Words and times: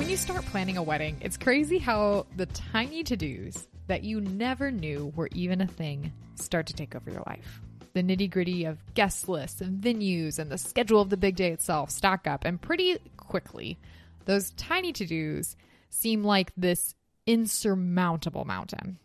When 0.00 0.08
you 0.08 0.16
start 0.16 0.46
planning 0.46 0.78
a 0.78 0.82
wedding, 0.82 1.18
it's 1.20 1.36
crazy 1.36 1.76
how 1.76 2.24
the 2.34 2.46
tiny 2.46 3.02
to 3.02 3.18
dos 3.18 3.68
that 3.86 4.02
you 4.02 4.22
never 4.22 4.70
knew 4.70 5.12
were 5.14 5.28
even 5.34 5.60
a 5.60 5.66
thing 5.66 6.10
start 6.36 6.68
to 6.68 6.72
take 6.72 6.96
over 6.96 7.10
your 7.10 7.22
life. 7.26 7.60
The 7.92 8.02
nitty 8.02 8.30
gritty 8.30 8.64
of 8.64 8.78
guest 8.94 9.28
lists 9.28 9.60
and 9.60 9.78
venues 9.78 10.38
and 10.38 10.50
the 10.50 10.56
schedule 10.56 11.02
of 11.02 11.10
the 11.10 11.18
big 11.18 11.36
day 11.36 11.52
itself 11.52 11.90
stack 11.90 12.26
up, 12.26 12.46
and 12.46 12.58
pretty 12.58 12.96
quickly, 13.18 13.78
those 14.24 14.52
tiny 14.52 14.94
to 14.94 15.04
dos 15.04 15.54
seem 15.90 16.24
like 16.24 16.50
this 16.56 16.94
insurmountable 17.26 18.46
mountain. 18.46 18.98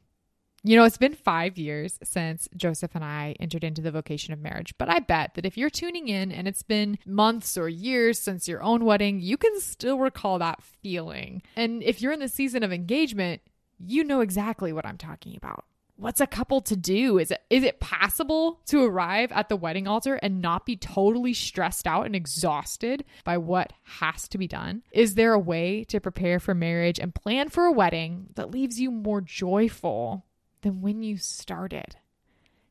You 0.68 0.76
know, 0.76 0.84
it's 0.84 0.98
been 0.98 1.14
five 1.14 1.60
years 1.60 2.00
since 2.02 2.50
Joseph 2.58 2.96
and 2.96 3.06
I 3.06 3.36
entered 3.40 3.64
into 3.64 3.84
the 3.84 3.92
vocation 3.92 4.34
of 4.34 4.40
marriage, 4.40 4.74
but 4.80 4.90
I 4.90 4.98
bet 4.98 5.36
that 5.36 5.46
if 5.46 5.60
you're 5.60 5.70
tuning 5.70 6.08
in 6.08 6.32
and 6.32 6.48
it's 6.48 6.64
been 6.64 6.98
months 7.06 7.56
or 7.56 7.70
years 7.70 8.18
since 8.18 8.48
your 8.48 8.64
own 8.64 8.84
wedding, 8.84 9.20
you 9.20 9.38
can 9.38 9.60
still 9.60 10.00
recall 10.00 10.40
that 10.40 10.64
feeling. 10.64 11.44
And 11.56 11.84
if 11.84 12.02
you're 12.02 12.14
in 12.14 12.20
the 12.20 12.28
season 12.28 12.64
of 12.64 12.74
engagement, 12.74 13.44
you 13.78 14.04
know 14.04 14.22
exactly 14.22 14.74
what 14.74 14.88
I'm 14.88 14.98
talking 14.98 15.38
about. 15.38 15.66
What's 15.98 16.20
a 16.20 16.26
couple 16.26 16.62
to 16.62 16.76
do? 16.76 17.20
Is 17.20 17.30
it 17.30 17.44
is 17.52 17.64
it 17.64 17.80
possible 17.80 18.60
to 18.66 18.84
arrive 18.84 19.32
at 19.32 19.50
the 19.50 19.56
wedding 19.56 19.88
altar 19.88 20.16
and 20.16 20.42
not 20.42 20.66
be 20.66 20.76
totally 20.76 21.36
stressed 21.36 21.86
out 21.86 22.08
and 22.08 22.16
exhausted 22.16 23.06
by 23.24 23.38
what 23.38 23.72
has 23.84 24.28
to 24.30 24.40
be 24.40 24.48
done? 24.48 24.82
Is 24.92 25.14
there 25.14 25.34
a 25.34 25.40
way 25.40 25.84
to 25.90 26.02
prepare 26.02 26.40
for 26.40 26.56
marriage 26.56 27.00
and 27.00 27.14
plan 27.14 27.50
for 27.50 27.66
a 27.66 27.72
wedding 27.72 28.30
that 28.34 28.50
leaves 28.50 28.80
you 28.80 28.90
more 28.90 29.22
joyful 29.22 30.26
than 30.66 30.82
when 30.82 31.04
you 31.04 31.16
started? 31.16 31.96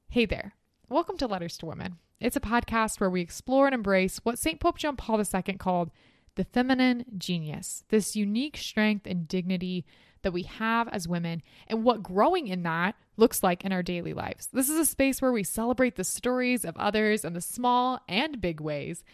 Hey 0.09 0.27
there. 0.27 0.57
Welcome 0.89 1.17
to 1.19 1.29
Letters 1.29 1.57
to 1.59 1.67
Women. 1.67 1.99
It's 2.19 2.35
a 2.35 2.41
podcast 2.41 2.99
where 2.99 3.09
we 3.09 3.21
explore 3.21 3.67
and 3.67 3.75
embrace 3.75 4.19
what 4.25 4.37
St. 4.37 4.59
Pope 4.59 4.79
John 4.79 4.97
Paul 4.97 5.21
II 5.21 5.55
called 5.59 5.93
the 6.35 6.43
feminine 6.43 7.05
genius, 7.17 7.85
this 7.91 8.17
unique 8.17 8.57
strength 8.57 9.07
and 9.07 9.29
dignity 9.29 9.87
that 10.23 10.33
we 10.33 10.43
have 10.43 10.89
as 10.89 11.07
women 11.07 11.41
and 11.69 11.85
what 11.85 12.03
growing 12.03 12.49
in 12.49 12.65
that 12.65 12.97
looks 13.17 13.45
like 13.45 13.65
in 13.65 13.71
our 13.71 13.85
daily 13.85 14.13
lives. 14.13 14.49
This 14.53 14.69
is 14.69 14.77
a 14.77 14.85
space 14.85 15.23
where 15.23 15.31
we 15.31 15.45
celebrate 15.45 15.95
the 15.95 16.03
stories 16.03 16.65
of 16.65 16.77
others 16.77 17.25
and 17.25 17.37
the 17.37 17.41
small 17.41 18.01
and 18.09 18.41
big 18.41 18.61
ways 18.61 19.05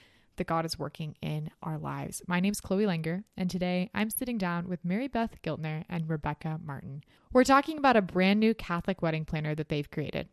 that 0.41 0.47
God 0.47 0.65
is 0.65 0.79
working 0.79 1.17
in 1.21 1.51
our 1.63 1.77
lives. 1.77 2.23
My 2.27 2.41
name's 2.41 2.63
Chloe 2.63 2.87
Langer, 2.87 3.25
and 3.37 3.51
today 3.51 3.91
I'm 3.93 4.09
sitting 4.09 4.39
down 4.39 4.71
with 4.71 4.87
Mary 4.87 5.07
Beth 5.07 5.37
Giltner 5.43 5.85
and 5.87 6.09
Rebecca 6.09 6.59
Martin. 6.65 7.05
We're 7.31 7.45
talking 7.45 7.77
about 7.77 7.99
a 7.99 8.01
brand 8.01 8.41
new 8.41 8.55
Catholic 8.55 9.03
wedding 9.03 9.27
planner 9.27 9.55
that 9.55 9.69
they've 9.69 9.91
created. 9.91 10.31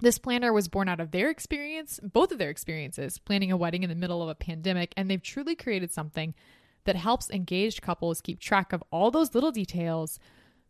This 0.00 0.18
planner 0.18 0.52
was 0.52 0.66
born 0.66 0.88
out 0.88 0.98
of 0.98 1.12
their 1.12 1.30
experience, 1.30 2.00
both 2.02 2.32
of 2.32 2.38
their 2.38 2.50
experiences, 2.50 3.18
planning 3.18 3.52
a 3.52 3.56
wedding 3.56 3.84
in 3.84 3.88
the 3.88 3.94
middle 3.94 4.24
of 4.24 4.28
a 4.28 4.34
pandemic, 4.34 4.92
and 4.96 5.08
they've 5.08 5.22
truly 5.22 5.54
created 5.54 5.92
something 5.92 6.34
that 6.82 6.96
helps 6.96 7.30
engaged 7.30 7.80
couples 7.80 8.20
keep 8.20 8.40
track 8.40 8.72
of 8.72 8.82
all 8.90 9.12
those 9.12 9.36
little 9.36 9.52
details 9.52 10.18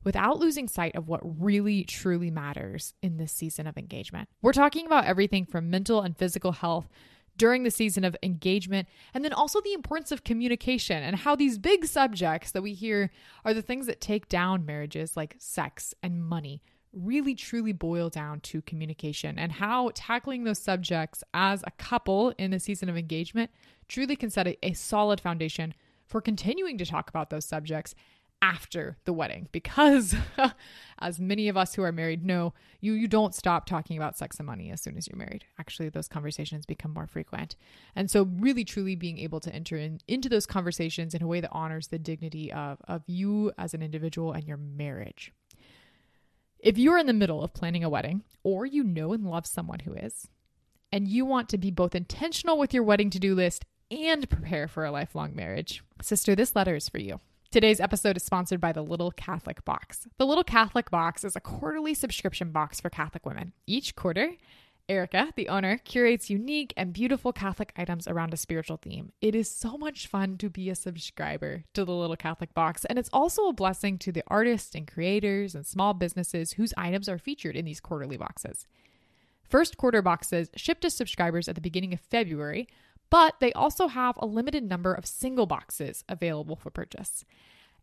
without 0.04 0.38
losing 0.38 0.68
sight 0.68 0.94
of 0.94 1.08
what 1.08 1.20
really 1.22 1.84
truly 1.84 2.30
matters 2.30 2.92
in 3.02 3.16
this 3.16 3.32
season 3.32 3.66
of 3.66 3.78
engagement. 3.78 4.28
We're 4.42 4.52
talking 4.52 4.84
about 4.84 5.06
everything 5.06 5.46
from 5.46 5.70
mental 5.70 6.02
and 6.02 6.14
physical 6.14 6.52
health 6.52 6.90
during 7.38 7.62
the 7.62 7.70
season 7.70 8.04
of 8.04 8.16
engagement, 8.22 8.86
and 9.14 9.24
then 9.24 9.32
also 9.32 9.60
the 9.62 9.72
importance 9.72 10.12
of 10.12 10.24
communication 10.24 11.02
and 11.02 11.16
how 11.16 11.34
these 11.34 11.56
big 11.56 11.86
subjects 11.86 12.50
that 12.50 12.62
we 12.62 12.74
hear 12.74 13.10
are 13.44 13.54
the 13.54 13.62
things 13.62 13.86
that 13.86 14.00
take 14.00 14.28
down 14.28 14.66
marriages 14.66 15.16
like 15.16 15.36
sex 15.38 15.94
and 16.02 16.22
money 16.22 16.60
really 16.92 17.34
truly 17.34 17.72
boil 17.72 18.08
down 18.08 18.40
to 18.40 18.62
communication 18.62 19.38
and 19.38 19.52
how 19.52 19.90
tackling 19.94 20.44
those 20.44 20.58
subjects 20.58 21.22
as 21.34 21.62
a 21.66 21.70
couple 21.72 22.30
in 22.38 22.50
the 22.50 22.58
season 22.58 22.88
of 22.88 22.96
engagement 22.96 23.50
truly 23.88 24.16
can 24.16 24.30
set 24.30 24.46
a, 24.46 24.66
a 24.66 24.72
solid 24.72 25.20
foundation 25.20 25.74
for 26.06 26.20
continuing 26.20 26.78
to 26.78 26.86
talk 26.86 27.08
about 27.10 27.30
those 27.30 27.44
subjects 27.44 27.94
after 28.40 28.96
the 29.04 29.12
wedding 29.12 29.48
because 29.50 30.14
as 31.00 31.18
many 31.18 31.48
of 31.48 31.56
us 31.56 31.74
who 31.74 31.82
are 31.82 31.90
married 31.90 32.24
know 32.24 32.52
you 32.80 32.92
you 32.92 33.08
don't 33.08 33.34
stop 33.34 33.66
talking 33.66 33.96
about 33.96 34.16
sex 34.16 34.38
and 34.38 34.46
money 34.46 34.70
as 34.70 34.80
soon 34.80 34.96
as 34.96 35.08
you're 35.08 35.18
married 35.18 35.44
actually 35.58 35.88
those 35.88 36.06
conversations 36.08 36.64
become 36.64 36.92
more 36.92 37.06
frequent 37.06 37.56
and 37.96 38.10
so 38.10 38.28
really 38.38 38.64
truly 38.64 38.94
being 38.94 39.18
able 39.18 39.40
to 39.40 39.52
enter 39.52 39.76
in, 39.76 39.98
into 40.06 40.28
those 40.28 40.46
conversations 40.46 41.14
in 41.14 41.22
a 41.22 41.26
way 41.26 41.40
that 41.40 41.50
honors 41.52 41.88
the 41.88 41.98
dignity 41.98 42.52
of 42.52 42.78
of 42.86 43.02
you 43.06 43.50
as 43.58 43.74
an 43.74 43.82
individual 43.82 44.32
and 44.32 44.44
your 44.44 44.56
marriage 44.56 45.32
if 46.60 46.78
you're 46.78 46.98
in 46.98 47.06
the 47.06 47.12
middle 47.12 47.42
of 47.42 47.54
planning 47.54 47.82
a 47.82 47.88
wedding 47.88 48.22
or 48.44 48.64
you 48.64 48.84
know 48.84 49.12
and 49.12 49.28
love 49.28 49.46
someone 49.46 49.80
who 49.80 49.94
is 49.94 50.28
and 50.92 51.08
you 51.08 51.24
want 51.24 51.48
to 51.48 51.58
be 51.58 51.70
both 51.70 51.94
intentional 51.94 52.58
with 52.58 52.72
your 52.72 52.82
wedding 52.82 53.10
to-do 53.10 53.34
list 53.34 53.64
and 53.90 54.28
prepare 54.28 54.68
for 54.68 54.84
a 54.84 54.90
lifelong 54.90 55.34
marriage. 55.34 55.82
Sister, 56.02 56.34
this 56.34 56.54
letter 56.54 56.76
is 56.76 56.88
for 56.88 56.98
you. 56.98 57.20
Today's 57.50 57.80
episode 57.80 58.18
is 58.18 58.22
sponsored 58.22 58.60
by 58.60 58.72
the 58.72 58.82
Little 58.82 59.10
Catholic 59.10 59.64
Box. 59.64 60.06
The 60.18 60.26
Little 60.26 60.44
Catholic 60.44 60.90
Box 60.90 61.24
is 61.24 61.34
a 61.34 61.40
quarterly 61.40 61.94
subscription 61.94 62.50
box 62.52 62.78
for 62.78 62.90
Catholic 62.90 63.24
women. 63.24 63.54
Each 63.66 63.96
quarter, 63.96 64.32
Erica, 64.86 65.32
the 65.34 65.48
owner, 65.48 65.78
curates 65.78 66.28
unique 66.28 66.74
and 66.76 66.92
beautiful 66.92 67.32
Catholic 67.32 67.72
items 67.74 68.06
around 68.06 68.34
a 68.34 68.36
spiritual 68.36 68.76
theme. 68.76 69.12
It 69.22 69.34
is 69.34 69.50
so 69.50 69.78
much 69.78 70.08
fun 70.08 70.36
to 70.36 70.50
be 70.50 70.68
a 70.68 70.74
subscriber 70.74 71.64
to 71.72 71.86
the 71.86 71.94
Little 71.94 72.16
Catholic 72.16 72.52
Box, 72.52 72.84
and 72.84 72.98
it's 72.98 73.08
also 73.14 73.48
a 73.48 73.54
blessing 73.54 73.96
to 73.96 74.12
the 74.12 74.24
artists 74.26 74.74
and 74.74 74.86
creators 74.86 75.54
and 75.54 75.64
small 75.64 75.94
businesses 75.94 76.52
whose 76.52 76.74
items 76.76 77.08
are 77.08 77.16
featured 77.16 77.56
in 77.56 77.64
these 77.64 77.80
quarterly 77.80 78.18
boxes. 78.18 78.66
First 79.42 79.78
quarter 79.78 80.02
boxes 80.02 80.50
ship 80.54 80.80
to 80.80 80.90
subscribers 80.90 81.48
at 81.48 81.54
the 81.54 81.62
beginning 81.62 81.94
of 81.94 82.00
February, 82.00 82.68
but 83.10 83.40
they 83.40 83.52
also 83.52 83.88
have 83.88 84.16
a 84.18 84.26
limited 84.26 84.64
number 84.64 84.92
of 84.92 85.06
single 85.06 85.46
boxes 85.46 86.04
available 86.08 86.56
for 86.56 86.70
purchase. 86.70 87.24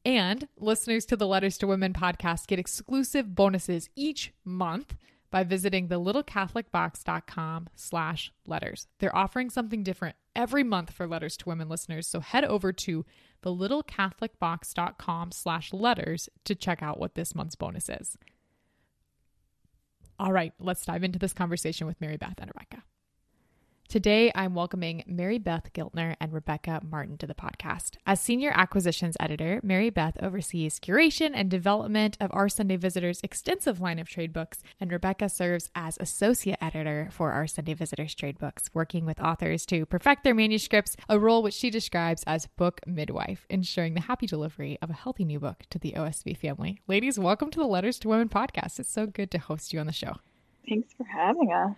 And 0.04 0.48
listeners 0.58 1.06
to 1.08 1.16
the 1.16 1.28
Letters 1.28 1.58
to 1.58 1.68
Women 1.68 1.94
podcast 1.94 2.48
get 2.48 2.60
exclusive 2.60 3.34
bonuses 3.34 3.90
each 3.96 4.34
month 4.44 4.96
by 5.32 5.44
visiting 5.44 5.88
the 5.88 6.00
littlecatholicbox.com 6.00 7.70
slash 7.76 8.32
letters. 8.46 8.88
They're 9.00 9.16
offering 9.16 9.50
something 9.50 9.84
different 9.84 10.16
every 10.36 10.64
month 10.64 10.92
for 10.92 11.08
Letters 11.08 11.36
to 11.38 11.50
Women 11.50 11.68
listeners, 11.68 12.08
so 12.08 12.20
head 12.20 12.46
over 12.46 12.72
to 12.72 13.04
the 13.42 13.50
littlecatholicbox.com 13.54 15.32
slash 15.32 15.74
letters 15.74 16.30
to 16.46 16.56
check 16.56 16.84
out 16.84 17.00
what 17.00 17.16
this 17.16 17.34
month's 17.36 17.56
bonus 17.56 17.90
is. 17.90 18.18
All 20.18 20.32
right, 20.32 20.54
let's 20.60 20.86
dive 20.86 21.04
into 21.04 21.20
this 21.20 21.34
conversation 21.34 21.88
with 21.88 22.00
Mary 22.00 22.18
Beth 22.18 22.40
and 22.40 22.52
Rebecca. 22.56 22.84
Today, 23.88 24.32
I'm 24.34 24.56
welcoming 24.56 25.04
Mary 25.06 25.38
Beth 25.38 25.72
Giltner 25.72 26.16
and 26.20 26.34
Rebecca 26.34 26.82
Martin 26.84 27.18
to 27.20 27.28
the 27.28 27.36
podcast. 27.36 27.98
As 28.06 28.20
Senior 28.20 28.52
Acquisitions 28.54 29.16
Editor, 29.20 29.62
Mary 29.64 29.92
Beth 29.92 30.18
oversees 30.22 30.80
curation 30.80 31.32
and 31.36 31.52
development 31.52 32.18
of 32.20 32.32
Our 32.34 32.50
Sunday 32.50 32.78
Visitors' 32.78 33.22
extensive 33.24 33.80
line 33.80 34.00
of 34.00 34.10
trade 34.10 34.34
books, 34.34 34.64
and 34.82 34.92
Rebecca 34.92 35.30
serves 35.30 35.70
as 35.76 35.98
Associate 36.00 36.58
Editor 36.60 37.10
for 37.12 37.32
Our 37.32 37.46
Sunday 37.46 37.76
Visitors' 37.76 38.16
trade 38.16 38.40
books, 38.40 38.72
working 38.74 39.06
with 39.06 39.22
authors 39.22 39.68
to 39.68 39.86
perfect 39.86 40.24
their 40.24 40.34
manuscripts, 40.34 40.98
a 41.08 41.20
role 41.20 41.44
which 41.44 41.54
she 41.54 41.70
describes 41.70 42.24
as 42.26 42.48
book 42.48 42.82
midwife, 42.88 43.46
ensuring 43.52 43.94
the 43.94 44.02
happy 44.02 44.26
delivery 44.26 44.80
of 44.82 44.90
a 44.90 44.94
healthy 44.94 45.24
new 45.24 45.40
book 45.40 45.64
to 45.70 45.78
the 45.78 45.94
OSV 45.96 46.36
family. 46.38 46.82
Ladies, 46.88 47.20
welcome 47.20 47.52
to 47.52 47.60
the 47.60 47.68
Letters 47.68 48.00
to 48.00 48.10
Women 48.10 48.30
podcast. 48.30 48.80
It's 48.80 48.90
so 48.90 49.06
good 49.06 49.30
to 49.30 49.38
host 49.38 49.74
you 49.74 49.80
on 49.80 49.86
the 49.86 49.94
show. 49.94 50.16
Thanks 50.68 50.92
for 50.98 51.06
having 51.06 51.54
us. 51.54 51.76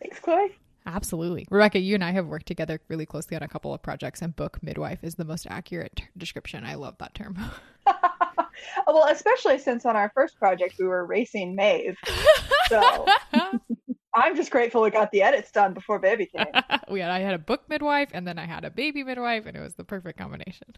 Thanks, 0.00 0.20
Chloe. 0.20 0.54
Absolutely. 0.86 1.46
Rebecca, 1.50 1.80
you 1.80 1.94
and 1.94 2.04
I 2.04 2.12
have 2.12 2.26
worked 2.26 2.46
together 2.46 2.80
really 2.88 3.06
closely 3.06 3.36
on 3.36 3.42
a 3.42 3.48
couple 3.48 3.74
of 3.74 3.82
projects, 3.82 4.22
and 4.22 4.34
book 4.34 4.58
midwife 4.62 5.02
is 5.02 5.16
the 5.16 5.24
most 5.24 5.46
accurate 5.50 5.96
t- 5.96 6.04
description. 6.16 6.64
I 6.64 6.74
love 6.74 6.96
that 6.98 7.14
term. 7.14 7.36
well, 8.86 9.08
especially 9.10 9.58
since 9.58 9.84
on 9.84 9.96
our 9.96 10.10
first 10.14 10.38
project 10.38 10.76
we 10.78 10.86
were 10.86 11.04
racing 11.04 11.56
Maeve. 11.56 11.96
So 12.68 13.06
I'm 14.14 14.34
just 14.34 14.50
grateful 14.50 14.82
we 14.82 14.90
got 14.90 15.10
the 15.10 15.22
edits 15.22 15.52
done 15.52 15.74
before 15.74 15.98
baby 15.98 16.26
came. 16.26 16.46
we 16.90 17.00
had 17.00 17.10
I 17.10 17.20
had 17.20 17.34
a 17.34 17.38
book 17.38 17.68
midwife 17.68 18.10
and 18.12 18.26
then 18.26 18.38
I 18.38 18.46
had 18.46 18.64
a 18.64 18.70
baby 18.70 19.04
midwife 19.04 19.46
and 19.46 19.56
it 19.56 19.60
was 19.60 19.74
the 19.74 19.84
perfect 19.84 20.18
combination. 20.18 20.74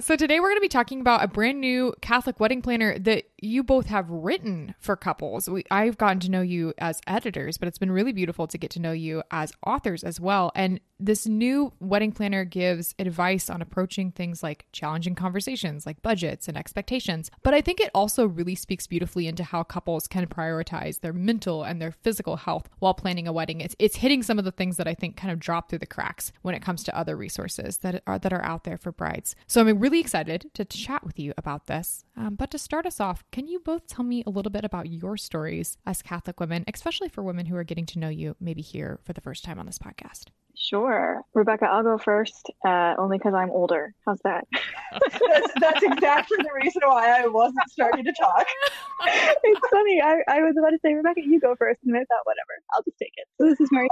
So, 0.00 0.14
today 0.14 0.38
we're 0.38 0.48
going 0.48 0.58
to 0.58 0.62
be 0.62 0.68
talking 0.68 1.00
about 1.00 1.24
a 1.24 1.28
brand 1.28 1.60
new 1.60 1.92
Catholic 2.00 2.38
wedding 2.38 2.62
planner 2.62 2.98
that 3.00 3.24
you 3.40 3.62
both 3.62 3.86
have 3.86 4.10
written 4.10 4.74
for 4.78 4.96
couples. 4.96 5.48
We, 5.48 5.64
I've 5.70 5.98
gotten 5.98 6.20
to 6.20 6.30
know 6.30 6.40
you 6.40 6.74
as 6.78 7.00
editors, 7.06 7.58
but 7.58 7.68
it's 7.68 7.78
been 7.78 7.92
really 7.92 8.12
beautiful 8.12 8.46
to 8.46 8.58
get 8.58 8.70
to 8.72 8.80
know 8.80 8.92
you 8.92 9.22
as 9.30 9.52
authors 9.64 10.04
as 10.04 10.20
well. 10.20 10.50
And 10.54 10.80
this 11.00 11.26
new 11.26 11.72
wedding 11.78 12.10
planner 12.10 12.44
gives 12.44 12.94
advice 12.98 13.48
on 13.48 13.62
approaching 13.62 14.10
things 14.10 14.42
like 14.42 14.66
challenging 14.72 15.14
conversations, 15.14 15.86
like 15.86 16.02
budgets 16.02 16.48
and 16.48 16.56
expectations. 16.56 17.30
But 17.42 17.54
I 17.54 17.60
think 17.60 17.80
it 17.80 17.90
also 17.94 18.26
really 18.26 18.56
speaks 18.56 18.86
beautifully 18.86 19.28
into 19.28 19.44
how 19.44 19.62
couples 19.62 20.08
can 20.08 20.26
prioritize 20.26 21.00
their 21.00 21.12
mental 21.12 21.62
and 21.62 21.80
their 21.80 21.92
physical 21.92 22.36
health 22.36 22.68
while 22.80 22.94
planning 22.94 23.28
a 23.28 23.32
wedding. 23.32 23.60
It's, 23.60 23.76
it's 23.78 23.96
hitting 23.96 24.22
some 24.22 24.38
of 24.38 24.44
the 24.44 24.50
things 24.50 24.76
that 24.76 24.88
I 24.88 24.94
think 24.94 25.16
kind 25.16 25.32
of 25.32 25.38
drop 25.38 25.68
through 25.68 25.78
the 25.78 25.86
cracks 25.86 26.32
when 26.42 26.54
it 26.54 26.62
comes 26.62 26.82
to 26.84 26.98
other 26.98 27.16
resources 27.16 27.78
that 27.78 28.02
are, 28.06 28.18
that 28.18 28.32
are 28.32 28.44
out 28.44 28.64
there 28.64 28.78
for 28.78 28.90
brides. 28.90 29.36
So 29.46 29.60
I'm 29.60 29.78
really 29.78 30.00
excited 30.00 30.50
to 30.54 30.64
chat 30.64 31.04
with 31.04 31.18
you 31.18 31.32
about 31.38 31.66
this. 31.66 32.04
Um, 32.16 32.34
but 32.34 32.50
to 32.50 32.58
start 32.58 32.86
us 32.86 32.98
off, 32.98 33.24
can 33.30 33.46
you 33.46 33.60
both 33.60 33.86
tell 33.86 34.04
me 34.04 34.22
a 34.26 34.30
little 34.30 34.50
bit 34.50 34.64
about 34.64 34.88
your 34.88 35.16
stories 35.16 35.76
as 35.86 36.02
Catholic 36.02 36.40
women, 36.40 36.64
especially 36.72 37.08
for 37.08 37.22
women 37.22 37.46
who 37.46 37.56
are 37.56 37.64
getting 37.64 37.86
to 37.86 37.98
know 37.98 38.08
you 38.08 38.36
maybe 38.40 38.62
here 38.62 39.00
for 39.04 39.12
the 39.12 39.20
first 39.20 39.44
time 39.44 39.58
on 39.58 39.66
this 39.66 39.78
podcast? 39.78 40.26
Sure. 40.56 41.22
Rebecca, 41.34 41.66
I'll 41.66 41.84
go 41.84 41.98
first, 41.98 42.50
uh, 42.66 42.94
only 42.98 43.18
because 43.18 43.34
I'm 43.34 43.50
older. 43.50 43.94
How's 44.04 44.18
that? 44.24 44.44
that's, 44.92 45.52
that's 45.60 45.82
exactly 45.82 46.38
the 46.38 46.50
reason 46.54 46.82
why 46.84 47.22
I 47.22 47.26
wasn't 47.28 47.70
starting 47.70 48.04
to 48.04 48.12
talk. 48.12 48.46
it's 49.06 49.68
funny. 49.70 50.00
I, 50.02 50.22
I 50.26 50.40
was 50.40 50.56
about 50.58 50.70
to 50.70 50.78
say, 50.84 50.94
Rebecca, 50.94 51.20
you 51.24 51.38
go 51.38 51.54
first. 51.56 51.80
And 51.84 51.94
I 51.94 52.00
thought, 52.00 52.24
whatever, 52.24 52.60
I'll 52.74 52.82
just 52.82 52.98
take 52.98 53.12
it. 53.16 53.26
So 53.38 53.48
this 53.48 53.60
is 53.60 53.68
Mary. 53.70 53.88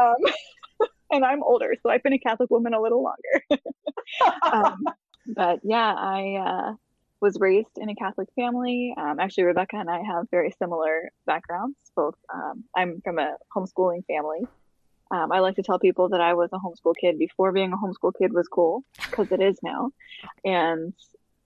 um, 0.00 0.88
and 1.10 1.24
I'm 1.24 1.42
older, 1.42 1.74
so 1.82 1.90
I've 1.90 2.02
been 2.02 2.12
a 2.12 2.18
Catholic 2.18 2.50
woman 2.50 2.74
a 2.74 2.80
little 2.80 3.02
longer. 3.02 3.62
um, 4.42 4.84
but 5.34 5.60
yeah, 5.64 5.94
I 5.96 6.36
uh, 6.70 6.72
was 7.22 7.38
raised 7.40 7.78
in 7.78 7.88
a 7.88 7.94
Catholic 7.94 8.28
family. 8.34 8.94
Um, 8.98 9.20
actually, 9.20 9.44
Rebecca 9.44 9.76
and 9.76 9.88
I 9.88 10.02
have 10.02 10.26
very 10.30 10.52
similar 10.58 11.10
backgrounds. 11.24 11.78
Both, 11.94 12.16
um, 12.34 12.64
I'm 12.76 13.00
from 13.02 13.18
a 13.18 13.36
homeschooling 13.56 14.04
family. 14.06 14.40
Um, 15.12 15.30
I 15.30 15.38
like 15.38 15.54
to 15.56 15.62
tell 15.62 15.78
people 15.78 16.08
that 16.08 16.20
I 16.20 16.34
was 16.34 16.50
a 16.52 16.58
homeschool 16.58 16.94
kid 17.00 17.18
before 17.18 17.52
being 17.52 17.72
a 17.72 17.76
homeschool 17.76 18.12
kid 18.18 18.32
was 18.32 18.48
cool, 18.48 18.82
because 19.08 19.30
it 19.30 19.40
is 19.40 19.58
now. 19.62 19.90
And 20.44 20.92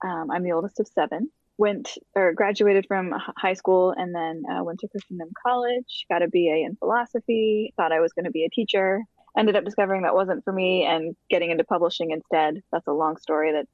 um, 0.02 0.30
I'm 0.30 0.44
the 0.44 0.52
oldest 0.52 0.80
of 0.80 0.88
seven. 0.88 1.30
Went 1.58 1.90
or 2.14 2.32
graduated 2.32 2.86
from 2.86 3.14
high 3.36 3.54
school 3.54 3.94
and 3.96 4.14
then 4.14 4.42
uh, 4.50 4.64
went 4.64 4.80
to 4.80 4.88
Christendom 4.88 5.30
College, 5.46 6.06
got 6.10 6.22
a 6.22 6.28
BA 6.28 6.64
in 6.64 6.76
philosophy, 6.78 7.74
thought 7.76 7.92
I 7.92 8.00
was 8.00 8.12
going 8.12 8.26
to 8.26 8.30
be 8.30 8.44
a 8.44 8.50
teacher, 8.50 9.02
ended 9.36 9.56
up 9.56 9.64
discovering 9.64 10.02
that 10.02 10.14
wasn't 10.14 10.44
for 10.44 10.52
me 10.52 10.84
and 10.84 11.14
getting 11.28 11.50
into 11.50 11.64
publishing 11.64 12.10
instead. 12.12 12.62
That's 12.72 12.86
a 12.86 12.92
long 12.92 13.16
story 13.16 13.52
that 13.52 13.66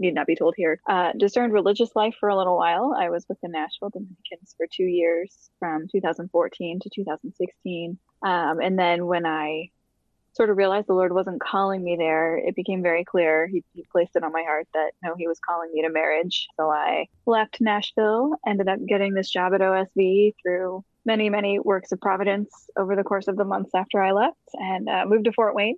need 0.00 0.14
not 0.14 0.26
be 0.26 0.34
told 0.34 0.54
here. 0.56 0.80
Uh, 0.88 1.12
discerned 1.16 1.52
religious 1.52 1.90
life 1.94 2.14
for 2.18 2.28
a 2.28 2.36
little 2.36 2.56
while. 2.56 2.94
I 2.98 3.10
was 3.10 3.26
with 3.28 3.38
the 3.42 3.48
Nashville 3.48 3.90
Dominicans 3.90 4.54
for 4.56 4.66
two 4.70 4.84
years 4.84 5.50
from 5.58 5.86
2014 5.92 6.80
to 6.80 6.90
2016. 6.92 7.98
Um, 8.22 8.60
and 8.60 8.78
then 8.78 9.06
when 9.06 9.26
I 9.26 9.70
sort 10.32 10.50
of 10.50 10.56
realized 10.56 10.86
the 10.86 10.94
Lord 10.94 11.12
wasn't 11.12 11.40
calling 11.40 11.82
me 11.82 11.96
there, 11.96 12.38
it 12.38 12.56
became 12.56 12.82
very 12.82 13.04
clear. 13.04 13.46
He, 13.46 13.64
he, 13.74 13.84
placed 13.90 14.16
it 14.16 14.22
on 14.22 14.32
my 14.32 14.42
heart 14.42 14.68
that 14.74 14.92
no, 15.02 15.14
He 15.16 15.26
was 15.26 15.40
calling 15.40 15.70
me 15.72 15.82
to 15.82 15.90
marriage. 15.90 16.48
So 16.56 16.70
I 16.70 17.06
left 17.26 17.60
Nashville, 17.60 18.36
ended 18.46 18.68
up 18.68 18.78
getting 18.86 19.14
this 19.14 19.28
job 19.28 19.52
at 19.54 19.60
OSV 19.60 20.34
through 20.40 20.84
many, 21.04 21.30
many 21.30 21.58
works 21.58 21.92
of 21.92 22.00
providence 22.00 22.50
over 22.76 22.94
the 22.94 23.04
course 23.04 23.26
of 23.28 23.36
the 23.36 23.44
months 23.44 23.70
after 23.74 24.00
I 24.00 24.12
left, 24.12 24.38
and 24.54 24.88
uh, 24.88 25.04
moved 25.06 25.24
to 25.24 25.32
Fort 25.32 25.54
Wayne 25.54 25.76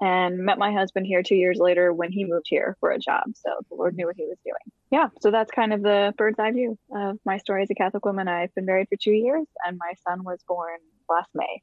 and 0.00 0.38
met 0.38 0.58
my 0.58 0.72
husband 0.72 1.06
here 1.06 1.22
two 1.22 1.36
years 1.36 1.58
later 1.58 1.92
when 1.92 2.12
he 2.12 2.24
moved 2.24 2.46
here 2.48 2.76
for 2.80 2.90
a 2.90 2.98
job. 2.98 3.24
So 3.34 3.50
the 3.70 3.76
Lord 3.76 3.96
knew 3.96 4.06
what 4.06 4.16
he 4.16 4.24
was 4.24 4.38
doing. 4.44 4.54
Yeah, 4.90 5.08
so 5.20 5.30
that's 5.30 5.50
kind 5.50 5.72
of 5.72 5.82
the 5.82 6.14
bird's 6.18 6.38
eye 6.38 6.52
view 6.52 6.78
of 6.94 7.18
my 7.24 7.38
story 7.38 7.62
as 7.62 7.70
a 7.70 7.74
Catholic 7.74 8.04
woman. 8.04 8.28
I've 8.28 8.54
been 8.54 8.66
married 8.66 8.88
for 8.88 8.96
two 8.96 9.12
years, 9.12 9.46
and 9.66 9.78
my 9.78 9.94
son 10.06 10.22
was 10.22 10.40
born 10.46 10.78
last 11.08 11.30
May. 11.34 11.62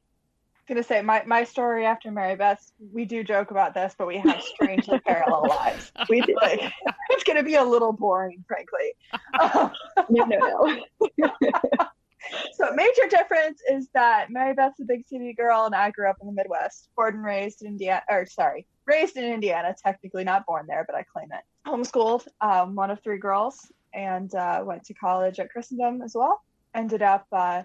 I'm 0.66 0.76
gonna 0.76 0.82
say 0.82 1.02
my, 1.02 1.22
my 1.26 1.44
story 1.44 1.84
after 1.84 2.10
Mary 2.10 2.36
Beth, 2.36 2.72
we 2.92 3.04
do 3.04 3.22
joke 3.22 3.50
about 3.50 3.74
this, 3.74 3.94
but 3.98 4.06
we 4.06 4.16
have 4.18 4.42
strangely 4.42 4.98
parallel 5.06 5.46
lives. 5.46 5.92
We 6.08 6.22
do. 6.22 6.34
Like, 6.40 6.72
it's 7.10 7.24
gonna 7.24 7.42
be 7.42 7.56
a 7.56 7.64
little 7.64 7.92
boring, 7.92 8.42
frankly. 8.48 8.94
no, 10.08 10.24
no, 10.24 10.82
no. 11.18 11.30
so 12.54 12.72
major 12.74 13.08
difference 13.08 13.60
is 13.70 13.88
that 13.94 14.30
Mary 14.30 14.54
Beth's 14.54 14.80
a 14.80 14.84
big 14.84 15.06
city 15.06 15.32
girl 15.32 15.64
and 15.64 15.74
I 15.74 15.90
grew 15.90 16.08
up 16.08 16.16
in 16.20 16.26
the 16.26 16.32
Midwest, 16.32 16.88
born 16.96 17.16
and 17.16 17.24
raised 17.24 17.62
in 17.62 17.68
Indiana, 17.68 18.02
or 18.08 18.26
sorry, 18.26 18.66
raised 18.86 19.16
in 19.16 19.24
Indiana, 19.24 19.74
technically 19.82 20.24
not 20.24 20.46
born 20.46 20.66
there, 20.66 20.84
but 20.86 20.96
I 20.96 21.02
claim 21.02 21.28
it. 21.32 21.42
Homeschooled, 21.68 22.26
um, 22.40 22.74
one 22.74 22.90
of 22.90 23.00
three 23.02 23.18
girls, 23.18 23.70
and 23.92 24.34
uh, 24.34 24.62
went 24.64 24.84
to 24.84 24.94
college 24.94 25.38
at 25.38 25.50
Christendom 25.50 26.02
as 26.02 26.14
well. 26.14 26.42
Ended 26.74 27.02
up, 27.02 27.26
uh, 27.32 27.62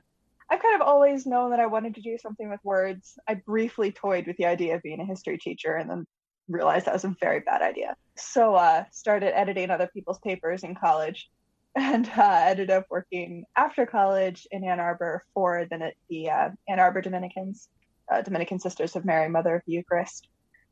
I've 0.49 0.61
kind 0.61 0.75
of 0.75 0.81
always 0.81 1.25
known 1.25 1.51
that 1.51 1.59
I 1.59 1.65
wanted 1.65 1.95
to 1.95 2.01
do 2.01 2.17
something 2.17 2.49
with 2.49 2.59
words. 2.63 3.17
I 3.27 3.35
briefly 3.35 3.91
toyed 3.91 4.27
with 4.27 4.37
the 4.37 4.45
idea 4.45 4.75
of 4.75 4.83
being 4.83 4.99
a 4.99 5.05
history 5.05 5.37
teacher 5.37 5.75
and 5.75 5.89
then 5.89 6.07
realized 6.47 6.85
that 6.85 6.93
was 6.93 7.03
a 7.03 7.15
very 7.19 7.41
bad 7.41 7.61
idea. 7.61 7.95
So 8.15 8.55
uh, 8.55 8.85
started 8.91 9.37
editing 9.37 9.69
other 9.69 9.89
people's 9.93 10.19
papers 10.19 10.63
in 10.63 10.75
college 10.75 11.29
and 11.75 12.09
uh, 12.17 12.45
ended 12.47 12.71
up 12.71 12.85
working 12.89 13.45
after 13.55 13.85
college 13.85 14.47
in 14.51 14.63
Ann 14.63 14.79
Arbor 14.79 15.23
for 15.33 15.65
the, 15.69 15.91
the 16.09 16.29
uh, 16.29 16.49
Ann 16.67 16.79
Arbor 16.79 17.01
Dominicans, 17.01 17.69
uh, 18.11 18.21
Dominican 18.21 18.59
Sisters 18.59 18.95
of 18.95 19.05
Mary, 19.05 19.29
Mother 19.29 19.55
of 19.55 19.61
the 19.65 19.73
Eucharist. 19.73 20.27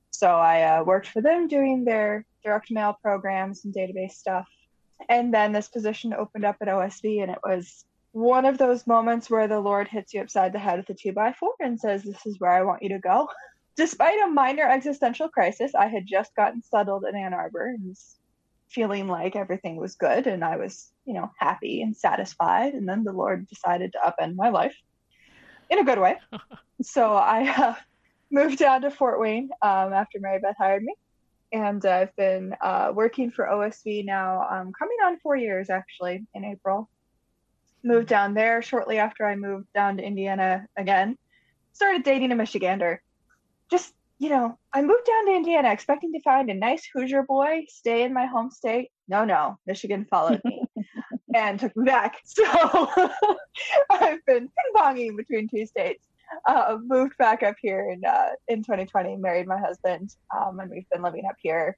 So 0.09 0.27
I 0.27 0.63
uh, 0.63 0.83
worked 0.83 1.07
for 1.07 1.21
them 1.21 1.47
doing 1.47 1.85
their 1.85 2.25
direct 2.43 2.71
mail 2.71 2.97
programs 3.01 3.65
and 3.65 3.73
database 3.73 4.13
stuff. 4.13 4.47
And 5.09 5.33
then 5.33 5.51
this 5.51 5.67
position 5.67 6.13
opened 6.13 6.45
up 6.45 6.55
at 6.61 6.67
OSV, 6.67 7.21
and 7.21 7.31
it 7.31 7.39
was 7.43 7.85
one 8.13 8.45
of 8.45 8.57
those 8.57 8.87
moments 8.87 9.29
where 9.29 9.47
the 9.47 9.59
Lord 9.59 9.87
hits 9.87 10.13
you 10.13 10.21
upside 10.21 10.53
the 10.53 10.59
head 10.59 10.79
with 10.79 10.89
a 10.89 10.93
two 10.95 11.11
by 11.11 11.33
four 11.33 11.53
and 11.59 11.79
says, 11.79 12.03
This 12.03 12.25
is 12.25 12.39
where 12.39 12.51
I 12.51 12.63
want 12.63 12.81
you 12.81 12.89
to 12.89 12.99
go. 12.99 13.29
Despite 13.75 14.19
a 14.23 14.27
minor 14.27 14.67
existential 14.67 15.29
crisis, 15.29 15.75
I 15.75 15.85
had 15.85 16.07
just 16.07 16.35
gotten 16.35 16.63
settled 16.63 17.05
in 17.07 17.15
Ann 17.15 17.35
Arbor 17.35 17.67
and 17.67 17.85
was 17.85 18.16
feeling 18.69 19.07
like 19.07 19.35
everything 19.35 19.77
was 19.77 19.95
good 19.95 20.27
and 20.27 20.43
I 20.43 20.57
was, 20.57 20.91
you 21.05 21.13
know, 21.13 21.31
happy 21.37 21.81
and 21.81 21.95
satisfied. 21.95 22.73
And 22.73 22.87
then 22.87 23.03
the 23.03 23.13
Lord 23.13 23.47
decided 23.47 23.93
to 23.93 23.99
upend 23.99 24.35
my 24.35 24.49
life 24.49 24.75
in 25.69 25.79
a 25.79 25.83
good 25.83 25.99
way. 25.99 26.17
so 26.81 27.13
I 27.13 27.49
uh, 27.49 27.75
moved 28.29 28.57
down 28.57 28.81
to 28.81 28.91
Fort 28.91 29.19
Wayne 29.19 29.49
um, 29.61 29.93
after 29.93 30.19
Mary 30.19 30.39
Beth 30.39 30.55
hired 30.57 30.83
me. 30.83 30.95
And 31.53 31.85
I've 31.85 32.13
been 32.17 32.55
uh, 32.61 32.91
working 32.93 33.31
for 33.31 33.45
OSV 33.45 34.03
now, 34.03 34.41
um, 34.49 34.73
coming 34.77 34.97
on 35.05 35.17
four 35.19 35.37
years 35.37 35.69
actually 35.69 36.25
in 36.33 36.43
April. 36.43 36.89
Moved 37.83 38.09
down 38.09 38.33
there 38.33 38.61
shortly 38.61 38.97
after 38.97 39.25
I 39.25 39.35
moved 39.35 39.71
down 39.73 39.97
to 39.97 40.03
Indiana 40.03 40.67
again. 40.75 41.17
Started 41.71 42.03
dating 42.03 42.33
a 42.33 42.35
Michigander. 42.35 42.97
Just 43.71 43.93
you 44.19 44.29
know, 44.29 44.57
I 44.73 44.81
moved 44.81 45.05
down 45.05 45.27
to 45.27 45.35
Indiana 45.35 45.71
expecting 45.71 46.11
to 46.13 46.21
find 46.21 46.49
a 46.49 46.53
nice 46.53 46.87
Hoosier 46.93 47.23
boy, 47.23 47.65
stay 47.67 48.03
in 48.03 48.13
my 48.13 48.25
home 48.25 48.49
state. 48.49 48.89
No, 49.07 49.25
no, 49.25 49.59
Michigan 49.67 50.05
followed 50.09 50.41
me 50.43 50.63
and 51.35 51.59
took 51.59 51.75
me 51.75 51.85
back. 51.85 52.17
So 52.25 52.43
I've 53.89 54.25
been 54.25 54.49
ping 54.49 54.73
ponging 54.75 55.17
between 55.17 55.47
two 55.47 55.65
states. 55.65 56.05
Uh, 56.47 56.77
moved 56.83 57.17
back 57.17 57.41
up 57.41 57.55
here 57.61 57.89
in 57.91 58.03
uh, 58.03 58.29
in 58.47 58.63
2020, 58.63 59.15
married 59.17 59.47
my 59.47 59.57
husband, 59.57 60.13
um, 60.35 60.59
and 60.59 60.69
we've 60.69 60.89
been 60.89 61.01
living 61.01 61.23
up 61.29 61.35
here 61.41 61.77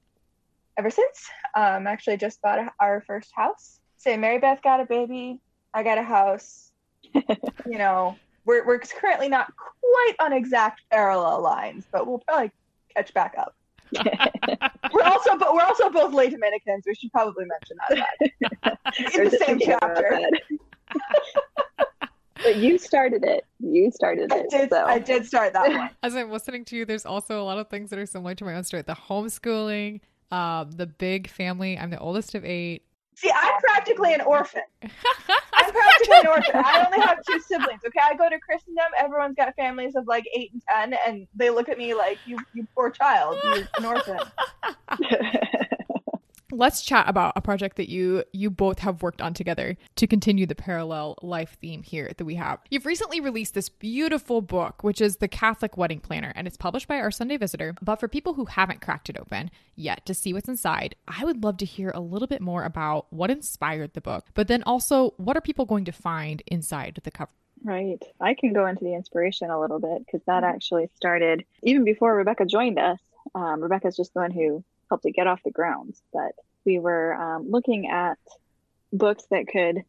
ever 0.78 0.90
since. 0.90 1.30
Um, 1.56 1.88
actually, 1.88 2.18
just 2.18 2.42
bought 2.42 2.60
a, 2.60 2.72
our 2.80 3.04
first 3.06 3.32
house. 3.36 3.80
Say, 3.98 4.18
Mary 4.18 4.40
Beth 4.40 4.62
got 4.64 4.80
a 4.80 4.86
baby, 4.86 5.40
I 5.74 5.84
got 5.84 5.98
a 5.98 6.04
house. 6.04 6.72
you 7.14 7.78
know, 7.78 8.16
we're 8.46 8.66
we're 8.66 8.80
currently 8.80 9.30
not 9.30 9.54
quite 9.56 10.14
on 10.20 10.34
exact 10.34 10.82
parallel 10.92 11.42
lines, 11.42 11.86
but 11.92 12.08
we'll 12.08 12.20
probably 12.20 12.52
catch 12.96 13.14
back 13.14 13.36
up. 13.38 13.56
we're 14.94 15.04
also 15.04 15.38
but 15.38 15.54
we're 15.54 15.64
also 15.64 15.90
both 15.90 16.14
lay 16.14 16.30
Dominicans. 16.30 16.84
We 16.86 16.96
should 16.96 17.12
probably 17.12 17.46
mention 17.46 17.78
that 17.90 18.78
in 19.16 19.30
the 19.30 19.38
same 19.46 19.60
chapter. 19.60 20.20
but 22.44 22.58
you 22.58 22.78
started 22.78 23.24
it. 23.24 23.46
You 23.60 23.92
started 23.92 24.32
it. 24.32 24.46
I 24.54 24.58
did, 24.58 24.70
so. 24.70 24.86
I 24.86 25.00
did 25.00 25.26
start 25.26 25.54
that 25.54 25.70
one. 25.70 25.90
As 26.04 26.16
I'm 26.16 26.32
listening 26.32 26.66
to 26.66 26.76
you, 26.76 26.86
there's 26.86 27.06
also 27.06 27.42
a 27.42 27.46
lot 27.46 27.58
of 27.58 27.70
things 27.70 27.90
that 27.90 28.00
are 28.00 28.06
similar 28.06 28.36
to 28.36 28.46
my 28.46 28.56
own 28.56 28.64
story. 28.64 28.84
The 28.84 28.94
homeschooling, 28.94 30.02
um, 30.32 30.72
the 30.72 30.86
big 30.88 31.28
family. 31.28 31.78
I'm 31.78 31.90
the 31.90 32.00
oldest 32.00 32.36
of 32.36 32.46
eight. 32.46 32.84
See, 33.20 33.30
I'm 33.36 33.60
practically 33.60 34.14
an 34.14 34.22
orphan. 34.22 34.62
I'm 34.82 35.72
practically 35.74 36.20
an 36.20 36.28
orphan. 36.28 36.56
I 36.56 36.86
only 36.86 37.06
have 37.06 37.18
two 37.30 37.38
siblings. 37.42 37.82
Okay, 37.86 38.00
I 38.02 38.16
go 38.16 38.30
to 38.30 38.40
Christendom. 38.40 38.86
Everyone's 38.98 39.36
got 39.36 39.54
families 39.58 39.96
of 39.98 40.08
like 40.08 40.24
eight 40.34 40.54
and 40.54 40.62
ten, 40.70 41.00
and 41.06 41.28
they 41.36 41.50
look 41.50 41.68
at 41.68 41.78
me 41.78 41.94
like 41.94 42.18
you, 42.26 42.38
you 42.54 42.66
poor 42.74 42.90
child, 42.90 43.38
you're 43.44 43.68
an 43.78 43.86
orphan. 43.86 44.20
let's 46.60 46.82
chat 46.82 47.08
about 47.08 47.32
a 47.38 47.42
project 47.42 47.78
that 47.78 47.88
you 47.88 48.24
you 48.34 48.50
both 48.50 48.80
have 48.80 49.02
worked 49.02 49.22
on 49.22 49.34
together 49.34 49.78
to 49.96 50.06
continue 50.06 50.46
the 50.46 50.54
parallel 50.54 51.18
life 51.22 51.58
theme 51.62 51.82
here 51.82 52.12
that 52.18 52.26
we 52.26 52.36
have. 52.36 52.60
You've 52.70 52.86
recently 52.86 53.22
released 53.22 53.54
this 53.54 53.70
beautiful 53.70 54.42
book, 54.42 54.84
which 54.84 55.00
is 55.00 55.18
The 55.18 55.30
Catholic 55.30 55.78
Wedding 55.78 56.02
Planner, 56.02 56.34
and 56.36 56.46
it's 56.46 56.58
published 56.58 56.90
by 56.90 57.00
our 57.00 57.12
Sunday 57.12 57.38
Visitor. 57.38 57.76
But 57.82 57.96
for 57.96 58.10
people 58.10 58.34
who 58.34 58.46
haven't 58.46 58.82
cracked 58.82 59.10
it 59.10 59.18
open 59.18 59.52
yet 59.76 60.06
to 60.06 60.14
see 60.14 60.34
what's 60.34 60.50
inside, 60.50 60.96
I 61.08 61.24
would 61.24 61.44
love 61.44 61.56
to 61.58 61.66
hear 61.66 61.92
a 61.92 62.02
little 62.02 62.28
bit 62.28 62.42
more 62.42 62.66
about 62.66 63.08
what 63.10 63.32
inspired 63.32 63.94
the 63.94 64.02
book, 64.02 64.26
but 64.34 64.50
then 64.50 64.62
also 64.64 65.14
what 65.16 65.38
are 65.38 65.42
people 65.42 65.66
going 65.66 65.86
to 65.86 65.94
find 65.94 66.44
inside 66.46 67.00
the 67.04 67.12
cover? 67.12 67.32
Right. 67.64 68.04
I 68.20 68.34
can 68.34 68.52
go 68.54 68.66
into 68.66 68.84
the 68.84 68.96
inspiration 68.96 69.50
a 69.50 69.60
little 69.60 69.80
bit 69.80 70.06
because 70.06 70.22
that 70.28 70.44
actually 70.44 70.90
started 70.96 71.46
even 71.64 71.86
before 71.86 72.16
Rebecca 72.16 72.46
joined 72.46 72.80
us. 72.80 73.00
Um, 73.34 73.62
Rebecca's 73.62 73.96
just 73.96 74.14
the 74.14 74.22
one 74.22 74.32
who 74.32 74.64
helped 74.90 75.06
it 75.06 75.12
get 75.12 75.28
off 75.28 75.44
the 75.44 75.52
ground. 75.52 75.96
But 76.12 76.34
we 76.66 76.80
were 76.80 77.14
um, 77.14 77.50
looking 77.50 77.90
at 77.90 78.18
books 78.92 79.26
that 79.32 79.48
could 79.48 79.84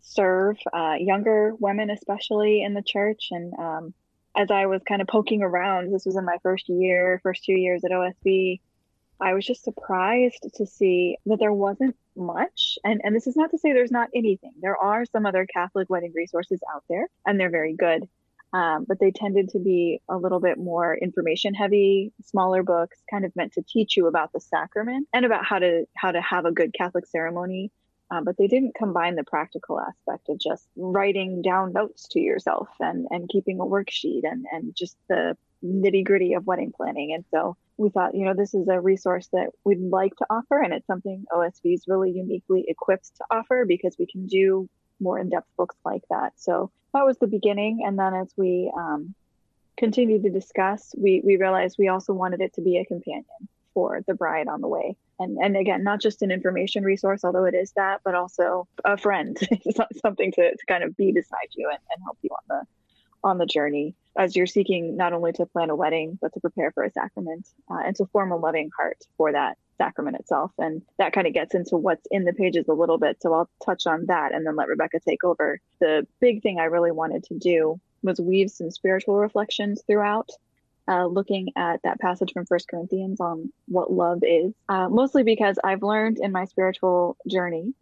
serve 0.00 0.56
uh, 0.72 0.94
younger 0.98 1.52
women, 1.58 1.90
especially 1.90 2.62
in 2.62 2.74
the 2.74 2.82
church. 2.82 3.28
And 3.30 3.54
um, 3.54 3.94
as 4.36 4.50
I 4.50 4.66
was 4.66 4.82
kind 4.86 5.02
of 5.02 5.08
poking 5.08 5.42
around, 5.42 5.92
this 5.92 6.06
was 6.06 6.16
in 6.16 6.24
my 6.24 6.38
first 6.42 6.68
year, 6.68 7.20
first 7.22 7.44
two 7.44 7.54
years 7.54 7.84
at 7.84 7.90
OSV, 7.90 8.60
I 9.20 9.32
was 9.32 9.46
just 9.46 9.64
surprised 9.64 10.46
to 10.54 10.66
see 10.66 11.16
that 11.26 11.38
there 11.38 11.52
wasn't 11.52 11.96
much. 12.14 12.78
And, 12.84 13.00
and 13.02 13.16
this 13.16 13.26
is 13.26 13.36
not 13.36 13.50
to 13.50 13.58
say 13.58 13.72
there's 13.72 13.90
not 13.90 14.10
anything. 14.14 14.52
There 14.60 14.76
are 14.76 15.04
some 15.06 15.24
other 15.24 15.46
Catholic 15.46 15.88
wedding 15.88 16.12
resources 16.14 16.60
out 16.72 16.84
there, 16.88 17.08
and 17.24 17.40
they're 17.40 17.50
very 17.50 17.74
good. 17.74 18.08
Um, 18.52 18.84
but 18.88 19.00
they 19.00 19.10
tended 19.10 19.50
to 19.50 19.58
be 19.58 20.00
a 20.08 20.16
little 20.16 20.40
bit 20.40 20.56
more 20.56 20.94
information 20.94 21.52
heavy, 21.52 22.12
smaller 22.24 22.62
books, 22.62 22.96
kind 23.10 23.24
of 23.24 23.34
meant 23.36 23.52
to 23.54 23.62
teach 23.62 23.96
you 23.96 24.06
about 24.06 24.32
the 24.32 24.40
sacrament 24.40 25.08
and 25.12 25.24
about 25.24 25.44
how 25.44 25.58
to 25.58 25.86
how 25.94 26.12
to 26.12 26.20
have 26.20 26.44
a 26.44 26.52
good 26.52 26.72
Catholic 26.72 27.06
ceremony. 27.06 27.70
Um, 28.10 28.22
but 28.22 28.36
they 28.36 28.46
didn't 28.46 28.76
combine 28.76 29.16
the 29.16 29.24
practical 29.24 29.80
aspect 29.80 30.28
of 30.28 30.38
just 30.38 30.68
writing 30.76 31.42
down 31.42 31.72
notes 31.72 32.06
to 32.12 32.20
yourself 32.20 32.68
and, 32.78 33.08
and 33.10 33.28
keeping 33.28 33.58
a 33.58 33.64
worksheet 33.64 34.20
and, 34.22 34.46
and 34.52 34.76
just 34.76 34.96
the 35.08 35.36
nitty 35.64 36.04
gritty 36.04 36.34
of 36.34 36.46
wedding 36.46 36.72
planning. 36.76 37.12
And 37.14 37.24
so 37.32 37.56
we 37.76 37.90
thought, 37.90 38.14
you 38.14 38.24
know, 38.24 38.34
this 38.34 38.54
is 38.54 38.68
a 38.68 38.80
resource 38.80 39.28
that 39.32 39.50
we'd 39.64 39.80
like 39.80 40.14
to 40.16 40.26
offer, 40.30 40.60
and 40.60 40.72
it's 40.72 40.86
something 40.86 41.24
OSV 41.32 41.74
is 41.74 41.84
really 41.88 42.12
uniquely 42.12 42.64
equipped 42.68 43.16
to 43.16 43.24
offer 43.30 43.64
because 43.66 43.96
we 43.98 44.06
can 44.06 44.26
do 44.26 44.68
more 45.00 45.18
in 45.18 45.28
depth 45.28 45.48
books 45.56 45.76
like 45.84 46.02
that. 46.10 46.32
So 46.36 46.70
that 46.94 47.04
was 47.04 47.18
the 47.18 47.26
beginning. 47.26 47.82
And 47.86 47.98
then 47.98 48.14
as 48.14 48.28
we 48.36 48.72
um, 48.76 49.14
continued 49.76 50.22
to 50.22 50.30
discuss, 50.30 50.94
we, 50.96 51.20
we 51.24 51.36
realized 51.36 51.76
we 51.78 51.88
also 51.88 52.12
wanted 52.12 52.40
it 52.40 52.54
to 52.54 52.60
be 52.60 52.78
a 52.78 52.84
companion 52.84 53.24
for 53.74 54.02
the 54.06 54.14
bride 54.14 54.48
on 54.48 54.60
the 54.60 54.68
way. 54.68 54.96
And, 55.18 55.38
and 55.38 55.56
again, 55.56 55.84
not 55.84 56.00
just 56.00 56.22
an 56.22 56.30
information 56.30 56.84
resource, 56.84 57.24
although 57.24 57.44
it 57.44 57.54
is 57.54 57.72
that, 57.72 58.00
but 58.04 58.14
also 58.14 58.66
a 58.84 58.96
friend, 58.96 59.38
something 60.02 60.32
to, 60.32 60.50
to 60.50 60.66
kind 60.66 60.84
of 60.84 60.96
be 60.96 61.12
beside 61.12 61.48
you 61.54 61.68
and, 61.70 61.78
and 61.94 62.02
help 62.02 62.18
you 62.22 62.30
on 62.30 62.44
the 62.48 62.66
on 63.24 63.38
the 63.38 63.46
journey 63.46 63.94
as 64.16 64.36
you're 64.36 64.46
seeking 64.46 64.96
not 64.96 65.12
only 65.12 65.32
to 65.32 65.46
plan 65.46 65.70
a 65.70 65.74
wedding 65.74 66.16
but 66.20 66.32
to 66.32 66.38
prepare 66.38 66.70
for 66.70 66.84
a 66.84 66.90
sacrament 66.90 67.48
uh, 67.70 67.80
and 67.84 67.96
to 67.96 68.06
form 68.06 68.30
a 68.30 68.36
loving 68.36 68.70
heart 68.76 68.98
for 69.16 69.32
that 69.32 69.58
sacrament 69.76 70.16
itself. 70.16 70.52
And 70.58 70.82
that 70.98 71.12
kind 71.12 71.26
of 71.26 71.34
gets 71.34 71.54
into 71.54 71.76
what's 71.76 72.06
in 72.10 72.24
the 72.24 72.32
pages 72.32 72.68
a 72.68 72.74
little 72.74 72.98
bit. 72.98 73.20
So 73.20 73.32
i'll 73.34 73.50
touch 73.64 73.86
on 73.86 74.06
that 74.06 74.34
and 74.34 74.46
then 74.46 74.56
let 74.56 74.68
rebecca 74.68 75.00
take 75.00 75.24
over. 75.24 75.60
The 75.80 76.06
big 76.20 76.42
thing 76.42 76.58
i 76.58 76.64
really 76.64 76.92
wanted 76.92 77.24
to 77.24 77.34
do 77.34 77.80
was 78.02 78.20
weave 78.20 78.50
some 78.50 78.70
spiritual 78.70 79.16
reflections 79.16 79.82
throughout 79.86 80.30
uh, 80.88 81.06
looking 81.06 81.48
at 81.56 81.82
that 81.82 82.00
passage 82.00 82.32
from 82.32 82.46
First 82.46 82.68
Corinthians 82.68 83.20
on 83.20 83.52
what 83.66 83.92
love 83.92 84.20
is, 84.22 84.54
uh, 84.68 84.88
mostly 84.88 85.22
because 85.22 85.58
I've 85.62 85.82
learned 85.82 86.18
in 86.20 86.32
my 86.32 86.44
spiritual 86.44 87.16
journey 87.28 87.74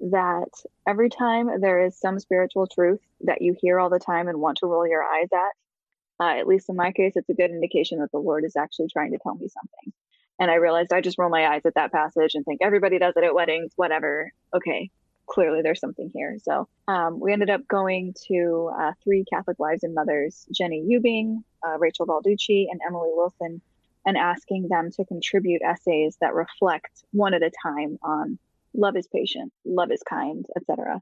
that 0.00 0.50
every 0.86 1.08
time 1.08 1.60
there 1.60 1.84
is 1.84 1.96
some 1.96 2.18
spiritual 2.18 2.66
truth 2.66 3.00
that 3.22 3.42
you 3.42 3.56
hear 3.60 3.78
all 3.78 3.90
the 3.90 3.98
time 3.98 4.28
and 4.28 4.40
want 4.40 4.58
to 4.58 4.66
roll 4.66 4.86
your 4.86 5.02
eyes 5.02 5.28
at, 5.32 6.24
uh, 6.24 6.38
at 6.38 6.46
least 6.46 6.68
in 6.68 6.76
my 6.76 6.92
case, 6.92 7.14
it's 7.16 7.28
a 7.28 7.34
good 7.34 7.50
indication 7.50 7.98
that 8.00 8.10
the 8.12 8.18
Lord 8.18 8.44
is 8.44 8.56
actually 8.56 8.88
trying 8.88 9.12
to 9.12 9.18
tell 9.18 9.34
me 9.34 9.48
something. 9.48 9.92
And 10.38 10.50
I 10.50 10.54
realized 10.54 10.92
I 10.92 11.00
just 11.00 11.18
roll 11.18 11.30
my 11.30 11.46
eyes 11.46 11.62
at 11.64 11.74
that 11.74 11.92
passage 11.92 12.34
and 12.34 12.44
think 12.44 12.60
everybody 12.62 12.98
does 12.98 13.14
it 13.16 13.24
at 13.24 13.34
weddings, 13.34 13.72
whatever. 13.76 14.32
Okay, 14.54 14.90
clearly 15.26 15.62
there's 15.62 15.80
something 15.80 16.10
here. 16.14 16.38
So 16.42 16.68
um, 16.86 17.20
we 17.20 17.32
ended 17.32 17.50
up 17.50 17.66
going 17.68 18.14
to 18.28 18.70
uh, 18.78 18.92
three 19.04 19.24
Catholic 19.32 19.58
wives 19.58 19.82
and 19.82 19.94
mothers, 19.94 20.46
Jenny 20.52 20.84
Uebbing, 20.88 21.42
uh, 21.66 21.78
Rachel 21.78 22.06
Balducci, 22.06 22.66
and 22.70 22.80
Emily 22.86 23.10
Wilson, 23.12 23.60
and 24.06 24.16
asking 24.16 24.68
them 24.68 24.90
to 24.92 25.04
contribute 25.04 25.62
essays 25.62 26.16
that 26.20 26.34
reflect 26.34 27.04
one 27.12 27.34
at 27.34 27.42
a 27.42 27.50
time 27.62 27.98
on 28.02 28.38
love 28.74 28.96
is 28.96 29.08
patient, 29.08 29.52
love 29.64 29.90
is 29.90 30.02
kind, 30.08 30.46
etc. 30.56 31.00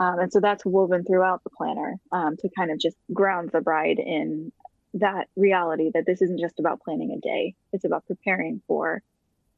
Um, 0.00 0.18
and 0.18 0.32
so 0.32 0.40
that's 0.40 0.64
woven 0.64 1.04
throughout 1.04 1.44
the 1.44 1.50
planner 1.50 1.96
um, 2.10 2.36
to 2.38 2.48
kind 2.56 2.70
of 2.70 2.78
just 2.78 2.96
ground 3.12 3.50
the 3.52 3.60
bride 3.60 3.98
in 3.98 4.50
that 4.94 5.28
reality 5.36 5.90
that 5.94 6.06
this 6.06 6.22
isn't 6.22 6.40
just 6.40 6.58
about 6.58 6.82
planning 6.82 7.12
a 7.12 7.18
day; 7.18 7.54
it's 7.72 7.84
about 7.84 8.06
preparing 8.06 8.62
for 8.66 9.02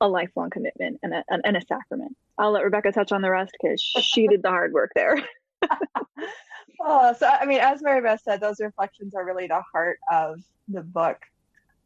a 0.01 0.09
lifelong 0.09 0.51
commitment 0.51 0.99
and 1.03 1.15
a, 1.15 1.25
and 1.29 1.57
a 1.57 1.61
sacrament. 1.61 2.17
I'll 2.37 2.51
let 2.51 2.65
Rebecca 2.65 2.93
touch 2.93 3.13
on 3.13 3.23
the 3.23 3.31
rest 3.31 3.53
because 3.61 3.81
she 3.81 4.27
did 4.27 4.43
the 4.43 4.49
hard 4.49 4.73
work 4.73 4.91
there. 4.95 5.17
oh, 6.81 7.15
so 7.17 7.29
I 7.29 7.47
mean, 7.47 7.61
as 7.61 7.83
Mary 7.83 8.01
Beth 8.01 8.21
said, 8.23 8.41
those 8.41 8.61
reflections 8.61 9.15
are 9.15 9.25
really 9.25 9.47
the 9.47 9.63
heart 9.73 9.99
of 10.11 10.41
the 10.69 10.83
book. 10.83 11.19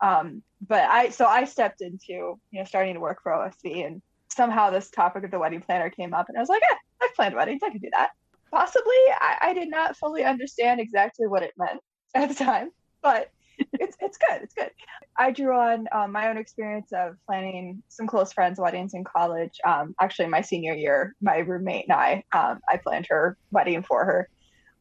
Um, 0.01 0.43
but 0.67 0.85
I, 0.85 1.11
so 1.11 1.27
I 1.27 1.45
stepped 1.45 1.81
into, 1.81 2.13
you 2.13 2.41
know, 2.53 2.65
starting 2.65 2.95
to 2.95 3.01
work 3.01 3.23
for 3.23 3.33
OSV 3.33 3.87
and 3.87 4.03
somehow 4.29 4.71
this 4.71 4.91
topic 4.91 5.25
of 5.25 5.31
the 5.31 5.39
wedding 5.39 5.61
planner 5.61 5.91
came 5.91 6.15
up, 6.15 6.29
and 6.29 6.37
I 6.37 6.41
was 6.41 6.49
like, 6.49 6.63
eh, 6.63 6.77
I've 7.03 7.15
planned 7.15 7.35
weddings, 7.35 7.63
I 7.63 7.71
can 7.71 7.81
do 7.81 7.91
that. 7.93 8.11
Possibly, 8.51 8.95
I, 9.19 9.39
I 9.41 9.55
did 9.55 9.69
not 9.69 9.97
fully 9.97 10.25
understand 10.25 10.81
exactly 10.81 11.27
what 11.27 11.43
it 11.43 11.53
meant 11.57 11.81
at 12.15 12.29
the 12.29 12.35
time, 12.35 12.71
but 13.03 13.31
it's 13.59 13.97
it's 14.01 14.19
good. 14.19 14.43
It's 14.43 14.55
good. 14.55 14.71
I 15.17 15.31
drew 15.31 15.55
on 15.55 15.87
um, 15.93 16.13
my 16.13 16.29
own 16.29 16.37
experience 16.37 16.93
of 16.93 17.17
planning 17.27 17.83
some 17.89 18.07
close 18.07 18.33
friends' 18.33 18.61
weddings 18.61 18.95
in 18.95 19.05
college. 19.05 19.59
Um, 19.65 19.95
actually, 20.01 20.29
my 20.29 20.43
senior 20.43 20.75
year, 20.75 21.15
my 21.21 21.39
roommate 21.39 21.87
and 21.89 21.93
I, 21.93 22.25
um, 22.33 22.61
I 22.69 22.77
planned 22.77 23.07
her 23.09 23.37
wedding 23.51 23.83
for 23.83 24.05
her, 24.05 24.29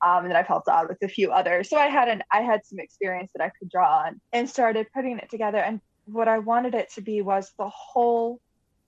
um, 0.01 0.23
and 0.23 0.31
then 0.31 0.35
I've 0.37 0.47
helped 0.47 0.67
out 0.67 0.89
with 0.89 1.01
a 1.03 1.07
few 1.07 1.31
others. 1.31 1.69
So 1.69 1.77
I 1.77 1.87
had 1.87 2.09
an 2.09 2.23
I 2.31 2.41
had 2.41 2.65
some 2.65 2.79
experience 2.79 3.31
that 3.35 3.43
I 3.43 3.51
could 3.57 3.69
draw 3.69 4.05
on, 4.05 4.19
and 4.33 4.49
started 4.49 4.87
putting 4.93 5.17
it 5.19 5.29
together. 5.29 5.59
And 5.59 5.81
what 6.05 6.27
I 6.27 6.39
wanted 6.39 6.75
it 6.75 6.91
to 6.93 7.01
be 7.01 7.21
was 7.21 7.51
the 7.57 7.69
whole 7.69 8.39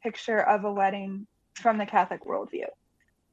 picture 0.03 0.39
of 0.39 0.63
a 0.63 0.71
wedding 0.71 1.27
from 1.55 1.77
the 1.77 1.85
Catholic 1.85 2.23
worldview. 2.23 2.67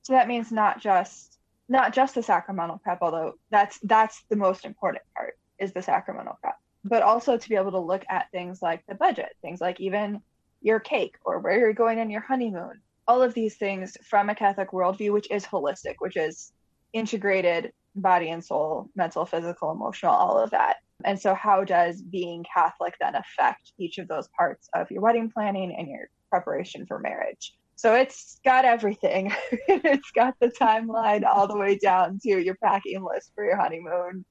So 0.02 0.12
that 0.12 0.28
means 0.28 0.52
not 0.52 0.80
just 0.80 1.38
not 1.68 1.94
just 1.94 2.14
the 2.14 2.23
sacramental 2.23 2.78
prep, 2.78 2.99
although 3.00 3.34
that's 3.50 3.78
that's 3.82 4.23
the 4.28 4.37
most 4.37 4.64
important 4.64 5.02
part 5.16 5.34
is 5.64 5.73
the 5.73 5.83
sacramental 5.83 6.38
prep, 6.40 6.56
but 6.85 7.02
also 7.02 7.37
to 7.37 7.49
be 7.49 7.56
able 7.56 7.73
to 7.73 7.78
look 7.78 8.04
at 8.09 8.30
things 8.30 8.62
like 8.62 8.85
the 8.87 8.94
budget, 8.94 9.30
things 9.42 9.61
like 9.61 9.80
even 9.80 10.21
your 10.62 10.80
cake 10.80 11.16
or 11.25 11.40
where 11.40 11.59
you're 11.59 11.73
going 11.73 11.99
on 11.99 12.11
your 12.11 12.21
honeymoon. 12.21 12.80
All 13.06 13.23
of 13.23 13.35
these 13.35 13.56
things 13.56 13.97
from 14.02 14.30
a 14.30 14.35
Catholic 14.35 14.71
worldview, 14.71 15.12
which 15.12 15.30
is 15.30 15.44
holistic, 15.44 15.97
which 15.99 16.16
is 16.16 16.52
integrated 16.92 17.73
body 17.97 18.30
and 18.30 18.44
soul, 18.44 18.88
mental, 18.97 19.26
physical, 19.26 19.73
emotional, 19.73 20.12
all 20.12 20.38
of 20.38 20.50
that. 20.50 20.76
And 21.04 21.21
so, 21.21 21.35
how 21.35 21.64
does 21.64 22.00
being 22.00 22.44
Catholic 22.52 22.94
then 23.00 23.14
affect 23.14 23.73
each 23.78 23.99
of 23.99 24.09
those 24.09 24.28
parts 24.37 24.68
of 24.75 24.90
your 24.90 25.02
wedding 25.02 25.30
planning 25.30 25.75
and 25.76 25.88
your 25.88 26.09
preparation 26.35 26.85
for 26.87 26.99
marriage. 26.99 27.54
So 27.76 27.94
it's 27.94 28.40
got 28.44 28.64
everything. 28.64 29.33
it's 29.68 30.11
got 30.11 30.35
the 30.40 30.49
timeline 30.49 31.25
all 31.25 31.47
the 31.47 31.56
way 31.56 31.78
down 31.78 32.18
to 32.25 32.42
your 32.42 32.56
packing 32.56 33.04
list 33.04 33.30
for 33.35 33.44
your 33.44 33.56
honeymoon, 33.56 34.25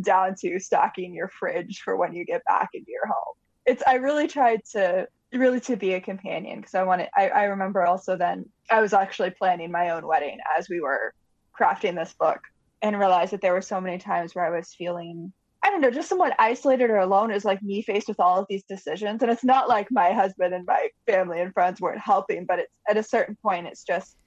down 0.00 0.34
to 0.40 0.58
stocking 0.58 1.14
your 1.14 1.28
fridge 1.28 1.80
for 1.84 1.96
when 1.96 2.14
you 2.14 2.24
get 2.24 2.42
back 2.44 2.70
into 2.74 2.90
your 2.90 3.06
home. 3.06 3.34
It's 3.66 3.82
I 3.86 3.94
really 3.94 4.28
tried 4.28 4.60
to 4.72 5.08
really 5.32 5.60
to 5.60 5.76
be 5.76 5.94
a 5.94 6.00
companion 6.00 6.60
because 6.60 6.74
I 6.74 6.84
wanted 6.84 7.08
I, 7.16 7.28
I 7.28 7.44
remember 7.44 7.84
also 7.84 8.16
then 8.16 8.46
I 8.70 8.80
was 8.80 8.92
actually 8.92 9.30
planning 9.30 9.70
my 9.72 9.90
own 9.90 10.06
wedding 10.06 10.38
as 10.56 10.68
we 10.68 10.80
were 10.80 11.12
crafting 11.58 11.94
this 11.94 12.14
book 12.18 12.40
and 12.82 12.98
realized 12.98 13.32
that 13.32 13.40
there 13.40 13.52
were 13.52 13.62
so 13.62 13.80
many 13.80 13.98
times 13.98 14.34
where 14.34 14.44
I 14.44 14.56
was 14.56 14.74
feeling 14.74 15.32
I 15.64 15.70
don't 15.70 15.80
know, 15.80 15.90
just 15.90 16.10
somewhat 16.10 16.36
isolated 16.38 16.90
or 16.90 16.98
alone 16.98 17.30
is 17.30 17.42
like 17.42 17.62
me 17.62 17.80
faced 17.80 18.06
with 18.06 18.20
all 18.20 18.38
of 18.38 18.46
these 18.50 18.64
decisions. 18.64 19.22
And 19.22 19.30
it's 19.30 19.44
not 19.44 19.66
like 19.66 19.88
my 19.90 20.12
husband 20.12 20.52
and 20.52 20.66
my 20.66 20.88
family 21.06 21.40
and 21.40 21.54
friends 21.54 21.80
weren't 21.80 22.02
helping, 22.02 22.44
but 22.44 22.58
it's 22.58 22.72
at 22.86 22.98
a 22.98 23.02
certain 23.02 23.34
point, 23.42 23.66
it's 23.66 23.82
just 23.82 24.18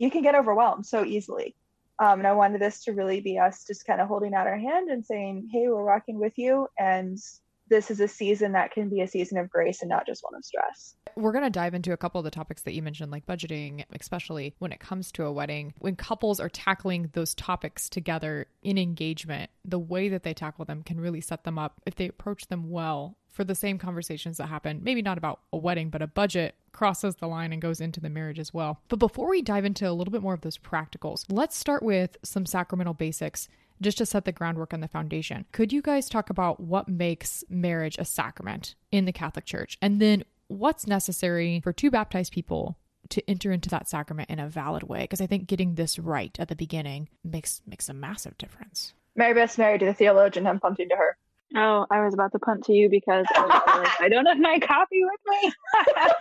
you 0.00 0.10
can 0.10 0.22
get 0.22 0.34
overwhelmed 0.34 0.84
so 0.84 1.04
easily. 1.04 1.54
Um, 2.00 2.20
and 2.20 2.26
I 2.26 2.32
wanted 2.32 2.62
this 2.62 2.82
to 2.84 2.92
really 2.92 3.20
be 3.20 3.38
us 3.38 3.64
just 3.66 3.86
kind 3.86 4.00
of 4.00 4.08
holding 4.08 4.32
out 4.32 4.46
our 4.46 4.58
hand 4.58 4.88
and 4.88 5.04
saying, 5.04 5.50
hey, 5.52 5.68
we're 5.68 5.84
walking 5.84 6.18
with 6.18 6.32
you. 6.38 6.66
And 6.78 7.18
this 7.68 7.90
is 7.90 8.00
a 8.00 8.08
season 8.08 8.52
that 8.52 8.72
can 8.72 8.88
be 8.88 9.02
a 9.02 9.06
season 9.06 9.36
of 9.36 9.50
grace 9.50 9.82
and 9.82 9.90
not 9.90 10.06
just 10.06 10.24
one 10.24 10.34
of 10.34 10.44
stress. 10.44 10.96
We're 11.14 11.32
going 11.32 11.44
to 11.44 11.50
dive 11.50 11.74
into 11.74 11.92
a 11.92 11.98
couple 11.98 12.18
of 12.18 12.24
the 12.24 12.30
topics 12.30 12.62
that 12.62 12.72
you 12.72 12.82
mentioned, 12.82 13.12
like 13.12 13.26
budgeting, 13.26 13.84
especially 13.92 14.54
when 14.58 14.72
it 14.72 14.80
comes 14.80 15.12
to 15.12 15.24
a 15.24 15.32
wedding. 15.32 15.74
When 15.78 15.94
couples 15.94 16.40
are 16.40 16.48
tackling 16.48 17.10
those 17.12 17.34
topics 17.34 17.90
together 17.90 18.46
in 18.62 18.78
engagement, 18.78 19.50
the 19.64 19.78
way 19.78 20.08
that 20.08 20.22
they 20.22 20.32
tackle 20.32 20.64
them 20.64 20.82
can 20.82 20.98
really 20.98 21.20
set 21.20 21.44
them 21.44 21.58
up 21.58 21.80
if 21.84 21.96
they 21.96 22.08
approach 22.08 22.48
them 22.48 22.70
well 22.70 23.18
for 23.30 23.44
the 23.44 23.54
same 23.54 23.78
conversations 23.78 24.36
that 24.36 24.48
happen, 24.48 24.80
maybe 24.82 25.02
not 25.02 25.18
about 25.18 25.40
a 25.52 25.56
wedding, 25.56 25.90
but 25.90 26.02
a 26.02 26.06
budget 26.06 26.54
crosses 26.72 27.16
the 27.16 27.26
line 27.26 27.52
and 27.52 27.62
goes 27.62 27.80
into 27.80 28.00
the 28.00 28.10
marriage 28.10 28.38
as 28.38 28.54
well. 28.54 28.80
But 28.88 28.98
before 28.98 29.28
we 29.28 29.42
dive 29.42 29.64
into 29.64 29.88
a 29.88 29.92
little 29.92 30.12
bit 30.12 30.22
more 30.22 30.34
of 30.34 30.40
those 30.40 30.58
practicals, 30.58 31.24
let's 31.28 31.56
start 31.56 31.82
with 31.82 32.16
some 32.22 32.46
sacramental 32.46 32.94
basics 32.94 33.48
just 33.80 33.98
to 33.98 34.06
set 34.06 34.24
the 34.24 34.32
groundwork 34.32 34.72
and 34.72 34.82
the 34.82 34.88
foundation. 34.88 35.46
Could 35.52 35.72
you 35.72 35.82
guys 35.82 36.08
talk 36.08 36.30
about 36.30 36.60
what 36.60 36.88
makes 36.88 37.44
marriage 37.48 37.96
a 37.98 38.04
sacrament 38.04 38.74
in 38.92 39.04
the 39.04 39.12
Catholic 39.12 39.46
Church? 39.46 39.78
And 39.80 40.00
then 40.00 40.24
what's 40.48 40.86
necessary 40.86 41.60
for 41.60 41.72
two 41.72 41.90
baptized 41.90 42.32
people 42.32 42.76
to 43.08 43.28
enter 43.28 43.50
into 43.50 43.68
that 43.70 43.88
sacrament 43.88 44.28
in 44.30 44.38
a 44.38 44.48
valid 44.48 44.82
way? 44.82 45.02
Because 45.02 45.20
I 45.20 45.26
think 45.26 45.46
getting 45.46 45.74
this 45.74 45.98
right 45.98 46.36
at 46.38 46.48
the 46.48 46.56
beginning 46.56 47.08
makes 47.24 47.62
makes 47.66 47.88
a 47.88 47.94
massive 47.94 48.36
difference. 48.36 48.92
Mary 49.16 49.34
Beth's 49.34 49.58
married 49.58 49.80
to 49.80 49.86
the 49.86 49.94
theologian. 49.94 50.46
I'm 50.46 50.60
punting 50.60 50.88
to 50.90 50.96
her. 50.96 51.16
Oh, 51.56 51.86
I 51.90 52.04
was 52.04 52.14
about 52.14 52.32
to 52.32 52.38
punt 52.38 52.64
to 52.66 52.72
you 52.72 52.88
because 52.88 53.26
I, 53.34 53.96
I 54.00 54.08
don't 54.08 54.26
have 54.26 54.38
my 54.38 54.58
copy 54.60 55.02
with 55.02 55.20
me. 55.42 55.52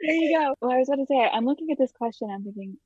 there 0.00 0.14
you 0.14 0.38
go. 0.38 0.54
Well, 0.60 0.72
I 0.72 0.78
was 0.78 0.88
about 0.88 0.96
to 0.96 1.06
say, 1.06 1.30
I'm 1.32 1.46
looking 1.46 1.70
at 1.70 1.78
this 1.78 1.92
question. 1.92 2.28
I'm 2.30 2.44
thinking, 2.44 2.76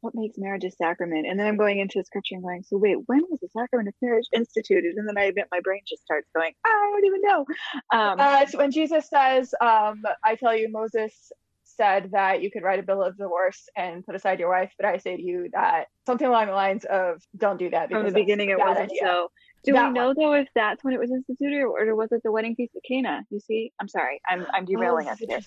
what 0.00 0.14
makes 0.14 0.36
marriage 0.36 0.64
a 0.64 0.70
sacrament? 0.70 1.26
And 1.26 1.38
then 1.38 1.46
I'm 1.46 1.56
going 1.56 1.78
into 1.78 2.02
scripture 2.04 2.34
and 2.34 2.42
going, 2.42 2.62
so 2.64 2.76
wait, 2.76 2.96
when 3.06 3.22
was 3.30 3.40
the 3.40 3.48
sacrament 3.48 3.88
of 3.88 3.94
marriage 4.02 4.26
instituted? 4.34 4.96
And 4.96 5.08
then 5.08 5.16
I 5.16 5.24
admit 5.24 5.46
my 5.50 5.60
brain 5.60 5.80
just 5.86 6.02
starts 6.02 6.28
going, 6.34 6.52
I 6.64 6.90
don't 6.92 7.04
even 7.04 7.22
know. 7.22 7.46
Um, 7.92 8.20
uh, 8.20 8.40
it's 8.42 8.56
when 8.56 8.70
Jesus 8.70 9.08
says, 9.08 9.54
um, 9.60 10.02
I 10.24 10.34
tell 10.34 10.56
you, 10.56 10.70
Moses 10.70 11.32
said 11.64 12.10
that 12.12 12.42
you 12.42 12.50
could 12.50 12.62
write 12.62 12.78
a 12.78 12.82
bill 12.82 13.02
of 13.02 13.16
divorce 13.16 13.68
and 13.76 14.04
put 14.04 14.14
aside 14.14 14.38
your 14.40 14.48
wife, 14.48 14.72
but 14.78 14.86
I 14.86 14.98
say 14.98 15.16
to 15.16 15.22
you 15.22 15.48
that 15.52 15.86
something 16.06 16.26
along 16.26 16.46
the 16.46 16.52
lines 16.52 16.84
of 16.84 17.22
don't 17.36 17.58
do 17.58 17.70
that. 17.70 17.90
From 17.90 18.04
the 18.04 18.12
beginning, 18.12 18.50
it 18.50 18.58
wasn't 18.58 18.90
idea. 18.90 19.00
so. 19.02 19.28
Do 19.66 19.72
That 19.72 19.88
we 19.88 19.98
know 19.98 20.14
though 20.14 20.32
if 20.34 20.48
that's 20.54 20.84
when 20.84 20.94
it 20.94 21.00
was 21.00 21.10
instituted 21.10 21.62
or 21.64 21.94
was 21.96 22.12
it 22.12 22.22
the 22.22 22.30
wedding 22.30 22.54
feast 22.54 22.74
at 22.76 22.82
Cana? 22.88 23.24
You 23.30 23.40
see, 23.40 23.72
I'm 23.80 23.88
sorry, 23.88 24.20
I'm 24.28 24.46
I'm 24.54 24.64
derailing 24.64 25.08
Oh, 25.08 25.10
us 25.10 25.18
here. 25.18 25.42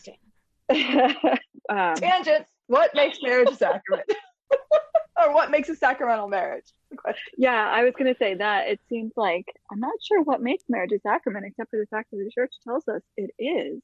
um, 1.69 1.95
Tangents. 1.95 2.49
What 2.67 2.93
makes 2.93 3.19
marriage 3.23 3.49
a 3.49 3.55
sacrament? 3.55 4.11
or 5.25 5.33
what 5.33 5.49
makes 5.51 5.69
a 5.69 5.75
sacramental 5.75 6.27
marriage? 6.27 6.65
The 6.91 6.97
question. 6.97 7.33
yeah, 7.37 7.69
I 7.71 7.83
was 7.83 7.93
gonna 7.97 8.15
say 8.19 8.35
that 8.35 8.67
it 8.67 8.81
seems 8.89 9.13
like 9.15 9.45
I'm 9.71 9.79
not 9.79 9.93
sure 10.05 10.21
what 10.21 10.41
makes 10.41 10.65
marriage 10.67 10.91
a 10.91 10.99
sacrament 10.99 11.45
except 11.47 11.69
for 11.69 11.79
the 11.79 11.87
fact 11.87 12.11
that 12.11 12.17
the 12.17 12.29
church 12.29 12.51
tells 12.65 12.87
us 12.89 13.01
it 13.15 13.31
is. 13.39 13.81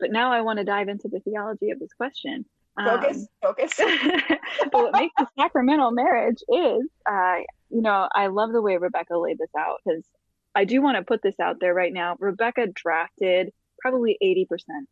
But 0.00 0.10
now 0.10 0.32
I 0.32 0.40
want 0.40 0.58
to 0.58 0.64
dive 0.64 0.88
into 0.88 1.08
the 1.08 1.20
theology 1.20 1.70
of 1.70 1.78
this 1.78 1.92
question. 1.96 2.44
Focus. 2.78 3.18
Um, 3.18 3.26
focus. 3.40 3.72
but 4.72 4.74
what 4.74 4.92
makes 4.92 5.14
a 5.18 5.26
sacramental 5.38 5.90
marriage 5.92 6.42
is, 6.52 6.82
uh, 7.10 7.36
you 7.70 7.82
know, 7.82 8.08
I 8.14 8.28
love 8.28 8.52
the 8.52 8.62
way 8.62 8.76
Rebecca 8.76 9.16
laid 9.16 9.38
this 9.38 9.50
out 9.58 9.78
because 9.84 10.04
I 10.54 10.64
do 10.64 10.80
want 10.80 10.96
to 10.96 11.04
put 11.04 11.22
this 11.22 11.38
out 11.40 11.56
there 11.60 11.74
right 11.74 11.92
now. 11.92 12.16
Rebecca 12.18 12.66
drafted 12.68 13.52
probably 13.78 14.16
80% 14.22 14.46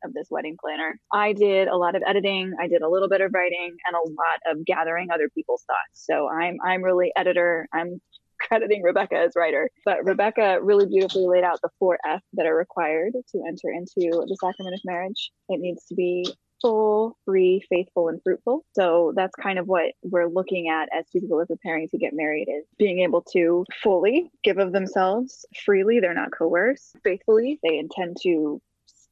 of 0.04 0.12
this 0.12 0.28
wedding 0.30 0.56
planner. 0.60 1.00
I 1.12 1.32
did 1.32 1.68
a 1.68 1.76
lot 1.76 1.96
of 1.96 2.02
editing, 2.06 2.52
I 2.60 2.68
did 2.68 2.82
a 2.82 2.88
little 2.88 3.08
bit 3.08 3.20
of 3.20 3.32
writing 3.32 3.76
and 3.86 3.96
a 3.96 4.08
lot 4.08 4.52
of 4.52 4.64
gathering 4.64 5.08
other 5.10 5.28
people's 5.34 5.64
thoughts. 5.64 5.78
So 5.94 6.28
I'm 6.28 6.58
I'm 6.64 6.82
really 6.82 7.12
editor. 7.16 7.66
I'm 7.72 8.00
crediting 8.40 8.82
Rebecca 8.82 9.16
as 9.16 9.32
writer. 9.36 9.70
But 9.84 10.04
Rebecca 10.04 10.58
really 10.60 10.86
beautifully 10.86 11.26
laid 11.26 11.44
out 11.44 11.60
the 11.62 11.70
four 11.78 11.98
F 12.06 12.20
that 12.34 12.46
are 12.46 12.54
required 12.54 13.12
to 13.14 13.42
enter 13.46 13.70
into 13.70 14.24
the 14.26 14.36
sacrament 14.40 14.74
of 14.74 14.80
marriage. 14.84 15.30
It 15.48 15.60
needs 15.60 15.84
to 15.86 15.94
be 15.94 16.26
full, 16.60 17.16
free, 17.24 17.62
faithful, 17.68 18.08
and 18.08 18.20
fruitful. 18.22 18.64
So 18.72 19.12
that's 19.14 19.34
kind 19.36 19.58
of 19.58 19.66
what 19.66 19.92
we're 20.02 20.28
looking 20.28 20.68
at 20.68 20.88
as 20.96 21.04
people 21.12 21.38
are 21.40 21.46
preparing 21.46 21.88
to 21.88 21.98
get 21.98 22.14
married 22.14 22.48
is 22.48 22.64
being 22.78 23.00
able 23.00 23.22
to 23.32 23.64
fully 23.82 24.30
give 24.42 24.58
of 24.58 24.72
themselves 24.72 25.44
freely. 25.64 26.00
They're 26.00 26.14
not 26.14 26.32
coerced. 26.32 26.96
Faithfully, 27.02 27.58
they 27.62 27.78
intend 27.78 28.16
to 28.22 28.60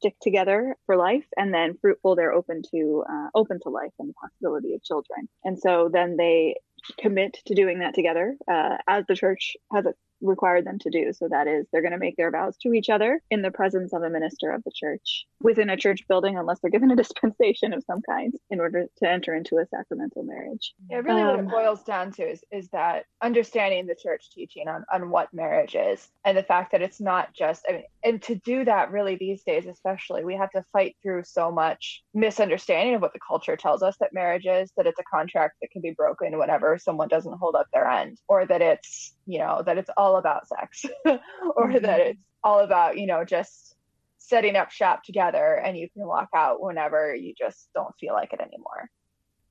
stick 0.03 0.15
together 0.21 0.75
for 0.85 0.97
life 0.97 1.23
and 1.37 1.53
then 1.53 1.77
fruitful 1.79 2.13
they're 2.13 2.33
open 2.33 2.61
to 2.71 3.05
uh, 3.09 3.27
open 3.35 3.57
to 3.61 3.69
life 3.69 3.93
and 3.99 4.09
the 4.09 4.13
possibility 4.13 4.73
of 4.73 4.83
children 4.83 5.29
and 5.45 5.57
so 5.57 5.89
then 5.93 6.17
they 6.17 6.55
commit 6.99 7.37
to 7.45 7.55
doing 7.55 7.79
that 7.79 7.93
together 7.93 8.35
uh, 8.51 8.75
as 8.85 9.05
the 9.07 9.15
church 9.15 9.55
has 9.71 9.85
required 10.23 10.65
them 10.65 10.79
to 10.79 10.89
do. 10.89 11.13
So 11.13 11.27
that 11.29 11.47
is, 11.47 11.65
they're 11.71 11.81
going 11.81 11.91
to 11.91 11.97
make 11.97 12.17
their 12.17 12.31
vows 12.31 12.57
to 12.63 12.73
each 12.73 12.89
other 12.89 13.21
in 13.29 13.41
the 13.41 13.51
presence 13.51 13.93
of 13.93 14.03
a 14.03 14.09
minister 14.09 14.51
of 14.51 14.63
the 14.63 14.71
church 14.73 15.25
within 15.41 15.69
a 15.69 15.77
church 15.77 16.07
building, 16.07 16.37
unless 16.37 16.59
they're 16.59 16.71
given 16.71 16.91
a 16.91 16.95
dispensation 17.03 17.73
of 17.73 17.83
some 17.85 18.01
kind 18.01 18.33
in 18.49 18.59
order 18.59 18.87
to 18.97 19.09
enter 19.09 19.35
into 19.35 19.57
a 19.57 19.67
sacramental 19.67 20.23
marriage. 20.23 20.73
Yeah, 20.89 20.97
really 20.97 21.23
what 21.23 21.39
Um, 21.39 21.47
it 21.47 21.51
boils 21.51 21.83
down 21.83 22.11
to 22.13 22.23
is, 22.23 22.43
is 22.51 22.69
that 22.69 23.05
understanding 23.21 23.85
the 23.85 23.95
church 23.95 24.31
teaching 24.31 24.67
on, 24.67 24.85
on 24.91 25.09
what 25.09 25.33
marriage 25.33 25.75
is 25.75 26.07
and 26.25 26.37
the 26.37 26.43
fact 26.43 26.71
that 26.71 26.81
it's 26.81 27.01
not 27.01 27.33
just, 27.33 27.65
I 27.69 27.73
mean, 27.73 27.83
and 28.03 28.21
to 28.23 28.35
do 28.35 28.65
that 28.65 28.91
really 28.91 29.15
these 29.15 29.43
days, 29.43 29.65
especially, 29.65 30.23
we 30.23 30.35
have 30.35 30.51
to 30.51 30.63
fight 30.73 30.95
through 31.01 31.23
so 31.23 31.51
much 31.51 32.03
misunderstanding 32.13 32.95
of 32.95 33.01
what 33.01 33.13
the 33.13 33.19
culture 33.25 33.55
tells 33.55 33.81
us 33.83 33.95
that 33.99 34.13
marriage 34.13 34.45
is, 34.45 34.71
that 34.77 34.87
it's 34.87 34.99
a 34.99 35.03
contract 35.03 35.55
that 35.61 35.71
can 35.71 35.81
be 35.81 35.91
broken 35.91 36.37
whenever 36.37 36.77
someone 36.77 37.07
doesn't 37.07 37.37
hold 37.37 37.55
up 37.55 37.67
their 37.73 37.87
end, 37.87 38.19
or 38.27 38.45
that 38.45 38.61
it's, 38.61 39.13
you 39.25 39.39
know, 39.39 39.61
that 39.65 39.77
it's 39.77 39.89
all 39.97 40.12
about 40.17 40.47
sex, 40.47 40.85
or 41.05 41.69
Mhm. 41.69 41.81
that 41.81 41.99
it's 41.99 42.19
all 42.43 42.59
about, 42.59 42.97
you 42.97 43.07
know, 43.07 43.23
just 43.25 43.75
setting 44.17 44.55
up 44.55 44.71
shop 44.71 45.03
together 45.03 45.55
and 45.55 45.77
you 45.77 45.89
can 45.89 46.05
walk 46.07 46.29
out 46.33 46.61
whenever 46.61 47.13
you 47.13 47.33
just 47.37 47.69
don't 47.75 47.93
feel 47.99 48.13
like 48.13 48.31
it 48.33 48.39
anymore. 48.39 48.89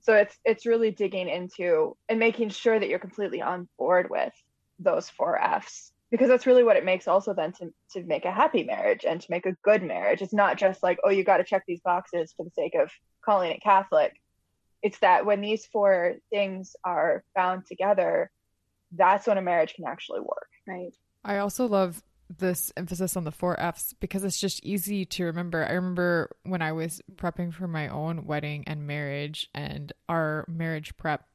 So 0.03 0.15
it's 0.15 0.37
it's 0.45 0.67
really 0.67 0.91
digging 0.91 1.29
into 1.29 1.97
and 2.09 2.19
making 2.19 2.49
sure 2.51 2.79
that 2.79 2.89
you're 2.89 2.99
completely 2.99 3.41
on 3.43 3.69
board 3.79 4.09
with 4.11 4.33
those 4.79 5.09
four 5.11 5.39
f's 5.41 5.93
because 6.11 6.29
that's 6.29 6.47
really 6.47 6.65
what 6.65 6.77
it 6.77 6.85
makes 6.85 7.07
also 7.09 7.33
then 7.35 7.53
to, 7.53 7.73
to 7.93 8.03
make 8.05 8.25
a 8.25 8.33
happy 8.33 8.65
marriage 8.65 9.05
and 9.05 9.21
to 9.21 9.31
make 9.31 9.47
a 9.47 9.57
good 9.63 9.83
marriage. 9.83 10.21
It's 10.23 10.33
not 10.35 10.57
just 10.59 10.83
like 10.83 10.99
oh 11.05 11.11
you 11.11 11.23
got 11.25 11.37
to 11.39 11.45
check 11.45 11.63
these 11.67 11.81
boxes 11.83 12.33
for 12.37 12.45
the 12.45 12.51
sake 12.51 12.75
of 12.75 12.91
calling 13.25 13.53
it 13.53 13.63
catholic. 13.63 14.15
It's 14.83 14.99
that 15.01 15.25
when 15.27 15.41
these 15.41 15.67
four 15.67 16.15
things 16.31 16.75
are 16.85 17.23
bound 17.37 17.67
together 17.67 18.31
that's 18.95 19.27
when 19.27 19.39
a 19.39 19.43
marriage 19.43 19.75
can 19.75 19.85
actually 19.87 20.21
work 20.21 20.49
Right. 20.67 20.95
I 21.25 21.39
also 21.39 21.67
love 21.67 22.03
this 22.39 22.73
emphasis 22.77 23.17
on 23.17 23.25
the 23.25 23.31
four 23.31 23.59
F's 23.61 23.95
because 23.95 24.25
it's 24.25 24.41
just 24.41 24.65
easy 24.65 25.05
to 25.05 25.25
remember. 25.25 25.65
I 25.65 25.73
remember 25.73 26.31
when 26.45 26.63
I 26.63 26.73
was 26.73 27.03
prepping 27.17 27.53
for 27.53 27.69
my 27.69 27.89
own 27.89 28.25
wedding 28.25 28.65
and 28.67 28.87
marriage, 28.87 29.49
and 29.55 29.93
our 30.09 30.45
marriage 30.49 30.97
prep 30.97 31.27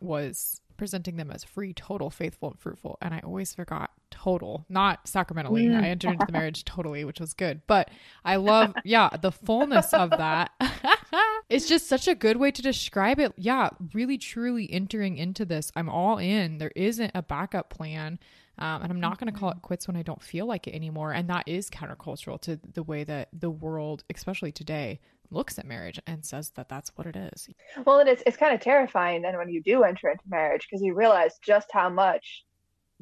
was 0.00 0.60
presenting 0.76 1.16
them 1.16 1.30
as 1.30 1.44
free, 1.44 1.74
total, 1.74 2.08
faithful, 2.10 2.50
and 2.50 2.58
fruitful. 2.58 2.98
And 3.02 3.12
I 3.12 3.20
always 3.20 3.54
forgot 3.54 3.90
total, 4.12 4.64
not 4.68 5.08
sacramentally. 5.08 5.66
Mm. 5.66 5.82
I 5.82 5.88
entered 5.88 6.12
into 6.12 6.26
the 6.26 6.32
marriage 6.32 6.64
totally, 6.66 7.04
which 7.04 7.18
was 7.18 7.34
good. 7.34 7.62
But 7.66 7.90
I 8.24 8.36
love, 8.36 8.74
yeah, 8.84 9.08
the 9.20 9.32
fullness 9.32 9.92
of 9.92 10.10
that. 10.10 10.52
it's 11.48 11.68
just 11.68 11.88
such 11.88 12.06
a 12.06 12.14
good 12.14 12.36
way 12.36 12.52
to 12.52 12.62
describe 12.62 13.18
it. 13.18 13.32
Yeah, 13.36 13.70
really, 13.92 14.18
truly 14.18 14.70
entering 14.72 15.16
into 15.16 15.44
this. 15.44 15.72
I'm 15.74 15.88
all 15.88 16.18
in. 16.18 16.58
There 16.58 16.72
isn't 16.76 17.10
a 17.14 17.22
backup 17.22 17.70
plan. 17.70 18.20
Um, 18.58 18.82
and 18.82 18.92
I'm 18.92 19.00
not 19.00 19.18
going 19.18 19.32
to 19.32 19.38
call 19.38 19.50
it 19.50 19.62
quits 19.62 19.88
when 19.88 19.96
I 19.96 20.02
don't 20.02 20.22
feel 20.22 20.46
like 20.46 20.66
it 20.66 20.74
anymore. 20.74 21.12
And 21.12 21.28
that 21.30 21.48
is 21.48 21.70
countercultural 21.70 22.40
to 22.42 22.60
the 22.74 22.82
way 22.82 23.02
that 23.02 23.28
the 23.32 23.50
world, 23.50 24.04
especially 24.14 24.52
today, 24.52 25.00
looks 25.30 25.58
at 25.58 25.66
marriage 25.66 25.98
and 26.06 26.24
says 26.24 26.50
that 26.50 26.68
that's 26.68 26.92
what 26.96 27.06
it 27.06 27.16
is. 27.16 27.48
Well, 27.86 28.00
and 28.00 28.08
it's 28.08 28.22
it's 28.26 28.36
kind 28.36 28.54
of 28.54 28.60
terrifying 28.60 29.22
then 29.22 29.38
when 29.38 29.48
you 29.48 29.62
do 29.62 29.82
enter 29.82 30.10
into 30.10 30.24
marriage 30.28 30.68
because 30.68 30.82
you 30.82 30.94
realize 30.94 31.38
just 31.42 31.68
how 31.72 31.88
much 31.88 32.44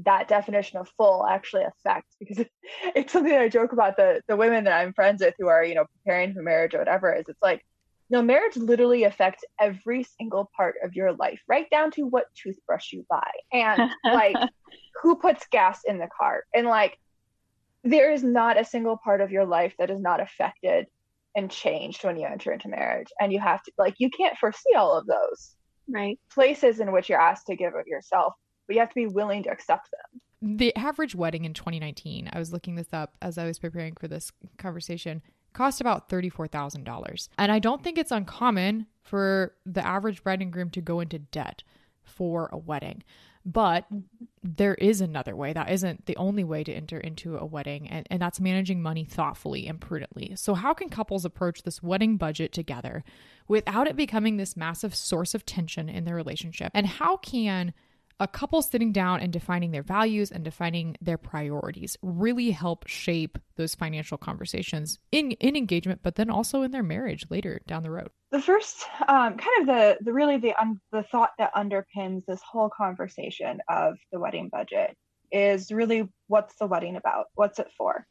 that 0.05 0.29
definition 0.29 0.79
of 0.79 0.89
full 0.97 1.27
actually 1.27 1.65
affects 1.65 2.17
because 2.19 2.45
it's 2.95 3.13
something 3.13 3.33
that 3.33 3.43
I 3.43 3.49
joke 3.49 3.73
about 3.73 3.97
the 3.97 4.23
the 4.29 4.37
women 4.37 4.65
that 4.65 4.79
I'm 4.81 4.93
friends 4.95 5.23
with 5.23 5.35
who 5.39 5.49
are, 5.49 5.65
you 5.65 5.75
know, 5.75 5.87
preparing 6.05 6.35
for 6.35 6.43
marriage 6.43 6.75
or 6.75 6.79
whatever 6.79 7.15
is 7.15 7.25
it's 7.29 7.43
like 7.43 7.63
no, 8.11 8.23
marriage 8.23 8.57
literally 8.57 9.05
affects 9.05 9.45
every 9.61 10.03
single 10.03 10.51
part 10.57 10.75
of 10.83 10.97
your 10.97 11.13
life, 11.13 11.41
right 11.49 11.71
down 11.71 11.93
to 11.93 12.03
what 12.03 12.27
toothbrush 12.35 12.93
you 12.93 13.07
buy 13.09 13.31
and 13.53 13.89
like 14.11 14.41
who 15.03 15.17
puts 15.17 15.47
gas 15.53 15.81
in 15.87 15.99
the 15.99 16.09
car. 16.19 16.45
And 16.55 16.67
like 16.67 16.99
there 17.85 18.13
is 18.13 18.23
not 18.25 18.61
a 18.61 18.65
single 18.65 18.99
part 19.03 19.21
of 19.21 19.31
your 19.33 19.47
life 19.47 19.75
that 19.79 19.91
is 19.91 20.01
not 20.01 20.21
affected 20.21 20.87
and 21.37 21.51
changed 21.51 22.05
when 22.05 22.17
you 22.19 22.27
enter 22.27 22.53
into 22.53 22.69
marriage. 22.69 23.09
And 23.21 23.33
you 23.33 23.41
have 23.41 23.63
to 23.63 23.73
like 23.79 23.95
you 23.99 24.11
can't 24.11 24.39
foresee 24.39 24.75
all 24.77 24.97
of 24.99 25.07
those 25.07 25.57
Right. 25.89 26.19
places 26.33 26.81
in 26.81 26.93
which 26.93 27.09
you're 27.09 27.21
asked 27.21 27.47
to 27.47 27.57
give 27.57 27.75
of 27.75 27.87
yourself, 27.87 28.35
but 28.71 28.77
you 28.77 28.81
have 28.81 28.91
to 28.91 28.95
be 28.95 29.09
willing 29.09 29.43
to 29.43 29.51
accept 29.51 29.91
them. 29.91 30.57
The 30.57 30.75
average 30.77 31.17
wedding 31.17 31.45
in 31.45 31.55
2019, 31.55 32.31
I 32.33 32.39
was 32.39 32.53
looking 32.53 32.77
this 32.77 32.93
up 32.93 33.17
as 33.21 33.37
I 33.37 33.45
was 33.45 33.59
preparing 33.59 33.97
for 33.97 34.07
this 34.07 34.31
conversation, 34.59 35.23
cost 35.55 35.81
about 35.81 36.09
$34,000. 36.09 37.29
And 37.37 37.51
I 37.51 37.59
don't 37.59 37.83
think 37.83 37.99
it's 37.99 38.13
uncommon 38.13 38.87
for 39.03 39.57
the 39.67 39.85
average 39.85 40.23
bride 40.23 40.41
and 40.41 40.53
groom 40.53 40.71
to 40.71 40.81
go 40.81 41.01
into 41.01 41.19
debt 41.19 41.65
for 42.05 42.49
a 42.53 42.59
wedding. 42.59 43.03
But 43.45 43.87
there 44.41 44.77
is 44.77 45.01
another 45.01 45.35
way. 45.35 45.53
That 45.53 45.73
isn't 45.73 46.07
the 46.07 46.17
only 46.17 46.45
way 46.45 46.63
to 46.63 46.73
enter 46.73 47.01
into 47.01 47.39
a 47.39 47.45
wedding, 47.45 47.89
and, 47.89 48.07
and 48.09 48.23
that's 48.23 48.39
managing 48.39 48.83
money 48.83 49.05
thoughtfully 49.05 49.67
and 49.67 49.81
prudently. 49.81 50.35
So, 50.37 50.55
how 50.55 50.75
can 50.75 50.91
couples 50.91 51.25
approach 51.25 51.63
this 51.65 51.83
wedding 51.83 52.19
budget 52.19 52.53
together 52.53 53.03
without 53.49 53.89
it 53.89 53.97
becoming 53.97 54.37
this 54.37 54.57
massive 54.57 54.95
source 54.95 55.35
of 55.35 55.45
tension 55.45 55.89
in 55.89 56.05
their 56.05 56.15
relationship? 56.15 56.71
And 56.73 56.87
how 56.87 57.17
can 57.17 57.73
a 58.21 58.29
couple 58.29 58.61
sitting 58.61 58.93
down 58.93 59.21
and 59.21 59.33
defining 59.33 59.71
their 59.71 59.83
values 59.83 60.31
and 60.31 60.45
defining 60.45 60.95
their 61.01 61.17
priorities 61.17 61.97
really 62.03 62.51
help 62.51 62.87
shape 62.87 63.39
those 63.57 63.75
financial 63.75 64.19
conversations 64.19 64.99
in, 65.11 65.33
in 65.33 65.57
engagement, 65.57 66.01
but 66.03 66.17
then 66.17 66.29
also 66.29 66.63
in 66.63 66.71
their 66.71 66.83
marriage 66.83 67.25
later 67.31 67.61
down 67.67 67.83
the 67.83 67.91
road? 67.91 68.11
The 68.31 68.43
first, 68.43 68.85
um, 69.09 69.39
kind 69.39 69.61
of 69.63 69.67
the 69.67 69.99
the 70.03 70.13
really 70.13 70.37
the 70.37 70.55
um, 70.61 70.81
the 70.93 71.03
thought 71.03 71.33
that 71.39 71.53
underpins 71.55 72.25
this 72.27 72.41
whole 72.49 72.71
conversation 72.71 73.61
of 73.69 73.97
the 74.13 74.21
wedding 74.21 74.51
budget 74.51 74.97
is 75.33 75.73
really 75.73 76.09
what's 76.29 76.55
the 76.57 76.67
wedding 76.67 76.97
about? 76.97 77.27
What's 77.35 77.59
it 77.59 77.69
for? 77.77 78.07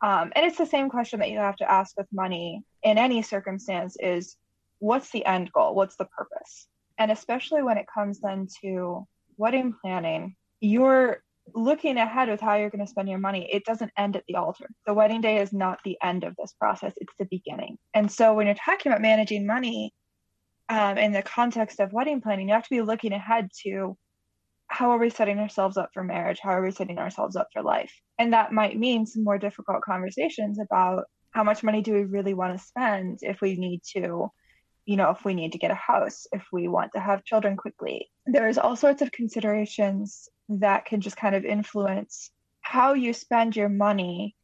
Um, 0.00 0.32
and 0.36 0.46
it's 0.46 0.56
the 0.56 0.64
same 0.64 0.88
question 0.88 1.18
that 1.20 1.30
you 1.30 1.38
have 1.38 1.56
to 1.56 1.70
ask 1.70 1.96
with 1.98 2.06
money 2.12 2.62
in 2.82 2.96
any 2.96 3.20
circumstance: 3.20 3.96
is 4.00 4.36
what's 4.78 5.10
the 5.10 5.26
end 5.26 5.52
goal? 5.52 5.74
What's 5.74 5.96
the 5.96 6.06
purpose? 6.06 6.68
And 6.96 7.10
especially 7.10 7.62
when 7.62 7.76
it 7.76 7.86
comes 7.92 8.20
then 8.20 8.48
to 8.62 9.06
wedding 9.38 9.74
planning, 9.80 10.36
you're 10.60 11.22
looking 11.54 11.96
ahead 11.96 12.28
with 12.28 12.40
how 12.40 12.56
you're 12.56 12.70
going 12.70 12.84
to 12.84 12.90
spend 12.90 13.08
your 13.08 13.18
money. 13.18 13.48
It 13.50 13.64
doesn't 13.64 13.92
end 13.96 14.16
at 14.16 14.24
the 14.28 14.36
altar. 14.36 14.68
The 14.86 14.94
wedding 14.94 15.20
day 15.20 15.38
is 15.38 15.52
not 15.52 15.78
the 15.84 15.96
end 16.02 16.24
of 16.24 16.34
this 16.36 16.52
process, 16.60 16.92
it's 16.96 17.14
the 17.18 17.26
beginning. 17.30 17.78
And 17.94 18.10
so 18.10 18.34
when 18.34 18.46
you're 18.46 18.56
talking 18.56 18.92
about 18.92 19.00
managing 19.00 19.46
money 19.46 19.92
um, 20.68 20.98
in 20.98 21.12
the 21.12 21.22
context 21.22 21.80
of 21.80 21.92
wedding 21.92 22.20
planning, 22.20 22.48
you 22.48 22.54
have 22.54 22.64
to 22.64 22.70
be 22.70 22.82
looking 22.82 23.12
ahead 23.12 23.48
to 23.64 23.96
how 24.68 24.90
are 24.90 24.98
we 24.98 25.08
setting 25.08 25.38
ourselves 25.38 25.78
up 25.78 25.90
for 25.94 26.04
marriage? 26.04 26.40
How 26.42 26.50
are 26.50 26.62
we 26.62 26.70
setting 26.70 26.98
ourselves 26.98 27.36
up 27.36 27.48
for 27.52 27.62
life? 27.62 27.92
And 28.18 28.34
that 28.34 28.52
might 28.52 28.78
mean 28.78 29.06
some 29.06 29.24
more 29.24 29.38
difficult 29.38 29.80
conversations 29.82 30.58
about 30.60 31.04
how 31.30 31.42
much 31.42 31.62
money 31.62 31.80
do 31.80 31.94
we 31.94 32.04
really 32.04 32.34
want 32.34 32.58
to 32.58 32.64
spend 32.64 33.20
if 33.22 33.40
we 33.40 33.56
need 33.56 33.80
to 33.96 34.30
you 34.88 34.96
know, 34.96 35.10
if 35.10 35.22
we 35.22 35.34
need 35.34 35.52
to 35.52 35.58
get 35.58 35.70
a 35.70 35.74
house, 35.74 36.26
if 36.32 36.46
we 36.50 36.66
want 36.66 36.92
to 36.94 36.98
have 36.98 37.22
children 37.22 37.58
quickly. 37.58 38.08
There's 38.24 38.56
all 38.56 38.74
sorts 38.74 39.02
of 39.02 39.12
considerations 39.12 40.30
that 40.48 40.86
can 40.86 41.02
just 41.02 41.18
kind 41.18 41.34
of 41.34 41.44
influence 41.44 42.30
how 42.62 42.94
you 42.94 43.12
spend 43.12 43.54
your 43.54 43.68
money 43.68 44.34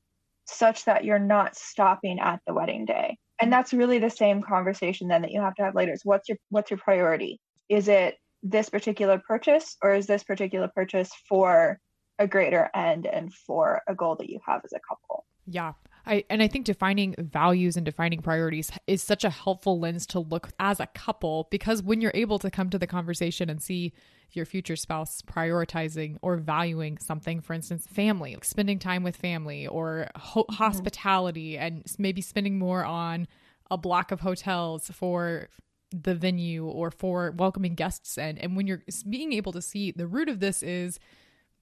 such 0.44 0.84
that 0.84 1.02
you're 1.02 1.18
not 1.18 1.56
stopping 1.56 2.20
at 2.20 2.40
the 2.46 2.52
wedding 2.52 2.84
day. 2.84 3.16
And 3.40 3.50
that's 3.50 3.72
really 3.72 3.98
the 3.98 4.10
same 4.10 4.42
conversation 4.42 5.08
then 5.08 5.22
that 5.22 5.32
you 5.32 5.40
have 5.40 5.54
to 5.54 5.62
have 5.62 5.74
later. 5.74 5.94
Is 5.94 6.04
what's 6.04 6.28
your 6.28 6.36
what's 6.50 6.70
your 6.70 6.78
priority? 6.78 7.40
Is 7.70 7.88
it 7.88 8.18
this 8.42 8.68
particular 8.68 9.22
purchase 9.26 9.78
or 9.82 9.94
is 9.94 10.06
this 10.06 10.24
particular 10.24 10.70
purchase 10.74 11.10
for 11.26 11.80
a 12.18 12.26
greater 12.26 12.68
end 12.74 13.06
and 13.06 13.32
for 13.32 13.80
a 13.88 13.94
goal 13.94 14.16
that 14.16 14.28
you 14.28 14.40
have 14.46 14.60
as 14.62 14.74
a 14.74 14.80
couple? 14.86 15.24
Yeah. 15.46 15.72
I 16.06 16.24
and 16.28 16.42
I 16.42 16.48
think 16.48 16.66
defining 16.66 17.14
values 17.18 17.76
and 17.76 17.84
defining 17.84 18.20
priorities 18.20 18.70
is 18.86 19.02
such 19.02 19.24
a 19.24 19.30
helpful 19.30 19.78
lens 19.78 20.06
to 20.08 20.20
look 20.20 20.50
as 20.58 20.80
a 20.80 20.86
couple 20.86 21.48
because 21.50 21.82
when 21.82 22.00
you're 22.00 22.12
able 22.14 22.38
to 22.40 22.50
come 22.50 22.70
to 22.70 22.78
the 22.78 22.86
conversation 22.86 23.48
and 23.48 23.62
see 23.62 23.92
your 24.32 24.44
future 24.44 24.76
spouse 24.76 25.22
prioritizing 25.22 26.16
or 26.20 26.36
valuing 26.36 26.98
something, 26.98 27.40
for 27.40 27.52
instance, 27.52 27.86
family, 27.86 28.34
like 28.34 28.44
spending 28.44 28.78
time 28.78 29.02
with 29.02 29.16
family 29.16 29.66
or 29.66 30.08
ho- 30.16 30.42
mm-hmm. 30.44 30.54
hospitality, 30.54 31.56
and 31.56 31.84
maybe 31.98 32.20
spending 32.20 32.58
more 32.58 32.84
on 32.84 33.28
a 33.70 33.78
block 33.78 34.12
of 34.12 34.20
hotels 34.20 34.90
for 34.92 35.48
the 35.90 36.14
venue 36.14 36.66
or 36.66 36.90
for 36.90 37.32
welcoming 37.36 37.74
guests 37.74 38.18
and 38.18 38.36
and 38.40 38.56
when 38.56 38.66
you're 38.66 38.82
being 39.08 39.32
able 39.32 39.52
to 39.52 39.62
see 39.62 39.92
the 39.92 40.08
root 40.08 40.28
of 40.28 40.40
this 40.40 40.60
is 40.60 40.98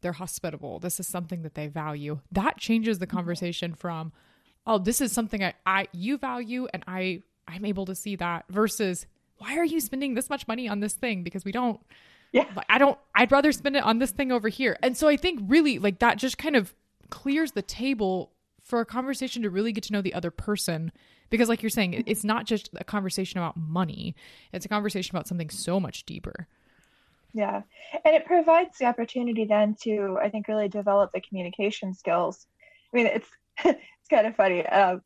they're 0.01 0.13
hospitable 0.13 0.79
this 0.79 0.99
is 0.99 1.07
something 1.07 1.43
that 1.43 1.55
they 1.55 1.67
value 1.67 2.19
that 2.31 2.57
changes 2.57 2.99
the 2.99 3.07
mm-hmm. 3.07 3.17
conversation 3.17 3.75
from 3.75 4.11
oh 4.67 4.79
this 4.79 5.01
is 5.01 5.13
something 5.13 5.43
i, 5.43 5.55
I 5.67 5.89
you 5.93 6.19
value 6.19 6.69
and 6.73 6.85
i 6.87 7.23
i'm 7.49 7.65
able 7.65 7.87
to 7.87 7.95
see 7.95 8.17
that 8.17 8.45
versus 8.49 9.07
why 9.43 9.59
are 9.59 9.65
you 9.65 9.81
spending 9.81 10.15
this 10.15 10.31
much 10.31 10.47
money 10.47 10.69
on 10.69 10.79
this 10.79 10.93
thing? 10.93 11.25
Because 11.25 11.45
we 11.45 11.51
don't. 11.51 11.81
Yeah. 12.31 12.47
I 12.69 12.79
don't 12.79 12.99
i'd 13.15 13.31
rather 13.31 13.53
spend 13.53 13.77
it 13.77 13.83
on 13.83 13.99
this 13.99 14.11
thing 14.11 14.33
over 14.33 14.49
here. 14.49 14.79
And 14.83 14.97
so 14.97 15.09
i 15.09 15.17
think 15.17 15.41
really 15.47 15.79
like 15.79 15.99
that 15.99 16.17
just 16.17 16.39
kind 16.39 16.57
of 16.57 16.73
clears 17.11 17.53
the 17.53 17.61
table 17.61 18.33
for 18.63 18.81
a 18.81 18.87
conversation 18.87 19.43
to 19.43 19.51
really 19.51 19.73
get 19.73 19.85
to 19.85 19.93
know 19.93 20.01
the 20.01 20.15
other 20.15 20.31
person. 20.31 20.93
Because 21.29 21.49
like 21.49 21.63
you're 21.63 21.71
saying 21.71 22.05
it's 22.07 22.25
not 22.25 22.47
just 22.47 22.71
a 22.77 22.85
conversation 22.85 23.39
about 23.39 23.57
money. 23.57 24.15
It's 24.53 24.65
a 24.65 24.69
conversation 24.69 25.15
about 25.15 25.27
something 25.29 25.51
so 25.51 25.79
much 25.79 26.07
deeper. 26.07 26.47
Yeah. 27.35 27.63
And 28.05 28.15
it 28.15 28.25
provides 28.25 28.79
the 28.79 28.87
opportunity 28.87 29.45
then 29.45 29.77
to 29.83 30.19
i 30.23 30.31
think 30.31 30.49
really 30.49 30.69
develop 30.69 31.13
the 31.13 31.21
communication 31.21 31.93
skills. 31.93 32.47
I 32.93 32.97
mean 32.97 33.07
it's 33.07 33.29
it's 33.65 34.09
kind 34.11 34.27
of 34.27 34.37
funny 34.37 34.67
uh, 34.67 34.97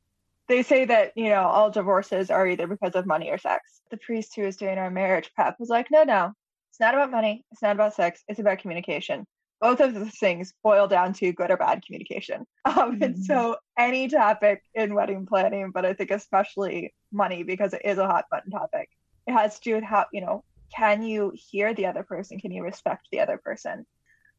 they 0.49 0.62
say 0.62 0.85
that 0.85 1.12
you 1.16 1.29
know 1.29 1.42
all 1.42 1.71
divorces 1.71 2.31
are 2.31 2.47
either 2.47 2.66
because 2.66 2.95
of 2.95 3.07
money 3.07 3.31
or 3.31 3.38
sex. 3.38 3.81
The 3.90 3.97
priest 3.97 4.35
who 4.35 4.42
was 4.42 4.57
doing 4.57 4.79
our 4.79 4.90
marriage 4.90 5.33
prep 5.35 5.59
was 5.59 5.69
like 5.69 5.88
no 5.90 6.05
no 6.05 6.33
it's 6.71 6.81
not 6.81 6.95
about 6.95 7.11
money 7.11 7.45
it's 7.53 7.62
not 7.62 7.77
about 7.77 7.95
sex 7.95 8.23
it's 8.29 8.40
about 8.40 8.59
communication. 8.59 9.27
Both 9.61 9.81
of 9.81 9.95
those 9.95 10.19
things 10.19 10.53
boil 10.62 10.87
down 10.87 11.14
to 11.14 11.33
good 11.33 11.51
or 11.51 11.57
bad 11.57 11.85
communication. 11.85 12.47
Um, 12.66 12.95
mm-hmm. 12.95 13.03
and 13.05 13.25
so 13.25 13.57
any 13.79 14.09
topic 14.09 14.61
in 14.75 14.92
wedding 14.92 15.25
planning 15.25 15.71
but 15.73 15.87
i 15.87 15.92
think 15.92 16.11
especially 16.11 16.92
money 17.12 17.45
because 17.45 17.73
it 17.75 17.83
is 17.85 17.97
a 17.97 18.07
hot 18.07 18.25
button 18.29 18.51
topic 18.51 18.88
it 19.29 19.33
has 19.33 19.61
to 19.61 19.71
do 19.71 19.75
with 19.77 19.85
how 19.85 20.07
you 20.12 20.21
know 20.21 20.42
can 20.75 21.03
you 21.03 21.33
hear 21.35 21.75
the 21.75 21.87
other 21.87 22.03
person? 22.03 22.40
Can 22.40 22.51
you 22.51 22.62
respect 22.62 23.09
the 23.11 23.21
other 23.21 23.38
person? 23.38 23.87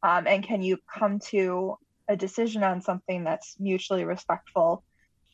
Um, 0.04 0.28
and 0.28 0.44
can 0.44 0.62
you 0.62 0.78
come 0.94 1.20
to 1.32 1.78
a 2.08 2.16
decision 2.16 2.64
on 2.64 2.82
something 2.82 3.24
that's 3.24 3.56
mutually 3.60 4.06
respectful 4.06 4.84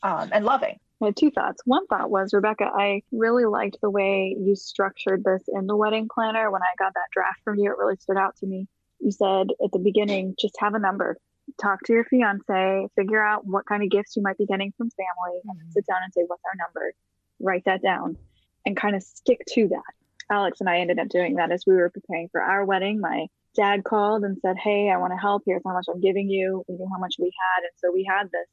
um, 0.01 0.29
and 0.31 0.45
loving. 0.45 0.79
I 1.01 1.07
had 1.07 1.17
two 1.17 1.31
thoughts. 1.31 1.61
One 1.65 1.85
thought 1.87 2.09
was, 2.09 2.33
Rebecca, 2.33 2.71
I 2.73 3.01
really 3.11 3.45
liked 3.45 3.77
the 3.81 3.89
way 3.89 4.35
you 4.39 4.55
structured 4.55 5.23
this 5.23 5.43
in 5.47 5.67
the 5.67 5.75
wedding 5.75 6.07
planner. 6.13 6.49
When 6.49 6.61
I 6.61 6.73
got 6.77 6.93
that 6.93 7.11
draft 7.11 7.41
from 7.43 7.59
you, 7.59 7.71
it 7.71 7.77
really 7.77 7.97
stood 7.97 8.17
out 8.17 8.37
to 8.37 8.45
me. 8.45 8.67
You 8.99 9.11
said 9.11 9.47
at 9.63 9.71
the 9.71 9.79
beginning, 9.79 10.35
just 10.39 10.55
have 10.59 10.75
a 10.75 10.79
number. 10.79 11.17
Talk 11.61 11.79
to 11.85 11.93
your 11.93 12.05
fiance, 12.05 12.87
figure 12.95 13.21
out 13.23 13.45
what 13.45 13.65
kind 13.65 13.83
of 13.83 13.89
gifts 13.89 14.15
you 14.15 14.23
might 14.23 14.37
be 14.37 14.45
getting 14.45 14.71
from 14.77 14.89
family, 14.91 15.39
mm-hmm. 15.39 15.59
and 15.59 15.73
sit 15.73 15.85
down 15.85 15.99
and 16.03 16.13
say, 16.13 16.21
What's 16.25 16.43
our 16.45 16.65
number? 16.65 16.93
Write 17.39 17.65
that 17.65 17.81
down 17.81 18.17
and 18.65 18.77
kind 18.77 18.95
of 18.95 19.03
stick 19.03 19.41
to 19.49 19.67
that. 19.69 19.83
Alex 20.31 20.61
and 20.61 20.69
I 20.69 20.79
ended 20.79 20.99
up 20.99 21.09
doing 21.09 21.35
that 21.35 21.51
as 21.51 21.65
we 21.67 21.73
were 21.73 21.89
preparing 21.89 22.29
for 22.29 22.41
our 22.41 22.63
wedding. 22.63 23.01
My 23.01 23.27
dad 23.55 23.83
called 23.83 24.23
and 24.23 24.37
said, 24.41 24.57
Hey, 24.57 24.89
I 24.89 24.97
want 24.97 25.13
to 25.13 25.17
help. 25.17 25.43
Here's 25.45 25.61
how 25.65 25.73
much 25.73 25.85
I'm 25.89 26.01
giving 26.01 26.29
you. 26.29 26.63
We 26.67 26.75
knew 26.75 26.87
how 26.91 26.99
much 26.99 27.15
we 27.19 27.25
had. 27.25 27.63
And 27.63 27.71
so 27.77 27.91
we 27.93 28.03
had 28.03 28.25
this 28.25 28.47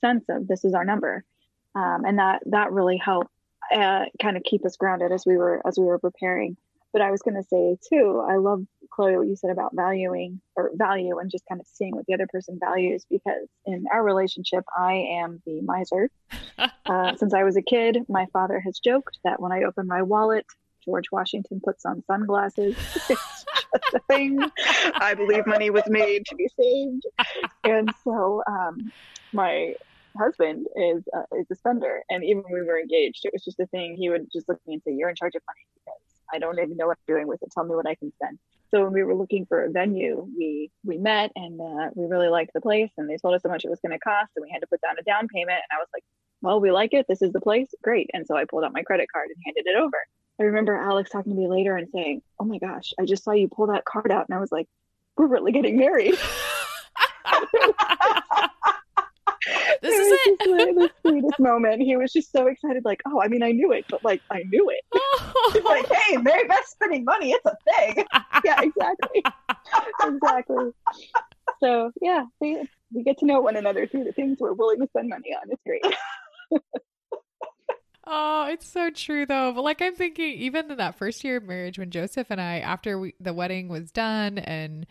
sense 0.00 0.24
of 0.28 0.46
this 0.48 0.64
is 0.64 0.74
our 0.74 0.84
number. 0.84 1.24
Um, 1.74 2.04
and 2.04 2.18
that, 2.18 2.42
that 2.46 2.72
really 2.72 2.96
helped 2.96 3.30
uh, 3.74 4.04
kind 4.20 4.36
of 4.36 4.42
keep 4.44 4.64
us 4.64 4.76
grounded 4.76 5.12
as 5.12 5.24
we 5.26 5.36
were, 5.36 5.60
as 5.66 5.78
we 5.78 5.84
were 5.84 5.98
preparing. 5.98 6.56
But 6.92 7.02
I 7.02 7.10
was 7.10 7.22
going 7.22 7.34
to 7.34 7.42
say 7.42 7.76
too, 7.90 8.24
I 8.28 8.36
love 8.36 8.64
Chloe, 8.94 9.16
what 9.16 9.26
you 9.26 9.34
said 9.34 9.50
about 9.50 9.72
valuing 9.74 10.40
or 10.54 10.70
value 10.74 11.18
and 11.18 11.28
just 11.30 11.44
kind 11.48 11.60
of 11.60 11.66
seeing 11.66 11.96
what 11.96 12.06
the 12.06 12.14
other 12.14 12.28
person 12.28 12.58
values 12.62 13.04
because 13.10 13.48
in 13.66 13.84
our 13.92 14.04
relationship, 14.04 14.64
I 14.76 14.92
am 14.92 15.42
the 15.44 15.60
miser. 15.62 16.10
uh, 16.86 17.16
since 17.16 17.34
I 17.34 17.42
was 17.42 17.56
a 17.56 17.62
kid, 17.62 17.98
my 18.08 18.26
father 18.32 18.60
has 18.60 18.78
joked 18.78 19.18
that 19.24 19.40
when 19.40 19.50
I 19.50 19.64
open 19.64 19.88
my 19.88 20.02
wallet, 20.02 20.46
George 20.84 21.10
Washington 21.10 21.60
puts 21.64 21.84
on 21.84 22.04
sunglasses. 22.06 22.76
a 23.94 23.98
thing. 24.08 24.38
I 24.94 25.14
believe 25.14 25.46
money 25.46 25.70
was 25.70 25.84
made 25.88 26.26
to 26.26 26.36
be 26.36 26.48
saved. 26.58 27.04
And 27.64 27.90
so 28.02 28.42
um, 28.46 28.92
my 29.32 29.74
husband 30.18 30.66
is 30.76 31.04
uh, 31.16 31.36
is 31.38 31.46
a 31.50 31.54
spender. 31.54 32.02
And 32.08 32.24
even 32.24 32.42
when 32.42 32.54
we 32.54 32.62
were 32.62 32.78
engaged, 32.78 33.24
it 33.24 33.32
was 33.32 33.44
just 33.44 33.60
a 33.60 33.66
thing. 33.66 33.96
He 33.96 34.08
would 34.10 34.26
just 34.32 34.48
look 34.48 34.58
at 34.58 34.66
me 34.66 34.74
and 34.74 34.82
say, 34.82 34.92
You're 34.94 35.10
in 35.10 35.16
charge 35.16 35.34
of 35.34 35.42
money 35.46 35.66
because 35.74 36.00
I 36.32 36.38
don't 36.38 36.58
even 36.58 36.76
know 36.76 36.86
what 36.86 36.98
I'm 37.08 37.14
doing 37.14 37.28
with 37.28 37.42
it. 37.42 37.50
Tell 37.52 37.64
me 37.64 37.74
what 37.74 37.86
I 37.86 37.94
can 37.94 38.12
spend. 38.12 38.38
So 38.70 38.82
when 38.82 38.92
we 38.92 39.04
were 39.04 39.14
looking 39.14 39.46
for 39.46 39.64
a 39.64 39.70
venue, 39.70 40.26
we 40.36 40.70
we 40.84 40.98
met 40.98 41.32
and 41.36 41.60
uh, 41.60 41.90
we 41.94 42.06
really 42.06 42.28
liked 42.28 42.52
the 42.54 42.60
place, 42.60 42.90
and 42.96 43.08
they 43.08 43.16
told 43.16 43.34
us 43.34 43.42
how 43.44 43.50
much 43.50 43.64
it 43.64 43.70
was 43.70 43.80
going 43.80 43.92
to 43.92 43.98
cost, 43.98 44.32
and 44.36 44.42
we 44.42 44.50
had 44.50 44.60
to 44.60 44.66
put 44.66 44.80
down 44.80 44.96
a 44.98 45.02
down 45.02 45.28
payment. 45.28 45.60
And 45.62 45.70
I 45.72 45.78
was 45.78 45.88
like, 45.94 46.02
"Well, 46.42 46.60
we 46.60 46.72
like 46.72 46.92
it. 46.92 47.06
This 47.08 47.22
is 47.22 47.32
the 47.32 47.40
place. 47.40 47.68
Great." 47.82 48.10
And 48.14 48.26
so 48.26 48.36
I 48.36 48.44
pulled 48.44 48.64
out 48.64 48.72
my 48.72 48.82
credit 48.82 49.08
card 49.12 49.28
and 49.28 49.36
handed 49.44 49.66
it 49.66 49.76
over. 49.76 49.96
I 50.40 50.44
remember 50.44 50.74
Alex 50.74 51.10
talking 51.10 51.32
to 51.32 51.38
me 51.38 51.48
later 51.48 51.76
and 51.76 51.88
saying, 51.92 52.22
"Oh 52.40 52.44
my 52.44 52.58
gosh, 52.58 52.92
I 52.98 53.04
just 53.04 53.24
saw 53.24 53.32
you 53.32 53.48
pull 53.48 53.68
that 53.68 53.84
card 53.84 54.10
out," 54.10 54.26
and 54.28 54.36
I 54.36 54.40
was 54.40 54.50
like, 54.50 54.66
"We're 55.16 55.26
really 55.26 55.52
getting 55.52 55.76
married." 55.78 56.14
this 59.82 59.94
is 59.94 60.12
it. 60.22 60.38
the 60.74 60.90
sweetest 61.02 61.38
moment. 61.38 61.82
He 61.82 61.96
was 61.96 62.12
just 62.12 62.32
so 62.32 62.46
excited, 62.46 62.84
like, 62.84 63.02
"Oh, 63.06 63.20
I 63.20 63.28
mean, 63.28 63.42
I 63.42 63.52
knew 63.52 63.72
it, 63.72 63.84
but 63.88 64.04
like, 64.04 64.22
I 64.30 64.42
knew 64.48 64.70
it." 64.70 64.84
He's 65.52 65.64
like, 65.64 65.86
"Hey, 65.92 66.16
Mary 66.16 66.46
Beth's 66.48 66.70
spending 66.70 67.04
money. 67.04 67.32
It's 67.32 67.46
a 67.46 67.56
thing." 67.76 68.04
yeah, 68.44 68.60
exactly, 68.62 69.22
exactly. 70.02 70.70
So 71.60 71.90
yeah, 72.00 72.24
we 72.40 72.66
we 72.92 73.02
get 73.02 73.18
to 73.18 73.26
know 73.26 73.40
one 73.40 73.56
another 73.56 73.86
through 73.86 74.04
the 74.04 74.12
things 74.12 74.38
we're 74.40 74.54
willing 74.54 74.80
to 74.80 74.86
spend 74.88 75.08
money 75.08 75.34
on. 75.34 75.50
It's 75.50 75.62
great. 75.66 75.84
Oh, 78.06 78.48
it's 78.50 78.68
so 78.68 78.90
true 78.90 79.24
though. 79.26 79.52
But 79.54 79.62
like 79.62 79.80
I'm 79.80 79.94
thinking, 79.94 80.34
even 80.34 80.70
in 80.70 80.76
that 80.76 80.98
first 80.98 81.24
year 81.24 81.38
of 81.38 81.44
marriage, 81.44 81.78
when 81.78 81.90
Joseph 81.90 82.26
and 82.30 82.40
I, 82.40 82.58
after 82.58 82.98
we, 82.98 83.14
the 83.20 83.32
wedding 83.32 83.68
was 83.68 83.90
done 83.90 84.38
and 84.38 84.86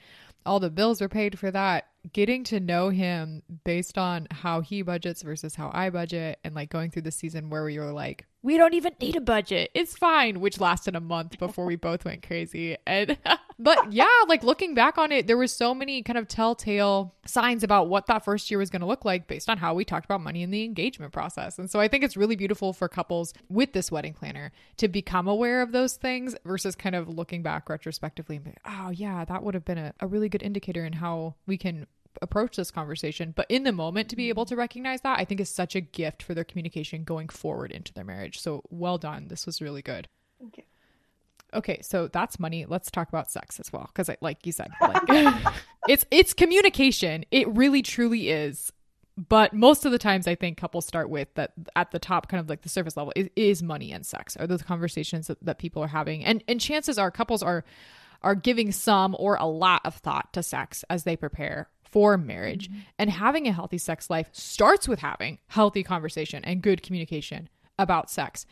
all 0.46 0.60
the 0.60 0.72
bills 0.72 1.00
were 1.02 1.10
paid 1.10 1.38
for 1.38 1.52
that, 1.52 1.88
getting 2.12 2.44
to 2.46 2.60
know 2.60 2.90
him 2.90 3.44
based 3.64 3.98
on 3.98 4.28
how 4.30 4.62
he 4.62 4.82
budgets 4.82 5.22
versus 5.22 5.56
how 5.56 5.72
I 5.74 5.90
budget, 5.90 6.40
and 6.44 6.54
like 6.54 6.70
going 6.70 6.92
through 6.92 7.04
the 7.04 7.12
season 7.12 7.50
where 7.50 7.64
we 7.64 7.80
were 7.80 7.94
like, 7.94 8.26
we 8.44 8.58
don't 8.58 8.74
even 8.74 8.94
need 9.00 9.16
a 9.16 9.22
budget. 9.22 9.72
It's 9.74 9.98
fine, 9.98 10.42
which 10.42 10.60
lasted 10.60 10.96
a 10.98 11.00
month 11.00 11.40
before 11.40 11.66
we 11.66 11.78
both 11.78 12.04
went 12.04 12.28
crazy. 12.28 12.76
And 12.86 13.18
but 13.60 13.94
yeah, 13.94 14.10
like 14.28 14.44
looking 14.44 14.74
back 14.74 14.98
on 14.98 15.14
it, 15.14 15.28
there 15.28 15.38
was 15.38 15.54
so 15.54 15.74
many 15.74 16.04
kind 16.04 16.20
of 16.20 16.28
telltale 16.28 17.16
signs 17.26 17.64
about 17.64 17.88
what 17.88 18.08
that 18.08 18.26
first 18.26 18.52
year 18.52 18.60
was 18.60 18.70
going 18.70 18.82
to 18.82 18.86
look 18.86 19.06
like 19.06 19.28
based 19.28 19.50
on 19.50 19.58
how 19.58 19.74
we 19.74 19.86
talked 19.86 20.04
about 20.04 20.20
money 20.20 20.44
in 20.44 20.52
the 20.52 20.66
engagement 20.66 21.14
process. 21.14 21.58
And 21.58 21.72
so 21.72 21.80
I 21.80 21.88
think 21.88 22.04
it's 22.04 22.18
really 22.18 22.36
beautiful 22.36 22.74
for 22.74 22.90
couples 22.90 23.34
with 23.48 23.72
this 23.72 23.90
wedding 23.90 24.14
planner 24.14 24.52
to 24.76 24.90
become 24.90 25.30
aware 25.30 25.62
of 25.62 25.72
those 25.72 25.96
things 25.96 26.36
versus 26.44 26.76
kind 26.76 26.96
of 26.96 27.08
looking 27.08 27.44
back 27.44 27.70
retrospectively 27.70 28.36
and 28.36 28.46
be, 28.46 28.54
oh 28.66 28.90
yeah, 28.90 29.24
that 29.24 29.42
would 29.42 29.54
have 29.54 29.66
been 29.66 29.78
a, 29.78 29.94
a 30.02 30.08
really 30.08 30.28
good 30.28 30.44
indicator 30.44 30.84
in 30.84 30.94
how 30.94 31.36
we 31.48 31.58
can 31.58 31.88
approach 32.22 32.56
this 32.56 32.72
conversation. 32.72 33.34
But 33.36 33.48
in 33.50 33.64
the 33.64 33.72
moment, 33.72 34.10
to 34.10 34.16
be 34.16 34.30
able 34.30 34.46
to 34.46 34.56
recognize 34.56 35.02
that, 35.02 35.20
I 35.20 35.26
think 35.26 35.42
is 35.42 35.50
such 35.50 35.76
a 35.76 35.82
gift 35.82 36.24
for 36.24 36.34
their 36.34 36.44
communication 36.44 37.04
going 37.04 37.30
forward 37.30 37.72
into 37.72 37.94
their 37.94 38.04
marriage. 38.04 38.40
So 38.40 38.64
well 38.70 38.98
done. 38.98 39.28
This 39.28 39.46
was 39.46 39.62
really 39.62 39.82
good. 39.82 40.08
Okay. 40.48 40.66
Okay, 41.54 41.80
so 41.84 42.08
that's 42.08 42.40
money. 42.40 42.66
Let's 42.66 42.90
talk 42.90 43.10
about 43.10 43.30
sex 43.30 43.60
as 43.60 43.72
well, 43.72 43.90
because 43.94 44.10
like 44.22 44.46
you 44.46 44.52
said, 44.52 44.72
like 44.82 45.04
it's 45.88 46.04
it's 46.10 46.34
communication. 46.34 47.26
It 47.32 47.48
really 47.48 47.82
truly 47.82 48.30
is. 48.30 48.74
But 49.16 49.54
most 49.54 49.86
of 49.86 49.92
the 49.92 50.00
times, 50.00 50.28
I 50.28 50.34
think 50.34 50.58
couples 50.58 50.88
start 50.88 51.08
with 51.10 51.32
that 51.36 51.54
at 51.76 51.92
the 51.92 52.00
top, 52.00 52.28
kind 52.28 52.42
of 52.42 52.50
like 52.50 52.64
the 52.64 52.70
surface 52.70 52.98
level, 52.98 53.14
is, 53.16 53.30
is 53.36 53.62
money 53.62 53.92
and 53.92 54.04
sex. 54.04 54.36
Are 54.38 54.48
those 54.48 54.64
conversations 54.64 55.28
that, 55.28 55.38
that 55.44 55.60
people 55.60 55.84
are 55.84 55.88
having? 55.88 56.26
And 56.26 56.44
and 56.48 56.60
chances 56.60 56.98
are, 56.98 57.12
couples 57.12 57.44
are 57.44 57.64
are 58.24 58.36
giving 58.36 58.72
some 58.72 59.16
or 59.20 59.36
a 59.36 59.46
lot 59.46 59.82
of 59.86 59.96
thought 59.96 60.34
to 60.34 60.42
sex 60.42 60.84
as 60.90 61.04
they 61.04 61.16
prepare 61.16 61.70
for 61.94 62.18
marriage. 62.18 62.70
Mm-hmm. 62.70 62.80
And 62.98 63.10
having 63.12 63.48
a 63.48 63.54
healthy 63.54 63.78
sex 63.78 64.10
life 64.10 64.28
starts 64.32 64.88
with 64.88 65.00
having 65.00 65.38
healthy 65.48 65.84
conversation 65.84 66.44
and 66.44 66.62
good 66.62 66.82
communication 66.82 67.48
about 67.78 68.10
sex. 68.10 68.48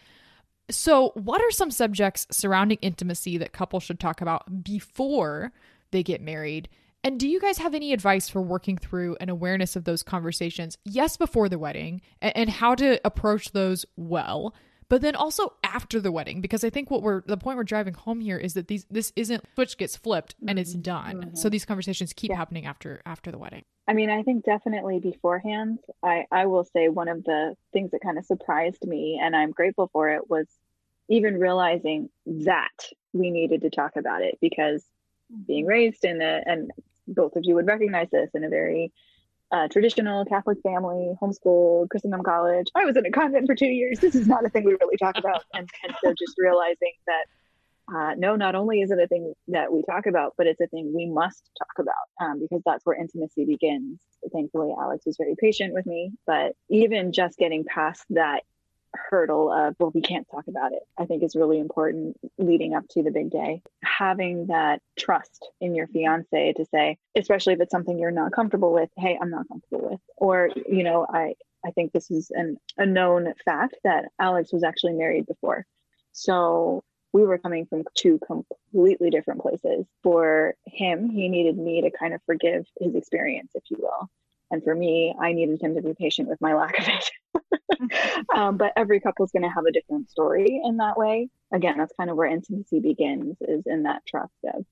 So, 0.69 1.09
what 1.15 1.41
are 1.41 1.51
some 1.51 1.71
subjects 1.71 2.27
surrounding 2.31 2.77
intimacy 2.81 3.37
that 3.39 3.51
couples 3.51 3.83
should 3.83 3.99
talk 3.99 4.21
about 4.21 4.63
before 4.63 5.51
they 5.89 6.03
get 6.03 6.21
married? 6.21 6.69
And 7.03 7.19
do 7.19 7.27
you 7.27 7.41
guys 7.41 7.57
have 7.57 7.73
any 7.73 7.93
advice 7.93 8.29
for 8.29 8.41
working 8.41 8.77
through 8.77 9.17
an 9.19 9.29
awareness 9.29 9.75
of 9.75 9.85
those 9.85 10.03
conversations? 10.03 10.77
Yes, 10.85 11.17
before 11.17 11.49
the 11.49 11.57
wedding, 11.57 12.01
and, 12.21 12.37
and 12.37 12.49
how 12.49 12.75
to 12.75 13.01
approach 13.03 13.51
those 13.51 13.87
well, 13.97 14.53
but 14.91 15.01
then 15.01 15.15
also 15.15 15.53
after 15.63 16.01
the 16.01 16.11
wedding 16.11 16.41
because 16.41 16.63
i 16.65 16.69
think 16.69 16.91
what 16.91 17.01
we're 17.01 17.21
the 17.25 17.37
point 17.37 17.57
we're 17.57 17.63
driving 17.63 17.93
home 17.93 18.19
here 18.19 18.37
is 18.37 18.53
that 18.55 18.67
these 18.67 18.85
this 18.91 19.13
isn't 19.15 19.41
switch 19.55 19.77
gets 19.77 19.95
flipped 19.95 20.35
and 20.47 20.59
it's 20.59 20.73
Mm-hmm. 20.73 20.81
done 20.81 21.15
Mhm. 21.31 21.37
so 21.37 21.47
these 21.49 21.65
conversations 21.65 22.11
keep 22.13 22.29
Yeah. 22.29 22.35
happening 22.37 22.65
after 22.65 23.01
after 23.05 23.31
the 23.31 23.37
wedding 23.39 23.63
I 23.87 23.93
mean, 23.93 24.09
I 24.11 24.21
think 24.21 24.45
definitely 24.45 24.99
beforehand, 24.99 25.79
I, 26.03 26.25
I 26.31 26.45
will 26.45 26.63
say 26.63 26.87
one 26.87 27.09
of 27.09 27.23
the 27.25 27.57
things 27.73 27.91
that 27.91 27.99
kind 28.01 28.17
of 28.19 28.25
surprised 28.25 28.85
me, 28.87 29.19
and 29.21 29.35
I'm 29.35 29.51
grateful 29.51 29.89
for 29.91 30.07
it, 30.09 30.29
was 30.29 30.45
even 31.09 31.39
realizing 31.39 32.09
that 32.27 32.77
we 33.11 33.31
needed 33.31 33.61
to 33.61 33.69
talk 33.71 33.97
about 33.97 34.21
it 34.21 34.37
because 34.39 34.85
being 35.47 35.65
raised 35.65 36.05
in 36.05 36.21
a, 36.21 36.41
and 36.45 36.71
both 37.07 37.35
of 37.35 37.43
you 37.43 37.55
would 37.55 37.65
recognize 37.65 38.09
this, 38.11 38.29
in 38.35 38.43
a 38.45 38.49
very 38.49 38.93
uh, 39.51 39.67
traditional 39.67 40.25
Catholic 40.25 40.57
family, 40.61 41.13
homeschooled, 41.21 41.89
Christendom 41.89 42.23
college. 42.23 42.67
I 42.75 42.85
was 42.85 42.95
in 42.95 43.05
a 43.05 43.11
convent 43.11 43.47
for 43.47 43.55
two 43.55 43.67
years. 43.67 43.99
This 43.99 44.15
is 44.15 44.27
not 44.27 44.45
a 44.45 44.49
thing 44.49 44.63
we 44.63 44.77
really 44.79 44.97
talk 44.97 45.17
about. 45.17 45.43
And, 45.53 45.69
and 45.83 45.93
so 46.03 46.11
just 46.11 46.35
realizing 46.37 46.93
that 47.07 47.25
uh, 47.93 48.13
no, 48.17 48.35
not 48.35 48.55
only 48.55 48.81
is 48.81 48.91
it 48.91 48.99
a 48.99 49.07
thing 49.07 49.33
that 49.49 49.71
we 49.71 49.83
talk 49.83 50.05
about, 50.05 50.33
but 50.37 50.47
it's 50.47 50.61
a 50.61 50.67
thing 50.67 50.93
we 50.95 51.07
must 51.07 51.49
talk 51.57 51.79
about 51.79 52.25
um, 52.25 52.39
because 52.39 52.61
that's 52.65 52.85
where 52.85 52.95
intimacy 52.95 53.45
begins. 53.45 53.99
Thankfully, 54.31 54.73
Alex 54.79 55.05
was 55.05 55.17
very 55.17 55.35
patient 55.37 55.73
with 55.73 55.85
me, 55.85 56.11
but 56.25 56.53
even 56.69 57.11
just 57.11 57.37
getting 57.37 57.65
past 57.65 58.05
that 58.11 58.43
hurdle 58.93 59.51
of, 59.51 59.75
well, 59.79 59.91
we 59.93 60.01
can't 60.01 60.27
talk 60.29 60.47
about 60.47 60.73
it, 60.73 60.83
I 60.97 61.05
think 61.05 61.23
is 61.23 61.35
really 61.35 61.59
important 61.59 62.17
leading 62.37 62.73
up 62.73 62.87
to 62.91 63.03
the 63.03 63.11
big 63.11 63.29
day. 63.29 63.61
Having 63.83 64.47
that 64.47 64.81
trust 64.97 65.47
in 65.59 65.75
your 65.75 65.87
fiance 65.87 66.53
to 66.53 66.65
say, 66.65 66.97
especially 67.15 67.53
if 67.53 67.61
it's 67.61 67.71
something 67.71 67.97
you're 67.97 68.11
not 68.11 68.31
comfortable 68.31 68.73
with, 68.73 68.89
hey, 68.97 69.17
I'm 69.21 69.29
not 69.29 69.47
comfortable 69.47 69.89
with. 69.91 69.99
Or, 70.17 70.49
you 70.67 70.83
know, 70.83 71.05
I, 71.09 71.35
I 71.65 71.71
think 71.71 71.91
this 71.91 72.09
is 72.11 72.31
an, 72.31 72.57
a 72.77 72.85
known 72.85 73.33
fact 73.45 73.75
that 73.83 74.05
Alex 74.19 74.51
was 74.51 74.63
actually 74.63 74.93
married 74.93 75.25
before. 75.25 75.65
So 76.11 76.83
we 77.13 77.23
were 77.23 77.37
coming 77.37 77.65
from 77.65 77.83
two 77.95 78.19
completely 78.25 79.09
different 79.09 79.41
places. 79.41 79.85
For 80.01 80.55
him, 80.65 81.09
he 81.09 81.29
needed 81.29 81.57
me 81.57 81.81
to 81.81 81.91
kind 81.91 82.13
of 82.13 82.21
forgive 82.25 82.65
his 82.79 82.95
experience, 82.95 83.51
if 83.53 83.63
you 83.69 83.77
will. 83.79 84.09
And 84.51 84.63
for 84.63 84.75
me, 84.75 85.15
I 85.19 85.31
needed 85.31 85.61
him 85.61 85.75
to 85.75 85.81
be 85.81 85.93
patient 85.93 86.27
with 86.27 86.41
my 86.41 86.53
lack 86.53 86.77
of 86.77 86.87
it. 86.87 87.91
um, 88.35 88.57
but 88.57 88.73
every 88.75 88.99
couple 88.99 89.25
is 89.25 89.31
going 89.31 89.43
to 89.43 89.49
have 89.49 89.65
a 89.65 89.71
different 89.71 90.09
story 90.11 90.61
in 90.63 90.77
that 90.77 90.97
way. 90.97 91.29
Again, 91.53 91.77
that's 91.77 91.93
kind 91.97 92.09
of 92.09 92.17
where 92.17 92.27
intimacy 92.27 92.79
begins, 92.79 93.37
is 93.41 93.63
in 93.65 93.83
that 93.83 94.05
trust 94.05 94.33
of 94.53 94.65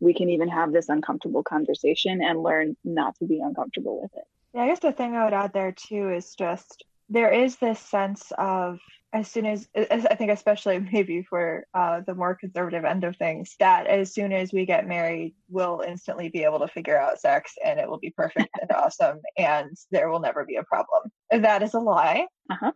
we 0.00 0.14
can 0.14 0.28
even 0.30 0.48
have 0.48 0.72
this 0.72 0.88
uncomfortable 0.88 1.42
conversation 1.42 2.22
and 2.22 2.42
learn 2.42 2.76
not 2.84 3.16
to 3.16 3.26
be 3.26 3.40
uncomfortable 3.40 4.00
with 4.02 4.10
it. 4.14 4.24
Yeah, 4.54 4.62
I 4.62 4.68
guess 4.68 4.80
the 4.80 4.92
thing 4.92 5.14
I 5.14 5.24
would 5.24 5.32
add 5.32 5.52
there 5.52 5.72
too 5.72 6.10
is 6.10 6.34
just 6.34 6.84
there 7.08 7.32
is 7.32 7.56
this 7.56 7.80
sense 7.80 8.32
of 8.36 8.78
as 9.12 9.30
soon 9.30 9.46
as 9.46 9.68
as- 9.74 10.06
I 10.06 10.14
think 10.14 10.30
especially 10.30 10.78
maybe 10.92 11.22
for 11.22 11.66
uh, 11.74 12.00
the 12.06 12.14
more 12.14 12.34
conservative 12.34 12.84
end 12.84 13.04
of 13.04 13.16
things 13.16 13.54
that 13.60 13.86
as 13.86 14.12
soon 14.12 14.32
as 14.32 14.52
we 14.52 14.66
get 14.66 14.86
married 14.88 15.34
we'll 15.48 15.80
instantly 15.86 16.28
be 16.28 16.44
able 16.44 16.58
to 16.60 16.68
figure 16.68 16.98
out 16.98 17.20
sex 17.20 17.54
and 17.64 17.78
it 17.80 17.88
will 17.88 17.98
be 17.98 18.10
perfect 18.10 18.48
and 18.60 18.70
awesome 18.74 19.20
and 19.38 19.70
there 19.90 20.08
will 20.10 20.20
never 20.20 20.44
be 20.44 20.56
a 20.56 20.64
problem. 20.64 21.10
That 21.30 21.62
is 21.62 21.74
a 21.74 21.78
lie 21.80 22.26
Uh-huh. 22.50 22.72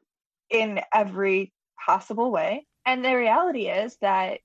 in 0.51 0.81
every 0.95 1.53
possible 1.85 2.31
way. 2.31 2.67
And 2.87 3.05
the 3.05 3.15
reality 3.15 3.69
is 3.69 3.97
that 4.01 4.41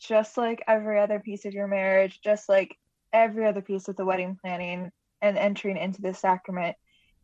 just 0.00 0.36
like 0.36 0.62
every 0.66 0.98
other 0.98 1.20
piece 1.20 1.44
of 1.44 1.52
your 1.52 1.66
marriage, 1.66 2.20
just 2.22 2.48
like 2.48 2.74
every 3.12 3.46
other 3.46 3.60
piece 3.60 3.88
of 3.88 3.96
the 3.96 4.04
wedding 4.04 4.36
planning 4.40 4.90
and 5.20 5.36
entering 5.36 5.76
into 5.76 6.00
this 6.00 6.18
sacrament, 6.18 6.76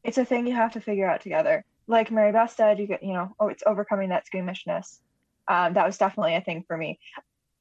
it's 0.04 0.18
a 0.18 0.24
thing 0.24 0.46
you 0.46 0.54
have 0.54 0.72
to 0.72 0.80
figure 0.80 1.08
out 1.08 1.22
together. 1.22 1.64
Like 1.88 2.10
Mary 2.10 2.32
Beth 2.32 2.54
said, 2.54 2.78
you 2.78 2.86
get, 2.86 3.02
you 3.02 3.12
know, 3.12 3.34
oh, 3.38 3.48
it's 3.48 3.62
overcoming 3.66 4.10
that 4.10 4.26
squeamishness. 4.26 5.00
Um, 5.48 5.74
that 5.74 5.86
was 5.86 5.98
definitely 5.98 6.34
a 6.34 6.40
thing 6.40 6.64
for 6.66 6.76
me. 6.76 6.98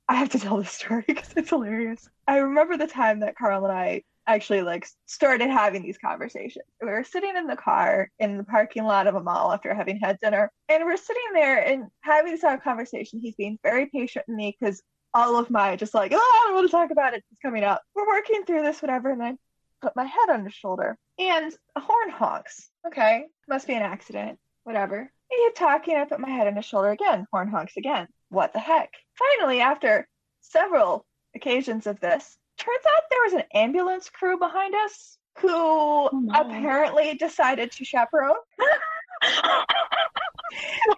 I 0.07 0.15
have 0.15 0.29
to 0.29 0.39
tell 0.39 0.57
this 0.57 0.71
story 0.71 1.03
because 1.07 1.33
it's 1.35 1.49
hilarious. 1.49 2.09
I 2.27 2.37
remember 2.37 2.77
the 2.77 2.87
time 2.87 3.19
that 3.21 3.37
Carl 3.37 3.65
and 3.65 3.73
I 3.73 4.03
actually 4.27 4.63
like 4.63 4.87
started 5.05 5.49
having 5.49 5.83
these 5.83 5.97
conversations. 5.97 6.65
We 6.81 6.89
were 6.89 7.03
sitting 7.03 7.35
in 7.35 7.47
the 7.47 7.55
car 7.55 8.09
in 8.19 8.37
the 8.37 8.43
parking 8.43 8.83
lot 8.83 9.07
of 9.07 9.15
a 9.15 9.21
mall 9.21 9.51
after 9.51 9.73
having 9.73 9.99
had 9.99 10.19
dinner, 10.19 10.51
and 10.69 10.83
we're 10.83 10.97
sitting 10.97 11.33
there 11.33 11.59
and 11.59 11.85
having 12.01 12.31
this 12.31 12.59
conversation. 12.63 13.19
He's 13.19 13.35
being 13.35 13.59
very 13.63 13.87
patient 13.87 14.25
with 14.27 14.35
me 14.35 14.55
because 14.59 14.81
all 15.13 15.37
of 15.37 15.49
my 15.49 15.75
just 15.75 15.93
like, 15.93 16.11
oh, 16.13 16.17
I 16.17 16.47
don't 16.47 16.55
want 16.55 16.67
to 16.67 16.71
talk 16.71 16.91
about 16.91 17.13
it. 17.13 17.23
It's 17.31 17.39
coming 17.39 17.63
up. 17.63 17.81
We're 17.93 18.07
working 18.07 18.43
through 18.45 18.63
this, 18.63 18.81
whatever, 18.81 19.11
and 19.11 19.23
I 19.23 19.33
put 19.81 19.95
my 19.95 20.05
head 20.05 20.29
on 20.29 20.43
his 20.43 20.53
shoulder, 20.53 20.97
and 21.19 21.53
a 21.75 21.79
horn 21.79 22.09
honks. 22.09 22.69
Okay, 22.87 23.25
must 23.47 23.67
be 23.67 23.73
an 23.73 23.81
accident. 23.81 24.39
Whatever. 24.63 25.11
I 25.31 25.35
keep 25.35 25.55
talking. 25.55 25.95
I 25.95 26.05
put 26.05 26.19
my 26.19 26.29
head 26.29 26.47
on 26.47 26.55
his 26.55 26.65
shoulder 26.65 26.89
again. 26.89 27.25
Horn 27.31 27.47
honks 27.49 27.77
again. 27.77 28.07
What 28.29 28.53
the 28.53 28.59
heck? 28.59 28.91
Finally, 29.17 29.61
after 29.61 30.07
several 30.41 31.05
occasions 31.35 31.87
of 31.87 31.99
this, 31.99 32.37
turns 32.57 32.83
out 32.87 33.03
there 33.09 33.23
was 33.23 33.33
an 33.33 33.43
ambulance 33.53 34.09
crew 34.09 34.37
behind 34.37 34.73
us 34.75 35.17
who 35.39 35.49
oh 35.51 36.09
no. 36.13 36.41
apparently 36.41 37.15
decided 37.15 37.71
to 37.71 37.85
chaperone. 37.85 38.35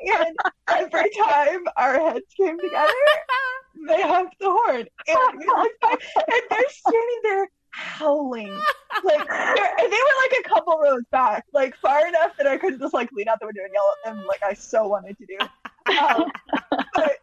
and 0.02 0.38
every 0.70 1.10
time 1.10 1.62
our 1.76 2.00
heads 2.00 2.26
came 2.40 2.60
together, 2.60 2.94
they 3.88 4.02
honked 4.02 4.36
the 4.40 4.50
horn. 4.50 4.86
And, 5.08 5.40
we 5.40 5.46
looked 5.46 5.82
back, 5.82 6.00
and 6.16 6.42
they're 6.50 6.70
standing 6.70 7.20
there 7.24 7.50
howling. 7.78 8.60
Like 9.04 9.28
they 9.28 9.86
were 9.86 10.18
like 10.24 10.46
a 10.46 10.50
couple 10.50 10.80
rows 10.80 11.04
back, 11.12 11.46
like 11.54 11.76
far 11.76 12.08
enough 12.08 12.32
that 12.38 12.48
I 12.48 12.58
couldn't 12.58 12.80
just 12.80 12.94
like 12.94 13.10
lean 13.14 13.28
out 13.28 13.40
the 13.40 13.46
window 13.46 13.64
and 13.64 13.74
yell 13.74 13.94
at 14.06 14.16
them 14.16 14.26
like 14.26 14.42
I 14.44 14.54
so 14.54 14.88
wanted 14.88 15.18
to 15.18 15.26
do. 15.26 15.38
Um, 15.88 16.30
but 16.96 17.16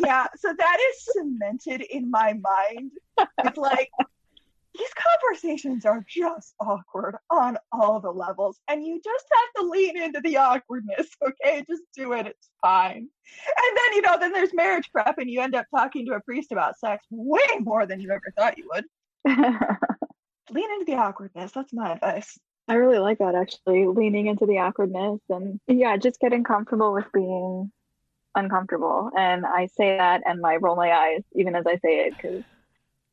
yeah, 0.00 0.28
so 0.36 0.54
that 0.56 0.78
is 0.90 1.08
cemented 1.12 1.80
in 1.90 2.08
my 2.08 2.34
mind. 2.34 2.92
It's 3.42 3.56
like 3.56 3.90
these 4.78 4.88
conversations 4.94 5.84
are 5.84 6.04
just 6.08 6.54
awkward 6.60 7.16
on 7.30 7.58
all 7.72 7.98
the 7.98 8.12
levels, 8.12 8.60
and 8.68 8.84
you 8.84 9.00
just 9.02 9.24
have 9.32 9.64
to 9.64 9.68
lean 9.68 10.00
into 10.00 10.20
the 10.20 10.36
awkwardness. 10.36 11.08
Okay, 11.26 11.64
just 11.68 11.82
do 11.96 12.12
it. 12.12 12.26
It's 12.26 12.48
fine. 12.62 12.98
And 12.98 13.76
then 13.76 13.92
you 13.94 14.02
know, 14.02 14.16
then 14.20 14.32
there's 14.32 14.54
marriage 14.54 14.88
prep, 14.92 15.18
and 15.18 15.28
you 15.28 15.40
end 15.40 15.56
up 15.56 15.66
talking 15.74 16.06
to 16.06 16.12
a 16.12 16.20
priest 16.20 16.52
about 16.52 16.78
sex 16.78 17.04
way 17.10 17.40
more 17.58 17.86
than 17.86 18.00
you 18.00 18.12
ever 18.12 18.32
thought 18.38 18.56
you 18.56 18.68
would. 18.72 18.84
Lean 19.26 20.70
into 20.72 20.84
the 20.86 20.96
awkwardness. 20.96 21.52
That's 21.52 21.72
my 21.72 21.92
advice. 21.92 22.38
I 22.68 22.74
really 22.74 22.98
like 22.98 23.18
that 23.18 23.34
actually, 23.34 23.86
leaning 23.86 24.26
into 24.26 24.46
the 24.46 24.58
awkwardness 24.58 25.20
and 25.28 25.60
yeah, 25.68 25.96
just 25.96 26.20
getting 26.20 26.44
comfortable 26.44 26.92
with 26.92 27.06
being 27.12 27.70
uncomfortable. 28.34 29.10
And 29.16 29.46
I 29.46 29.66
say 29.66 29.96
that 29.96 30.22
and 30.24 30.44
I 30.44 30.56
roll 30.56 30.76
my 30.76 30.90
eyes 30.90 31.22
even 31.34 31.54
as 31.54 31.64
I 31.66 31.76
say 31.76 32.06
it 32.06 32.16
because 32.16 32.44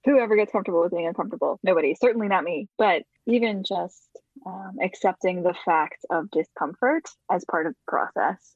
whoever 0.06 0.36
gets 0.36 0.52
comfortable 0.52 0.82
with 0.82 0.92
being 0.92 1.08
uncomfortable, 1.08 1.60
nobody, 1.63 1.96
certainly 1.96 2.28
not 2.28 2.44
me. 2.44 2.68
But 2.78 3.04
even 3.26 3.63
just 3.63 4.04
um, 4.46 4.78
accepting 4.82 5.44
the 5.44 5.56
fact 5.66 6.06
of 6.10 6.32
discomfort 6.32 7.04
as 7.32 7.46
part 7.46 7.68
of 7.68 7.74
the 7.74 7.80
process 7.88 8.56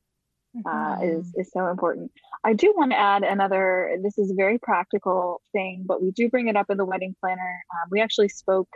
uh, 0.66 0.98
is 1.02 1.34
is 1.36 1.52
so 1.52 1.68
important. 1.68 2.12
I 2.44 2.54
do 2.54 2.74
want 2.76 2.92
to 2.92 3.00
add 3.00 3.24
another. 3.24 3.98
This 4.02 4.18
is 4.18 4.32
a 4.32 4.36
very 4.36 4.58
practical 4.58 5.42
thing, 5.52 5.84
but 5.86 6.02
we 6.02 6.12
do 6.12 6.30
bring 6.30 6.48
it 6.48 6.56
up 6.56 6.70
in 6.70 6.78
the 6.78 6.86
wedding 6.86 7.16
planner. 7.20 7.64
Um, 7.74 7.90
we 7.92 8.02
actually 8.02 8.30
spoke 8.30 8.70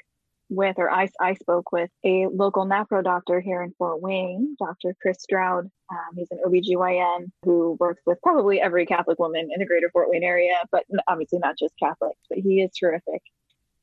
with, 0.50 0.76
or 0.78 0.92
I, 0.92 1.08
I 1.20 1.34
spoke 1.36 1.72
with 1.72 1.90
a 2.04 2.28
local 2.28 2.66
NAPRO 2.66 3.04
doctor 3.04 3.40
here 3.40 3.64
in 3.64 3.74
Fort 3.78 4.02
Wayne, 4.02 4.58
Dr. 4.60 4.94
Chris 5.02 5.18
Stroud. 5.22 5.70
Um, 5.90 6.16
he's 6.18 6.28
an 6.32 6.40
OBGYN 6.46 7.32
who 7.46 7.78
works 7.80 8.02
with 8.06 8.20
probably 8.22 8.60
every 8.60 8.86
Catholic 8.86 9.18
woman 9.18 9.50
in 9.52 9.60
the 9.60 9.66
greater 9.66 9.90
Fort 9.92 10.10
Wayne 10.10 10.24
area, 10.24 10.58
but 10.72 10.84
obviously 11.08 11.40
not 11.40 11.58
just 11.58 11.74
Catholics, 11.80 12.20
but 12.30 12.40
he 12.40 12.62
is 12.62 12.72
terrific 12.78 13.22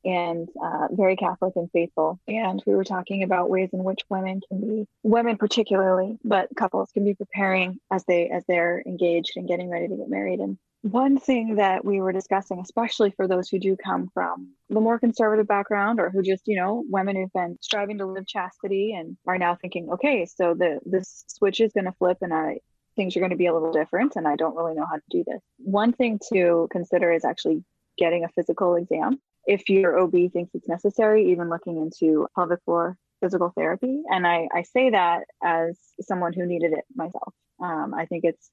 and 0.04 0.48
uh, 0.62 0.88
very 0.90 1.16
Catholic 1.16 1.54
and 1.56 1.70
faithful. 1.72 2.18
And 2.28 2.62
we 2.66 2.74
were 2.74 2.84
talking 2.84 3.22
about 3.22 3.50
ways 3.50 3.70
in 3.72 3.84
which 3.84 4.00
women 4.08 4.40
can 4.48 4.60
be, 4.60 4.86
women 5.02 5.36
particularly, 5.36 6.18
but 6.24 6.48
couples 6.56 6.90
can 6.92 7.04
be 7.04 7.14
preparing 7.14 7.78
as 7.90 8.04
they 8.04 8.28
as 8.28 8.44
they're 8.46 8.82
engaged 8.86 9.32
and 9.36 9.48
getting 9.48 9.70
ready 9.70 9.88
to 9.88 9.96
get 9.96 10.08
married. 10.08 10.40
And 10.40 10.58
one 10.82 11.18
thing 11.18 11.56
that 11.56 11.84
we 11.84 12.00
were 12.00 12.12
discussing, 12.12 12.60
especially 12.60 13.10
for 13.10 13.26
those 13.26 13.48
who 13.48 13.58
do 13.58 13.76
come 13.76 14.08
from 14.14 14.52
the 14.70 14.80
more 14.80 14.98
conservative 14.98 15.48
background 15.48 15.98
or 15.98 16.10
who 16.10 16.22
just, 16.22 16.46
you 16.46 16.56
know, 16.56 16.84
women 16.88 17.16
who've 17.16 17.32
been 17.32 17.58
striving 17.60 17.98
to 17.98 18.06
live 18.06 18.26
chastity 18.26 18.94
and 18.94 19.16
are 19.26 19.38
now 19.38 19.56
thinking, 19.56 19.90
okay, 19.90 20.24
so 20.26 20.54
the 20.54 20.78
this 20.84 21.24
switch 21.26 21.60
is 21.60 21.72
going 21.72 21.86
to 21.86 21.92
flip 21.92 22.18
and 22.22 22.32
I 22.32 22.60
things 22.94 23.16
are 23.16 23.20
going 23.20 23.30
to 23.30 23.36
be 23.36 23.46
a 23.46 23.54
little 23.54 23.72
different 23.72 24.16
and 24.16 24.26
I 24.26 24.34
don't 24.36 24.56
really 24.56 24.74
know 24.74 24.86
how 24.86 24.96
to 24.96 25.02
do 25.10 25.24
this. 25.26 25.40
One 25.58 25.92
thing 25.92 26.18
to 26.32 26.68
consider 26.70 27.12
is 27.12 27.24
actually 27.24 27.64
getting 27.96 28.24
a 28.24 28.28
physical 28.28 28.76
exam 28.76 29.20
if 29.46 29.68
your 29.68 29.98
OB 29.98 30.32
thinks 30.32 30.54
it's 30.54 30.68
necessary, 30.68 31.30
even 31.30 31.48
looking 31.48 31.78
into 31.78 32.26
pelvic 32.34 32.60
floor 32.64 32.96
physical 33.20 33.52
therapy. 33.56 34.02
And 34.10 34.26
I, 34.26 34.48
I 34.54 34.62
say 34.62 34.90
that 34.90 35.24
as 35.42 35.78
someone 36.00 36.32
who 36.32 36.46
needed 36.46 36.72
it 36.72 36.84
myself. 36.94 37.34
Um, 37.60 37.94
I 37.94 38.06
think 38.06 38.24
it's 38.24 38.50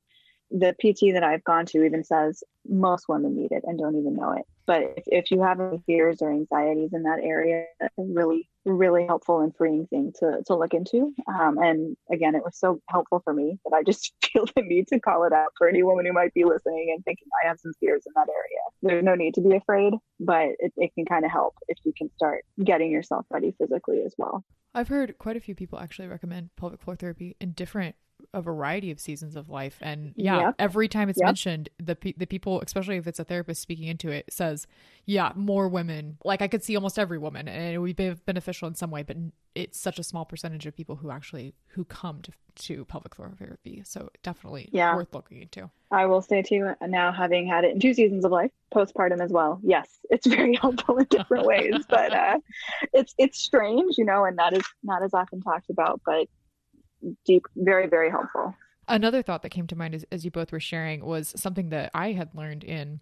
the 0.52 0.76
pt 0.80 1.14
that 1.14 1.24
i've 1.24 1.44
gone 1.44 1.66
to 1.66 1.84
even 1.84 2.04
says 2.04 2.44
most 2.68 3.08
women 3.08 3.36
need 3.36 3.52
it 3.52 3.64
and 3.66 3.78
don't 3.78 3.96
even 3.96 4.14
know 4.14 4.32
it. 4.32 4.46
But 4.66 4.82
if, 4.98 5.04
if 5.08 5.32
you 5.32 5.44
have 5.44 5.60
any 5.60 5.84
fears 5.86 6.22
or 6.22 6.32
anxieties 6.32 6.92
in 6.94 7.04
that 7.04 7.20
area 7.22 7.66
really 7.98 8.50
really 8.66 9.06
helpful 9.06 9.42
and 9.42 9.56
freeing 9.56 9.86
thing 9.88 10.12
to, 10.20 10.42
to 10.48 10.56
look 10.56 10.74
into. 10.74 11.14
Um, 11.28 11.60
and 11.60 11.96
again 12.12 12.36
it 12.36 12.44
was 12.44 12.58
so 12.58 12.82
helpful 12.90 13.22
for 13.24 13.34
me 13.34 13.60
that 13.66 13.76
i 13.76 13.84
just 13.84 14.14
feel 14.34 14.46
the 14.56 14.64
need 14.64 14.88
to 14.88 15.00
call 15.00 15.24
it 15.24 15.34
out 15.34 15.50
for 15.58 15.68
any 15.68 15.84
woman 15.84 16.06
who 16.06 16.14
might 16.14 16.34
be 16.34 16.46
listening 16.46 16.92
and 16.96 17.04
thinking 17.06 17.28
i 17.44 17.48
have 17.48 17.60
some 17.60 17.74
fears 17.80 18.04
in 18.06 18.14
that 18.16 18.28
area. 18.30 18.60
There's 18.82 19.04
no 19.04 19.16
need 19.16 19.36
to 19.36 19.42
be 19.42 19.56
afraid 19.56 19.94
but 20.20 20.50
it, 20.60 20.74
it 20.78 20.94
can 20.96 21.06
kind 21.06 21.26
of 21.26 21.32
help 21.32 21.56
if 21.68 21.78
you 21.84 21.94
can 21.96 22.10
start 22.16 22.44
getting 22.64 22.92
yourself 22.92 23.26
ready 23.30 23.54
physically 23.60 24.02
as 24.06 24.16
well. 24.18 24.44
I've 24.74 24.88
heard 24.88 25.18
quite 25.18 25.38
a 25.38 25.40
few 25.40 25.56
people 25.56 25.80
actually 25.80 26.08
recommend 26.08 26.50
pelvic 26.58 26.82
floor 26.82 26.96
therapy 26.96 27.36
in 27.40 27.52
different 27.52 27.96
a 28.34 28.42
variety 28.42 28.92
of 28.92 29.00
seasons 29.00 29.36
of 29.36 29.50
life. 29.50 29.78
And 29.82 30.14
yeah 30.16 30.52
every 30.60 30.88
time 30.88 31.10
it's 31.10 31.22
mentioned 31.22 31.70
the 31.78 31.96
pe- 31.96 32.14
the 32.18 32.26
people 32.26 32.62
especially 32.62 32.98
if 32.98 33.08
it's 33.08 33.20
a 33.20 33.24
therapist 33.24 33.62
speaking 33.62 33.88
into 33.88 34.10
it 34.10 34.26
says 34.30 34.68
yeah 35.06 35.32
more 35.36 35.68
women. 35.68 36.18
Like 36.24 36.42
I 36.42 36.48
could 36.48 36.64
see 36.64 36.76
almost 36.76 37.00
every 37.00 37.18
woman 37.18 37.48
and 37.48 37.74
it 37.74 37.78
would 37.78 37.96
be 37.96 38.14
beneficial 38.26 38.68
in 38.68 38.76
some 38.76 38.92
way 38.92 39.04
but 39.04 39.18
it's 39.54 39.80
such 39.80 40.00
a 40.00 40.04
small 40.04 40.26
percentage 40.26 40.66
of 40.66 40.76
people 40.76 40.98
who 40.98 41.12
actually 41.12 41.54
who 41.68 41.86
come 41.86 42.22
to 42.24 42.32
to 42.56 42.86
pelvic 42.86 43.16
floor 43.16 43.32
therapy. 43.38 43.82
So 43.86 44.10
definitely 44.24 44.70
Yeah. 44.72 44.96
worth 44.96 45.14
looking 45.14 45.42
into. 45.42 45.70
I 45.92 46.06
will 46.06 46.22
say 46.22 46.42
too, 46.42 46.72
now 46.82 47.12
having 47.12 47.48
had 47.48 47.64
it 47.64 47.72
in 47.74 47.80
two 47.80 47.94
seasons 47.94 48.26
of 48.26 48.32
life, 48.32 48.52
postpartum 48.74 49.22
as 49.22 49.32
well. 49.32 49.60
Yes, 49.64 49.88
it's 50.10 50.26
very 50.38 50.56
helpful 50.56 50.98
in 50.98 51.06
different 51.10 51.46
ways, 51.46 51.76
but 51.90 52.14
uh, 52.14 52.40
it's 52.94 53.14
it's 53.18 53.40
strange, 53.40 53.98
you 53.98 54.06
know, 54.06 54.26
and 54.26 54.38
that 54.40 54.54
is 54.54 54.64
not 54.84 55.04
as 55.04 55.14
often 55.14 55.42
talked 55.42 55.70
about, 55.70 56.02
but 56.06 56.28
deep, 57.26 57.46
very 57.56 57.88
very 57.88 58.10
helpful. 58.10 58.56
Another 58.88 59.22
thought 59.22 59.42
that 59.42 59.50
came 59.50 59.66
to 59.68 59.76
mind 59.76 59.96
as, 59.96 60.06
as 60.12 60.24
you 60.24 60.32
both 60.32 60.52
were 60.52 60.60
sharing 60.60 61.04
was 61.04 61.34
something 61.36 61.70
that 61.70 61.90
I 61.94 62.12
had 62.12 62.36
learned 62.36 62.64
in 62.64 63.00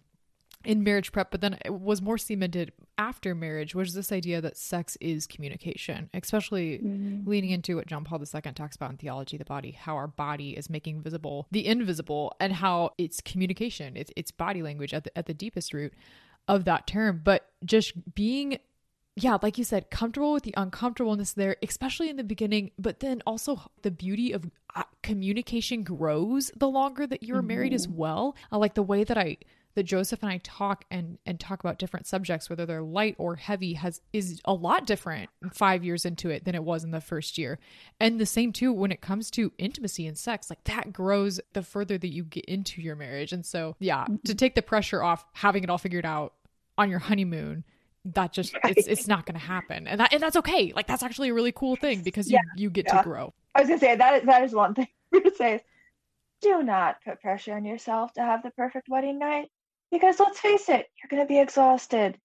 in 0.64 0.82
marriage 0.82 1.12
prep, 1.12 1.30
but 1.30 1.40
then 1.40 1.58
it 1.64 1.74
was 1.74 2.00
more 2.00 2.18
cemented 2.18 2.72
after 2.96 3.34
marriage, 3.34 3.74
was 3.74 3.94
this 3.94 4.10
idea 4.10 4.40
that 4.40 4.56
sex 4.56 4.96
is 5.00 5.26
communication, 5.26 6.08
especially 6.14 6.78
mm-hmm. 6.78 7.28
leaning 7.28 7.50
into 7.50 7.76
what 7.76 7.86
John 7.86 8.04
Paul 8.04 8.20
II 8.20 8.52
talks 8.52 8.76
about 8.76 8.90
in 8.90 8.96
Theology 8.96 9.36
of 9.36 9.40
the 9.40 9.44
Body, 9.44 9.72
how 9.72 9.94
our 9.96 10.06
body 10.06 10.56
is 10.56 10.70
making 10.70 11.02
visible 11.02 11.46
the 11.50 11.66
invisible 11.66 12.34
and 12.40 12.52
how 12.52 12.90
it's 12.98 13.20
communication, 13.20 13.96
it's, 13.96 14.12
it's 14.16 14.30
body 14.30 14.62
language 14.62 14.94
at 14.94 15.04
the, 15.04 15.18
at 15.18 15.26
the 15.26 15.34
deepest 15.34 15.74
root 15.74 15.92
of 16.48 16.64
that 16.64 16.86
term. 16.86 17.20
But 17.22 17.46
just 17.64 18.14
being 18.14 18.58
yeah, 19.16 19.38
like 19.40 19.58
you 19.58 19.64
said, 19.64 19.90
comfortable 19.90 20.32
with 20.32 20.42
the 20.42 20.54
uncomfortableness 20.56 21.32
there, 21.32 21.56
especially 21.62 22.10
in 22.10 22.16
the 22.16 22.24
beginning, 22.24 22.72
but 22.78 23.00
then 23.00 23.22
also 23.26 23.70
the 23.82 23.90
beauty 23.90 24.32
of 24.32 24.50
uh, 24.74 24.82
communication 25.02 25.84
grows 25.84 26.50
the 26.56 26.68
longer 26.68 27.06
that 27.06 27.22
you're 27.22 27.42
married 27.42 27.72
as 27.72 27.86
well. 27.86 28.34
I 28.50 28.56
like 28.56 28.74
the 28.74 28.82
way 28.82 29.04
that 29.04 29.16
I 29.16 29.38
that 29.76 29.84
Joseph 29.84 30.22
and 30.22 30.30
I 30.30 30.38
talk 30.38 30.84
and 30.90 31.18
and 31.26 31.38
talk 31.38 31.60
about 31.60 31.78
different 31.78 32.06
subjects, 32.06 32.50
whether 32.50 32.66
they're 32.66 32.82
light 32.82 33.14
or 33.18 33.36
heavy, 33.36 33.74
has 33.74 34.00
is 34.12 34.40
a 34.44 34.52
lot 34.52 34.84
different 34.84 35.30
five 35.52 35.84
years 35.84 36.04
into 36.04 36.30
it 36.30 36.44
than 36.44 36.56
it 36.56 36.64
was 36.64 36.82
in 36.82 36.90
the 36.90 37.00
first 37.00 37.38
year. 37.38 37.60
And 38.00 38.20
the 38.20 38.26
same 38.26 38.52
too 38.52 38.72
when 38.72 38.90
it 38.90 39.00
comes 39.00 39.30
to 39.32 39.52
intimacy 39.58 40.08
and 40.08 40.18
sex, 40.18 40.50
like 40.50 40.64
that 40.64 40.92
grows 40.92 41.40
the 41.52 41.62
further 41.62 41.98
that 41.98 42.12
you 42.12 42.24
get 42.24 42.46
into 42.46 42.82
your 42.82 42.96
marriage. 42.96 43.32
And 43.32 43.46
so 43.46 43.76
yeah, 43.78 44.06
to 44.24 44.34
take 44.34 44.56
the 44.56 44.62
pressure 44.62 45.04
off 45.04 45.24
having 45.34 45.62
it 45.62 45.70
all 45.70 45.78
figured 45.78 46.06
out 46.06 46.34
on 46.76 46.90
your 46.90 46.98
honeymoon 46.98 47.64
that 48.04 48.32
just 48.32 48.54
it's 48.64 48.86
it's 48.86 49.08
not 49.08 49.26
going 49.26 49.38
to 49.38 49.44
happen 49.44 49.86
and 49.86 50.00
that 50.00 50.12
and 50.12 50.22
that's 50.22 50.36
okay 50.36 50.72
like 50.74 50.86
that's 50.86 51.02
actually 51.02 51.28
a 51.30 51.34
really 51.34 51.52
cool 51.52 51.76
thing 51.76 52.02
because 52.02 52.30
you 52.30 52.38
you 52.56 52.70
get 52.70 52.86
Yeah. 52.86 52.98
to 52.98 53.02
grow 53.04 53.32
I 53.54 53.60
was 53.60 53.68
gonna 53.68 53.80
say 53.80 53.96
that 53.96 54.20
is, 54.20 54.26
that 54.26 54.44
is 54.44 54.52
one 54.52 54.74
thing 54.76 54.88
to 55.12 55.32
say 55.36 55.62
do 56.42 56.62
not 56.62 56.96
put 57.04 57.20
pressure 57.20 57.54
on 57.54 57.64
yourself 57.64 58.12
to 58.14 58.20
have 58.22 58.42
the 58.42 58.50
perfect 58.50 58.88
wedding 58.88 59.18
night 59.18 59.48
because 59.90 60.18
let's 60.18 60.40
face 60.40 60.68
it, 60.68 60.86
you're 60.98 61.08
gonna 61.08 61.26
be 61.26 61.38
exhausted. 61.38 62.18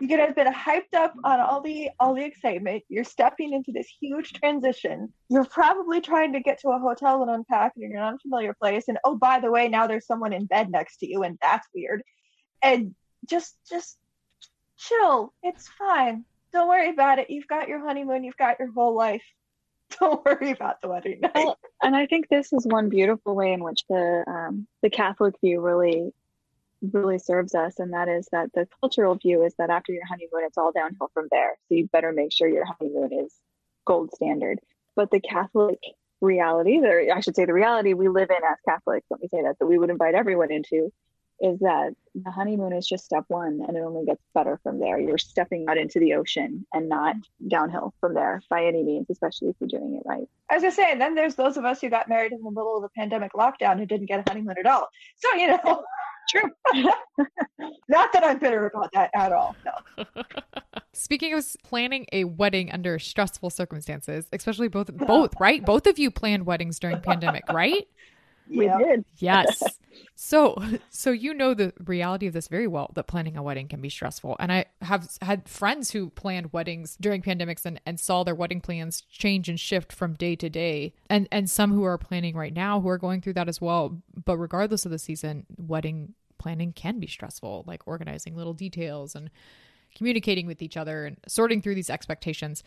You're 0.00 0.08
gonna 0.08 0.26
have 0.26 0.34
been 0.34 0.52
hyped 0.52 0.94
up 0.96 1.12
on 1.22 1.38
all 1.40 1.60
the 1.60 1.90
all 2.00 2.14
the 2.14 2.24
excitement. 2.24 2.82
You're 2.88 3.04
stepping 3.04 3.52
into 3.52 3.70
this 3.70 3.86
huge 4.00 4.32
transition. 4.32 5.12
You're 5.28 5.44
probably 5.44 6.00
trying 6.00 6.32
to 6.32 6.40
get 6.40 6.58
to 6.62 6.70
a 6.70 6.78
hotel 6.78 7.20
and 7.20 7.30
unpack 7.30 7.72
You're 7.76 7.90
in 7.90 7.96
an 7.98 8.02
unfamiliar 8.02 8.54
place. 8.54 8.84
And 8.88 8.98
oh, 9.04 9.16
by 9.16 9.40
the 9.40 9.50
way, 9.50 9.68
now 9.68 9.86
there's 9.86 10.06
someone 10.06 10.32
in 10.32 10.46
bed 10.46 10.70
next 10.70 10.96
to 10.98 11.06
you, 11.06 11.22
and 11.22 11.38
that's 11.42 11.68
weird. 11.74 12.02
And 12.62 12.94
just 13.28 13.54
just 13.68 13.98
chill. 14.88 15.32
It's 15.42 15.68
fine. 15.68 16.24
Don't 16.52 16.68
worry 16.68 16.90
about 16.90 17.18
it. 17.18 17.30
You've 17.30 17.46
got 17.46 17.68
your 17.68 17.80
honeymoon. 17.80 18.24
You've 18.24 18.36
got 18.36 18.58
your 18.58 18.70
whole 18.72 18.94
life. 18.94 19.24
Don't 20.00 20.24
worry 20.24 20.50
about 20.50 20.80
the 20.80 20.88
wedding 20.88 21.20
night. 21.20 21.32
Well, 21.34 21.58
and 21.82 21.94
I 21.94 22.06
think 22.06 22.28
this 22.28 22.52
is 22.52 22.66
one 22.66 22.88
beautiful 22.88 23.34
way 23.34 23.52
in 23.52 23.62
which 23.62 23.82
the 23.88 24.24
um, 24.26 24.66
the 24.82 24.90
Catholic 24.90 25.34
view 25.40 25.60
really 25.60 26.12
really 26.92 27.18
serves 27.18 27.54
us, 27.54 27.78
and 27.78 27.92
that 27.92 28.08
is 28.08 28.28
that 28.32 28.52
the 28.54 28.66
cultural 28.80 29.14
view 29.14 29.44
is 29.44 29.54
that 29.58 29.70
after 29.70 29.92
your 29.92 30.06
honeymoon, 30.06 30.44
it's 30.44 30.58
all 30.58 30.72
downhill 30.72 31.10
from 31.14 31.28
there. 31.30 31.56
So 31.68 31.74
you 31.74 31.88
better 31.88 32.12
make 32.12 32.32
sure 32.32 32.48
your 32.48 32.64
honeymoon 32.64 33.12
is 33.12 33.32
gold 33.84 34.10
standard. 34.14 34.58
But 34.96 35.10
the 35.10 35.20
Catholic 35.20 35.78
reality, 36.20 36.78
or 36.78 37.14
I 37.14 37.20
should 37.20 37.36
say, 37.36 37.44
the 37.44 37.52
reality 37.52 37.94
we 37.94 38.08
live 38.08 38.30
in 38.30 38.36
as 38.36 38.58
Catholics, 38.66 39.06
let 39.10 39.20
me 39.20 39.28
say 39.28 39.42
that 39.42 39.58
that 39.58 39.66
we 39.66 39.78
would 39.78 39.90
invite 39.90 40.14
everyone 40.14 40.50
into, 40.50 40.92
is 41.42 41.58
that 41.58 41.94
the 42.14 42.30
honeymoon 42.30 42.72
is 42.72 42.86
just 42.86 43.04
step 43.04 43.24
one, 43.28 43.60
and 43.66 43.76
it 43.76 43.80
only 43.80 44.06
gets 44.06 44.22
better 44.32 44.60
from 44.62 44.78
there. 44.78 44.98
You're 44.98 45.18
stepping 45.18 45.66
out 45.68 45.76
into 45.76 45.98
the 45.98 46.14
ocean 46.14 46.64
and 46.72 46.88
not 46.88 47.16
downhill 47.48 47.94
from 48.00 48.14
there 48.14 48.40
by 48.48 48.64
any 48.64 48.82
means, 48.82 49.08
especially 49.10 49.48
if 49.48 49.56
you're 49.58 49.68
doing 49.68 49.96
it 49.96 50.08
right. 50.08 50.28
I 50.48 50.54
was 50.54 50.62
gonna 50.62 50.72
say, 50.72 50.92
and 50.92 51.00
then 51.00 51.14
there's 51.14 51.34
those 51.34 51.56
of 51.56 51.64
us 51.64 51.80
who 51.80 51.90
got 51.90 52.08
married 52.08 52.32
in 52.32 52.42
the 52.42 52.50
middle 52.50 52.76
of 52.76 52.82
the 52.82 52.90
pandemic 52.96 53.32
lockdown 53.32 53.78
who 53.78 53.86
didn't 53.86 54.06
get 54.06 54.20
a 54.20 54.30
honeymoon 54.30 54.54
at 54.58 54.66
all. 54.66 54.88
So 55.16 55.36
you 55.36 55.48
know, 55.48 55.84
True. 56.28 56.50
not 57.88 58.12
that 58.12 58.24
I'm 58.24 58.38
bitter 58.38 58.66
about 58.66 58.92
that 58.92 59.10
at 59.14 59.32
all. 59.32 59.56
No. 59.64 60.04
speaking 60.92 61.34
of 61.34 61.44
planning 61.64 62.06
a 62.12 62.24
wedding 62.24 62.70
under 62.70 62.98
stressful 62.98 63.48
circumstances 63.48 64.26
especially 64.32 64.68
both 64.68 64.94
both 64.94 65.32
right 65.40 65.64
both 65.64 65.86
of 65.86 65.98
you 65.98 66.10
planned 66.10 66.44
weddings 66.44 66.78
during 66.78 67.00
pandemic 67.00 67.42
right 67.50 67.88
We 68.48 68.66
Yeah. 68.66 68.78
did. 68.78 69.04
yes. 69.18 69.62
So 70.14 70.56
so 70.88 71.10
you 71.10 71.34
know 71.34 71.52
the 71.52 71.72
reality 71.84 72.26
of 72.26 72.32
this 72.32 72.48
very 72.48 72.66
well 72.66 72.92
that 72.94 73.06
planning 73.08 73.36
a 73.36 73.42
wedding 73.42 73.66
can 73.68 73.80
be 73.80 73.88
stressful. 73.90 74.36
And 74.38 74.52
i 74.52 74.66
have 74.80 75.08
had 75.20 75.48
friends 75.48 75.90
who 75.90 76.10
planned 76.10 76.52
weddings 76.52 76.96
during 77.00 77.22
pandemics 77.22 77.66
and, 77.66 77.80
and 77.84 77.98
saw 77.98 78.22
their 78.22 78.34
wedding 78.34 78.60
plans 78.60 79.02
change 79.10 79.48
and 79.48 79.58
shift 79.60 79.92
from 79.92 80.14
day 80.14 80.36
to 80.36 80.48
day. 80.48 80.94
And 81.10 81.28
and 81.32 81.50
some 81.50 81.72
who 81.72 81.84
are 81.84 81.98
planning 81.98 82.36
right 82.36 82.54
now 82.54 82.80
who 82.80 82.88
are 82.88 82.98
going 82.98 83.20
through 83.20 83.34
that 83.34 83.48
as 83.48 83.60
well. 83.60 84.00
But 84.24 84.38
regardless 84.38 84.84
of 84.86 84.92
the 84.92 84.98
season 84.98 85.44
wedding 85.56 86.14
planning 86.38 86.72
can 86.72 86.98
be 87.00 87.06
stressful 87.06 87.64
like 87.66 87.82
organizing 87.86 88.34
little 88.36 88.54
details 88.54 89.14
and 89.14 89.28
communicating 89.94 90.46
with 90.46 90.62
each 90.62 90.76
other 90.76 91.04
and 91.06 91.16
sorting 91.26 91.60
through 91.60 91.74
these 91.74 91.90
expectations. 91.90 92.62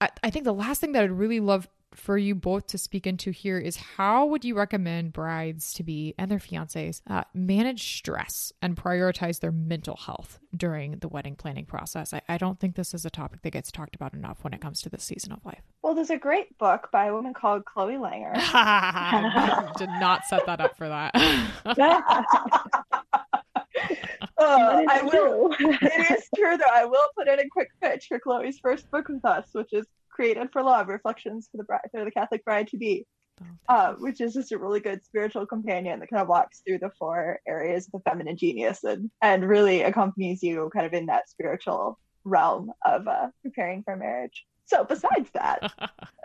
I, 0.00 0.10
I 0.22 0.30
think 0.30 0.44
the 0.44 0.54
last 0.54 0.80
thing 0.80 0.92
that 0.92 1.02
I'd 1.02 1.10
really 1.10 1.40
love 1.40 1.68
for 1.94 2.18
you 2.18 2.34
both 2.34 2.66
to 2.68 2.78
speak 2.78 3.06
into 3.06 3.30
here 3.30 3.58
is 3.58 3.76
how 3.76 4.26
would 4.26 4.44
you 4.44 4.54
recommend 4.54 5.12
brides 5.12 5.72
to 5.74 5.82
be 5.82 6.14
and 6.18 6.30
their 6.30 6.38
fiancés 6.38 7.00
uh, 7.08 7.24
manage 7.34 7.96
stress 7.96 8.52
and 8.60 8.76
prioritize 8.76 9.40
their 9.40 9.52
mental 9.52 9.96
health 9.96 10.38
during 10.56 10.98
the 10.98 11.08
wedding 11.08 11.36
planning 11.36 11.64
process? 11.64 12.12
I, 12.12 12.22
I 12.28 12.38
don't 12.38 12.60
think 12.60 12.76
this 12.76 12.94
is 12.94 13.04
a 13.04 13.10
topic 13.10 13.42
that 13.42 13.50
gets 13.50 13.72
talked 13.72 13.94
about 13.94 14.14
enough 14.14 14.44
when 14.44 14.52
it 14.54 14.60
comes 14.60 14.82
to 14.82 14.88
this 14.88 15.04
season 15.04 15.32
of 15.32 15.44
life. 15.44 15.62
Well, 15.82 15.94
there's 15.94 16.10
a 16.10 16.18
great 16.18 16.56
book 16.58 16.88
by 16.92 17.06
a 17.06 17.14
woman 17.14 17.34
called 17.34 17.64
Chloe 17.64 17.94
Langr. 17.94 18.34
Did 19.78 19.90
not 20.00 20.24
set 20.26 20.46
that 20.46 20.60
up 20.60 20.76
for 20.76 20.88
that. 20.88 21.14
Uh, 24.38 24.84
I 24.88 25.02
will. 25.02 25.52
it 25.60 26.10
is 26.10 26.28
true, 26.36 26.56
though. 26.56 26.72
I 26.72 26.84
will 26.84 27.04
put 27.16 27.26
in 27.26 27.40
a 27.40 27.48
quick 27.48 27.70
pitch 27.82 28.06
for 28.06 28.20
Chloe's 28.20 28.58
first 28.58 28.88
book 28.90 29.08
with 29.08 29.24
us, 29.24 29.48
which 29.52 29.72
is 29.72 29.84
Created 30.18 30.48
for 30.52 30.64
Love: 30.64 30.88
Reflections 30.88 31.48
for 31.48 31.58
the 31.58 31.62
Bride, 31.62 31.88
for 31.92 32.04
the 32.04 32.10
Catholic 32.10 32.44
Bride 32.44 32.66
to 32.68 32.76
Be, 32.76 33.06
uh, 33.68 33.92
which 34.00 34.20
is 34.20 34.34
just 34.34 34.50
a 34.50 34.58
really 34.58 34.80
good 34.80 35.04
spiritual 35.04 35.46
companion 35.46 36.00
that 36.00 36.10
kind 36.10 36.20
of 36.20 36.26
walks 36.26 36.60
through 36.66 36.80
the 36.80 36.90
four 36.98 37.38
areas 37.46 37.86
of 37.86 37.92
the 37.92 38.10
feminine 38.10 38.36
genius 38.36 38.82
and 38.82 39.12
and 39.22 39.48
really 39.48 39.82
accompanies 39.82 40.42
you 40.42 40.68
kind 40.74 40.86
of 40.86 40.92
in 40.92 41.06
that 41.06 41.30
spiritual 41.30 42.00
realm 42.24 42.72
of 42.84 43.06
uh, 43.06 43.28
preparing 43.42 43.84
for 43.84 43.94
marriage. 43.94 44.44
So, 44.66 44.82
besides 44.82 45.30
that, 45.34 45.72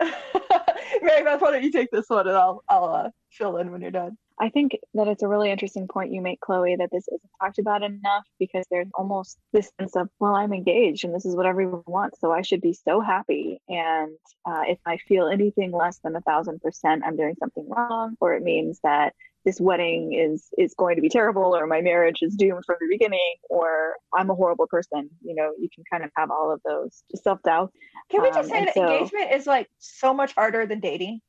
Mary 1.00 1.22
Beth, 1.22 1.40
why 1.40 1.52
don't 1.52 1.62
you 1.62 1.70
take 1.70 1.92
this 1.92 2.08
one 2.08 2.26
and 2.26 2.36
I'll 2.36 2.64
I'll 2.68 2.86
uh, 2.86 3.10
fill 3.30 3.58
in 3.58 3.70
when 3.70 3.80
you're 3.80 3.92
done. 3.92 4.18
I 4.40 4.48
think 4.48 4.72
that 4.94 5.06
it's 5.06 5.22
a 5.22 5.28
really 5.28 5.50
interesting 5.50 5.86
point 5.86 6.12
you 6.12 6.20
make, 6.20 6.40
Chloe, 6.40 6.74
that 6.76 6.90
this 6.90 7.06
isn't 7.06 7.30
talked 7.40 7.58
about 7.60 7.82
enough 7.84 8.24
because 8.38 8.64
there's 8.70 8.88
almost 8.94 9.38
this 9.52 9.70
sense 9.78 9.94
of, 9.94 10.08
well, 10.18 10.34
I'm 10.34 10.52
engaged 10.52 11.04
and 11.04 11.14
this 11.14 11.24
is 11.24 11.36
what 11.36 11.46
everyone 11.46 11.82
wants, 11.86 12.20
so 12.20 12.32
I 12.32 12.42
should 12.42 12.60
be 12.60 12.72
so 12.72 13.00
happy. 13.00 13.60
And 13.68 14.12
uh, 14.44 14.62
if 14.66 14.78
I 14.84 14.96
feel 14.96 15.28
anything 15.28 15.70
less 15.70 15.98
than 16.02 16.16
a 16.16 16.20
thousand 16.20 16.60
percent, 16.60 17.04
I'm 17.06 17.16
doing 17.16 17.36
something 17.38 17.68
wrong, 17.68 18.16
or 18.20 18.34
it 18.34 18.42
means 18.42 18.80
that 18.82 19.14
this 19.44 19.60
wedding 19.60 20.14
is 20.14 20.48
is 20.56 20.74
going 20.74 20.96
to 20.96 21.02
be 21.02 21.10
terrible, 21.10 21.54
or 21.54 21.66
my 21.66 21.80
marriage 21.82 22.18
is 22.22 22.34
doomed 22.34 22.64
from 22.64 22.76
the 22.80 22.88
beginning, 22.90 23.34
or 23.50 23.94
I'm 24.14 24.30
a 24.30 24.34
horrible 24.34 24.66
person. 24.66 25.10
You 25.22 25.34
know, 25.34 25.52
you 25.58 25.68
can 25.72 25.84
kind 25.92 26.02
of 26.02 26.10
have 26.16 26.30
all 26.30 26.50
of 26.50 26.60
those 26.64 27.02
self 27.22 27.42
doubt. 27.42 27.70
Can 28.10 28.22
we 28.22 28.28
Um, 28.30 28.34
just 28.34 28.48
say 28.48 28.64
that 28.64 28.74
so- 28.74 28.82
engagement 28.88 29.32
is 29.32 29.46
like 29.46 29.68
so 29.78 30.12
much 30.14 30.34
harder 30.34 30.66
than 30.66 30.80
dating? 30.80 31.20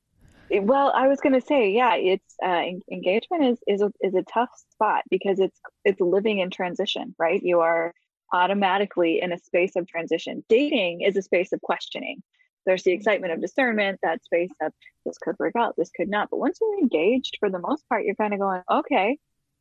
Well, 0.50 0.92
I 0.96 1.08
was 1.08 1.20
going 1.22 1.34
to 1.34 1.46
say, 1.46 1.72
yeah, 1.72 1.96
it's 1.96 2.36
uh, 2.44 2.64
engagement 2.92 3.46
is 3.46 3.60
is 3.68 3.82
a, 3.82 3.92
is 4.02 4.14
a 4.14 4.24
tough 4.24 4.50
spot 4.72 5.04
because 5.10 5.40
it's 5.40 5.60
it's 5.84 6.00
living 6.00 6.40
in 6.40 6.52
transition, 6.52 7.16
right? 7.18 7.42
You 7.42 7.62
are 7.62 7.94
automatically 8.32 9.22
in 9.22 9.32
a 9.32 9.40
space 9.40 9.76
of 9.76 9.88
transition. 9.88 10.44
Dating 10.50 11.02
is 11.02 11.18
a 11.18 11.22
space 11.22 11.52
of 11.52 11.62
questioning. 11.62 12.22
There's 12.66 12.84
the 12.84 12.92
excitement 12.92 13.34
of 13.34 13.42
discernment, 13.42 14.00
that 14.02 14.24
space 14.24 14.52
of 14.62 14.74
this 15.06 15.18
could 15.20 15.36
work 15.40 15.56
out, 15.56 15.76
this 15.78 15.92
could 15.92 16.10
not. 16.10 16.30
But 16.32 16.38
once 16.40 16.58
you're 16.60 16.80
engaged, 16.80 17.38
for 17.40 17.50
the 17.50 17.60
most 17.60 17.88
part, 17.90 18.06
you're 18.06 18.16
kind 18.16 18.34
of 18.34 18.40
going, 18.40 18.62
okay, 18.72 19.18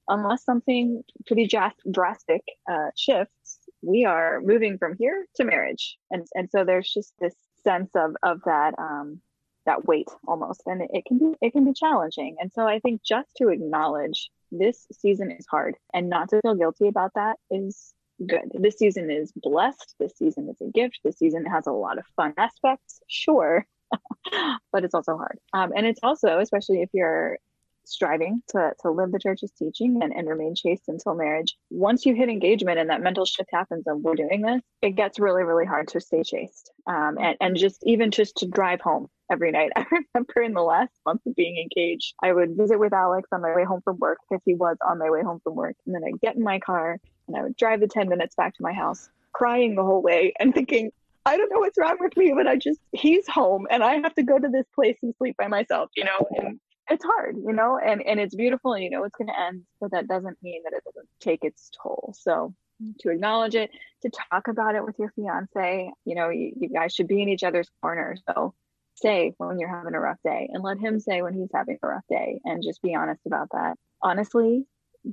unless 0.08 0.44
something 0.44 1.02
pretty 1.26 1.46
drastic 1.46 2.42
uh, 2.70 2.88
shifts, 2.96 3.58
we 3.82 4.04
are 4.04 4.40
moving 4.42 4.78
from 4.78 4.96
here 4.98 5.26
to 5.36 5.44
marriage. 5.44 5.98
And 6.10 6.26
and 6.34 6.50
so 6.50 6.64
there's 6.64 6.92
just 6.92 7.14
this 7.20 7.34
sense 7.62 7.90
of 7.94 8.16
of 8.22 8.40
that 8.44 8.74
um, 8.78 9.20
that 9.66 9.86
weight 9.86 10.08
almost, 10.26 10.62
and 10.66 10.82
it, 10.92 11.04
can 11.06 11.18
be 11.18 11.34
it 11.40 11.52
can 11.52 11.64
be 11.64 11.72
challenging. 11.72 12.36
And 12.40 12.52
so 12.52 12.66
I 12.66 12.78
think 12.80 13.02
just 13.02 13.28
to 13.36 13.48
acknowledge 13.48 14.30
this 14.52 14.86
season 14.92 15.30
is 15.30 15.46
hard 15.50 15.76
and 15.92 16.08
not 16.08 16.28
to 16.30 16.40
feel 16.42 16.54
guilty 16.54 16.88
about 16.88 17.12
that 17.14 17.36
is 17.50 17.94
good. 18.24 18.52
This 18.54 18.78
season 18.78 19.10
is 19.10 19.32
blessed. 19.34 19.94
This 19.98 20.16
season 20.16 20.48
is 20.48 20.60
a 20.60 20.70
gift. 20.70 21.00
This 21.04 21.18
season 21.18 21.44
has 21.46 21.66
a 21.66 21.72
lot 21.72 21.98
of 21.98 22.06
fun 22.16 22.34
aspects, 22.36 23.00
sure, 23.08 23.66
but 24.72 24.84
it's 24.84 24.94
also 24.94 25.16
hard. 25.16 25.38
Um, 25.52 25.72
and 25.76 25.86
it's 25.86 26.00
also, 26.02 26.38
especially 26.38 26.82
if 26.82 26.90
you're 26.92 27.38
striving 27.86 28.42
to, 28.48 28.72
to 28.80 28.90
live 28.90 29.12
the 29.12 29.18
church's 29.18 29.50
teaching 29.52 30.00
and, 30.02 30.12
and 30.12 30.28
remain 30.28 30.54
chaste 30.54 30.84
until 30.88 31.14
marriage. 31.14 31.56
Once 31.70 32.06
you 32.06 32.14
hit 32.14 32.28
engagement 32.28 32.78
and 32.78 32.90
that 32.90 33.02
mental 33.02 33.24
shift 33.24 33.50
happens 33.52 33.84
and 33.86 34.02
we're 34.02 34.14
doing 34.14 34.40
this, 34.40 34.62
it 34.82 34.90
gets 34.90 35.18
really, 35.18 35.42
really 35.42 35.66
hard 35.66 35.88
to 35.88 36.00
stay 36.00 36.22
chaste. 36.22 36.70
Um, 36.86 37.18
and, 37.20 37.36
and 37.40 37.56
just 37.56 37.82
even 37.84 38.10
just 38.10 38.36
to 38.36 38.46
drive 38.46 38.80
home 38.80 39.08
every 39.30 39.50
night. 39.50 39.72
I 39.76 39.84
remember 39.90 40.42
in 40.42 40.52
the 40.52 40.62
last 40.62 40.92
month 41.06 41.22
of 41.26 41.34
being 41.34 41.58
engaged, 41.58 42.14
I 42.22 42.32
would 42.32 42.56
visit 42.56 42.78
with 42.78 42.92
Alex 42.92 43.28
on 43.32 43.42
my 43.42 43.54
way 43.54 43.64
home 43.64 43.80
from 43.82 43.98
work 43.98 44.18
because 44.28 44.42
he 44.44 44.54
was 44.54 44.76
on 44.86 44.98
my 44.98 45.10
way 45.10 45.22
home 45.22 45.40
from 45.42 45.54
work. 45.54 45.76
And 45.86 45.94
then 45.94 46.02
I'd 46.04 46.20
get 46.20 46.36
in 46.36 46.42
my 46.42 46.58
car 46.58 46.98
and 47.28 47.36
I 47.36 47.42
would 47.42 47.56
drive 47.56 47.80
the 47.80 47.88
10 47.88 48.08
minutes 48.08 48.34
back 48.34 48.56
to 48.56 48.62
my 48.62 48.72
house, 48.72 49.08
crying 49.32 49.74
the 49.74 49.84
whole 49.84 50.02
way 50.02 50.32
and 50.38 50.54
thinking, 50.54 50.90
I 51.26 51.36
don't 51.36 51.50
know 51.50 51.60
what's 51.60 51.78
wrong 51.78 51.96
with 52.00 52.16
me, 52.16 52.32
but 52.36 52.46
I 52.46 52.56
just, 52.56 52.80
he's 52.92 53.26
home 53.26 53.66
and 53.70 53.82
I 53.82 53.94
have 53.94 54.14
to 54.14 54.22
go 54.22 54.38
to 54.38 54.48
this 54.48 54.66
place 54.74 54.98
and 55.02 55.14
sleep 55.16 55.36
by 55.38 55.48
myself, 55.48 55.90
you 55.96 56.04
know? 56.04 56.28
And 56.36 56.60
it's 56.90 57.04
hard, 57.04 57.36
you 57.36 57.52
know, 57.52 57.78
and, 57.78 58.02
and 58.02 58.20
it's 58.20 58.34
beautiful 58.34 58.74
and 58.74 58.84
you 58.84 58.90
know 58.90 59.04
it's 59.04 59.16
going 59.16 59.28
to 59.28 59.40
end, 59.40 59.62
but 59.80 59.90
that 59.92 60.06
doesn't 60.06 60.36
mean 60.42 60.62
that 60.64 60.74
it 60.74 60.84
doesn't 60.84 61.08
take 61.20 61.42
its 61.42 61.70
toll. 61.82 62.14
So 62.18 62.54
to 63.00 63.10
acknowledge 63.10 63.54
it, 63.54 63.70
to 64.02 64.10
talk 64.10 64.48
about 64.48 64.74
it 64.74 64.84
with 64.84 64.98
your 64.98 65.10
fiance, 65.16 65.90
you 66.04 66.14
know, 66.14 66.28
you, 66.28 66.52
you 66.56 66.68
guys 66.68 66.94
should 66.94 67.08
be 67.08 67.22
in 67.22 67.28
each 67.28 67.42
other's 67.42 67.70
corner. 67.80 68.16
So 68.28 68.54
say 68.94 69.34
when 69.38 69.58
you're 69.58 69.68
having 69.68 69.94
a 69.94 70.00
rough 70.00 70.18
day 70.24 70.48
and 70.52 70.62
let 70.62 70.78
him 70.78 71.00
say 71.00 71.22
when 71.22 71.34
he's 71.34 71.50
having 71.52 71.78
a 71.82 71.86
rough 71.86 72.04
day 72.08 72.40
and 72.44 72.62
just 72.62 72.82
be 72.82 72.94
honest 72.94 73.20
about 73.26 73.48
that. 73.52 73.76
Honestly, 74.02 74.64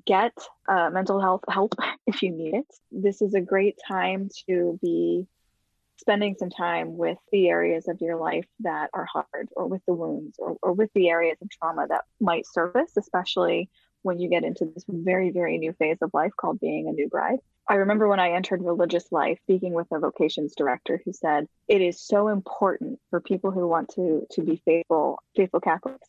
get 0.05 0.33
uh, 0.67 0.89
mental 0.91 1.19
health 1.19 1.43
help 1.49 1.75
if 2.07 2.21
you 2.21 2.31
need 2.31 2.53
it. 2.53 2.67
This 2.91 3.21
is 3.21 3.33
a 3.33 3.41
great 3.41 3.77
time 3.87 4.29
to 4.47 4.79
be 4.81 5.27
spending 5.97 6.35
some 6.37 6.49
time 6.49 6.97
with 6.97 7.17
the 7.31 7.47
areas 7.47 7.87
of 7.87 8.01
your 8.01 8.17
life 8.17 8.47
that 8.61 8.89
are 8.93 9.05
hard 9.05 9.49
or 9.55 9.67
with 9.67 9.81
the 9.85 9.93
wounds 9.93 10.35
or, 10.39 10.57
or 10.63 10.73
with 10.73 10.89
the 10.95 11.09
areas 11.09 11.37
of 11.41 11.49
trauma 11.49 11.85
that 11.87 12.05
might 12.19 12.45
surface, 12.47 12.97
especially 12.97 13.69
when 14.03 14.19
you 14.19 14.29
get 14.29 14.43
into 14.43 14.65
this 14.65 14.83
very, 14.87 15.31
very 15.31 15.57
new 15.57 15.73
phase 15.73 15.97
of 16.01 16.11
life 16.13 16.31
called 16.39 16.59
being 16.59 16.87
a 16.87 16.91
new 16.91 17.07
bride. 17.07 17.39
I 17.67 17.75
remember 17.75 18.07
when 18.07 18.19
I 18.19 18.31
entered 18.31 18.63
religious 18.63 19.11
life, 19.11 19.39
speaking 19.43 19.73
with 19.73 19.87
a 19.91 19.99
vocations 19.99 20.55
director 20.55 21.01
who 21.05 21.13
said, 21.13 21.47
it 21.67 21.81
is 21.81 22.01
so 22.01 22.27
important 22.27 22.99
for 23.09 23.21
people 23.21 23.51
who 23.51 23.67
want 23.67 23.89
to, 23.95 24.27
to 24.31 24.41
be 24.41 24.61
faithful, 24.65 25.19
faithful 25.35 25.59
Catholics 25.59 26.07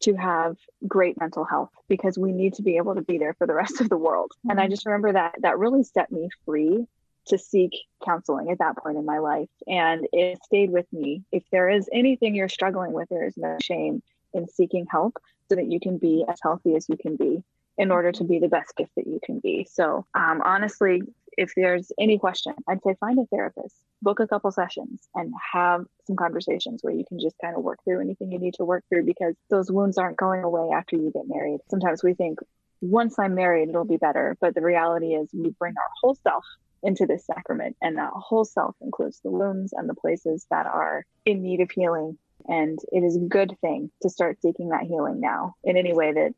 to 0.00 0.14
have 0.14 0.56
great 0.86 1.18
mental 1.20 1.44
health 1.44 1.70
because 1.88 2.18
we 2.18 2.32
need 2.32 2.54
to 2.54 2.62
be 2.62 2.76
able 2.76 2.94
to 2.94 3.02
be 3.02 3.18
there 3.18 3.34
for 3.34 3.46
the 3.46 3.54
rest 3.54 3.80
of 3.80 3.88
the 3.88 3.98
world. 3.98 4.32
Mm-hmm. 4.38 4.50
And 4.50 4.60
I 4.60 4.64
mm-hmm. 4.64 4.72
just 4.72 4.86
remember 4.86 5.12
that 5.12 5.36
that 5.42 5.58
really 5.58 5.84
set 5.84 6.10
me 6.10 6.28
free 6.44 6.86
to 7.26 7.38
seek 7.38 7.72
counseling 8.04 8.50
at 8.50 8.58
that 8.58 8.76
point 8.76 8.96
in 8.96 9.04
my 9.04 9.18
life. 9.18 9.48
And 9.66 10.06
it 10.12 10.42
stayed 10.44 10.70
with 10.70 10.86
me. 10.92 11.22
If 11.30 11.44
there 11.52 11.68
is 11.68 11.88
anything 11.92 12.34
you're 12.34 12.48
struggling 12.48 12.92
with, 12.92 13.08
there 13.08 13.26
is 13.26 13.36
no 13.36 13.58
shame 13.62 14.02
in 14.34 14.48
seeking 14.48 14.86
help 14.90 15.16
so 15.48 15.56
that 15.56 15.70
you 15.70 15.80
can 15.80 15.98
be 15.98 16.24
as 16.28 16.38
healthy 16.42 16.76
as 16.76 16.88
you 16.88 16.96
can 16.96 17.16
be 17.16 17.42
in 17.78 17.90
order 17.90 18.12
to 18.12 18.24
be 18.24 18.38
the 18.38 18.48
best 18.48 18.76
gift 18.76 18.90
that 18.96 19.06
you 19.06 19.18
can 19.24 19.40
be. 19.40 19.66
So, 19.70 20.04
um, 20.14 20.42
honestly, 20.44 21.02
if 21.36 21.52
there's 21.56 21.90
any 21.98 22.18
question, 22.18 22.54
I'd 22.68 22.82
say 22.82 22.94
find 23.00 23.18
a 23.18 23.24
therapist, 23.26 23.76
book 24.02 24.20
a 24.20 24.26
couple 24.26 24.50
sessions, 24.50 25.08
and 25.14 25.32
have 25.52 25.86
some 26.06 26.16
conversations 26.16 26.82
where 26.82 26.92
you 26.92 27.04
can 27.08 27.18
just 27.18 27.36
kind 27.42 27.56
of 27.56 27.62
work 27.62 27.78
through 27.84 28.00
anything 28.00 28.32
you 28.32 28.38
need 28.38 28.54
to 28.54 28.64
work 28.64 28.84
through 28.88 29.04
because 29.04 29.34
those 29.48 29.70
wounds 29.70 29.96
aren't 29.96 30.18
going 30.18 30.44
away 30.44 30.70
after 30.74 30.96
you 30.96 31.10
get 31.10 31.22
married. 31.26 31.60
Sometimes 31.70 32.02
we 32.02 32.14
think, 32.14 32.40
once 32.82 33.18
I'm 33.18 33.34
married, 33.34 33.68
it'll 33.68 33.84
be 33.84 33.96
better. 33.96 34.36
But 34.40 34.54
the 34.54 34.62
reality 34.62 35.14
is, 35.14 35.30
we 35.32 35.50
bring 35.58 35.74
our 35.76 35.90
whole 36.02 36.14
self 36.16 36.44
into 36.82 37.06
this 37.06 37.26
sacrament, 37.26 37.76
and 37.80 37.96
that 37.98 38.10
whole 38.12 38.44
self 38.44 38.74
includes 38.80 39.20
the 39.22 39.30
wounds 39.30 39.72
and 39.72 39.88
the 39.88 39.94
places 39.94 40.46
that 40.50 40.66
are 40.66 41.04
in 41.24 41.42
need 41.42 41.60
of 41.60 41.70
healing. 41.70 42.18
And 42.48 42.78
it 42.92 43.00
is 43.00 43.16
a 43.16 43.20
good 43.20 43.56
thing 43.60 43.90
to 44.02 44.10
start 44.10 44.40
seeking 44.42 44.70
that 44.70 44.82
healing 44.82 45.20
now 45.20 45.54
in 45.64 45.76
any 45.76 45.92
way 45.92 46.12
that 46.12 46.34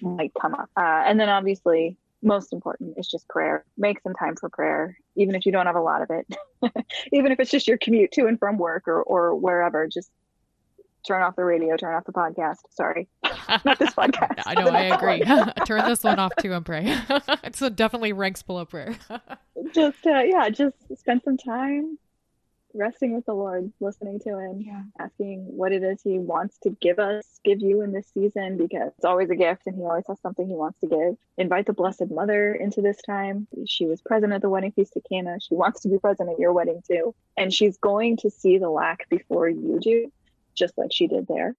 might 0.00 0.32
come 0.40 0.54
up. 0.54 0.70
Uh, 0.76 1.02
and 1.06 1.18
then 1.18 1.28
obviously, 1.28 1.96
most 2.22 2.52
important 2.52 2.94
is 2.96 3.08
just 3.08 3.28
prayer. 3.28 3.64
Make 3.76 4.00
some 4.02 4.14
time 4.14 4.36
for 4.36 4.48
prayer, 4.48 4.96
even 5.16 5.34
if 5.34 5.44
you 5.44 5.52
don't 5.52 5.66
have 5.66 5.76
a 5.76 5.80
lot 5.80 6.02
of 6.02 6.10
it. 6.10 6.86
even 7.12 7.32
if 7.32 7.40
it's 7.40 7.50
just 7.50 7.66
your 7.66 7.78
commute 7.78 8.12
to 8.12 8.26
and 8.26 8.38
from 8.38 8.58
work 8.58 8.86
or, 8.86 9.02
or 9.02 9.34
wherever, 9.34 9.86
just 9.88 10.10
turn 11.06 11.22
off 11.22 11.34
the 11.34 11.44
radio, 11.44 11.76
turn 11.76 11.94
off 11.94 12.04
the 12.04 12.12
podcast. 12.12 12.58
Sorry, 12.70 13.08
not 13.64 13.78
this 13.78 13.92
podcast. 13.94 14.42
I 14.46 14.54
know, 14.54 14.68
I 14.68 14.82
agree. 14.82 15.24
turn 15.66 15.84
this 15.88 16.04
one 16.04 16.18
off 16.18 16.32
too 16.38 16.52
and 16.52 16.64
pray. 16.64 16.96
it's 17.42 17.58
definitely 17.70 18.12
ranks 18.12 18.42
below 18.42 18.64
prayer. 18.64 18.96
just, 19.74 20.06
uh, 20.06 20.20
yeah, 20.20 20.48
just 20.48 20.76
spend 20.96 21.22
some 21.24 21.36
time 21.36 21.98
resting 22.74 23.14
with 23.14 23.26
the 23.26 23.34
Lord, 23.34 23.72
listening 23.80 24.20
to 24.20 24.38
Him, 24.38 24.60
yeah. 24.60 24.82
asking 24.98 25.40
what 25.40 25.72
it 25.72 25.82
is 25.82 26.00
He 26.02 26.18
wants 26.18 26.58
to 26.62 26.70
give 26.70 26.98
us, 26.98 27.24
give 27.44 27.60
you 27.60 27.82
in 27.82 27.92
this 27.92 28.06
season, 28.12 28.56
because 28.56 28.92
it's 28.96 29.04
always 29.04 29.30
a 29.30 29.36
gift 29.36 29.62
and 29.66 29.76
He 29.76 29.82
always 29.82 30.06
has 30.08 30.20
something 30.20 30.46
He 30.46 30.54
wants 30.54 30.80
to 30.80 30.86
give. 30.86 31.16
Invite 31.38 31.66
the 31.66 31.72
Blessed 31.72 32.10
Mother 32.10 32.54
into 32.54 32.80
this 32.80 33.00
time. 33.02 33.46
She 33.66 33.86
was 33.86 34.00
present 34.00 34.32
at 34.32 34.42
the 34.42 34.48
wedding 34.48 34.72
feast 34.72 34.96
of 34.96 35.04
Cana. 35.08 35.38
She 35.40 35.54
wants 35.54 35.80
to 35.82 35.88
be 35.88 35.98
present 35.98 36.30
at 36.30 36.38
your 36.38 36.52
wedding 36.52 36.82
too. 36.86 37.14
And 37.36 37.52
she's 37.52 37.78
going 37.78 38.18
to 38.18 38.30
see 38.30 38.58
the 38.58 38.70
lack 38.70 39.08
before 39.08 39.48
you 39.48 39.78
do, 39.80 40.12
just 40.54 40.76
like 40.76 40.90
she 40.92 41.06
did 41.06 41.26
there. 41.26 41.54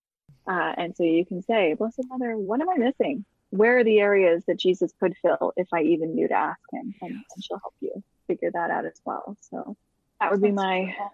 Uh, 0.45 0.73
and 0.77 0.95
so 0.95 1.03
you 1.03 1.25
can 1.25 1.41
say, 1.41 1.73
Blessed 1.73 2.01
Mother, 2.09 2.37
what 2.37 2.61
am 2.61 2.69
I 2.69 2.77
missing? 2.77 3.25
Where 3.49 3.77
are 3.77 3.83
the 3.83 3.99
areas 3.99 4.43
that 4.47 4.59
Jesus 4.59 4.91
could 4.99 5.15
fill 5.21 5.53
if 5.55 5.67
I 5.71 5.83
even 5.83 6.15
knew 6.15 6.27
to 6.27 6.33
ask 6.33 6.59
Him? 6.71 6.93
And, 7.01 7.11
and 7.11 7.43
she'll 7.43 7.59
help 7.59 7.75
you 7.81 8.03
figure 8.27 8.51
that 8.51 8.71
out 8.71 8.85
as 8.85 8.99
well. 9.05 9.37
So 9.41 9.77
that 10.23 10.31
would 10.31 10.41
be 10.41 10.51
my 10.51 10.85
beautiful. 10.85 11.13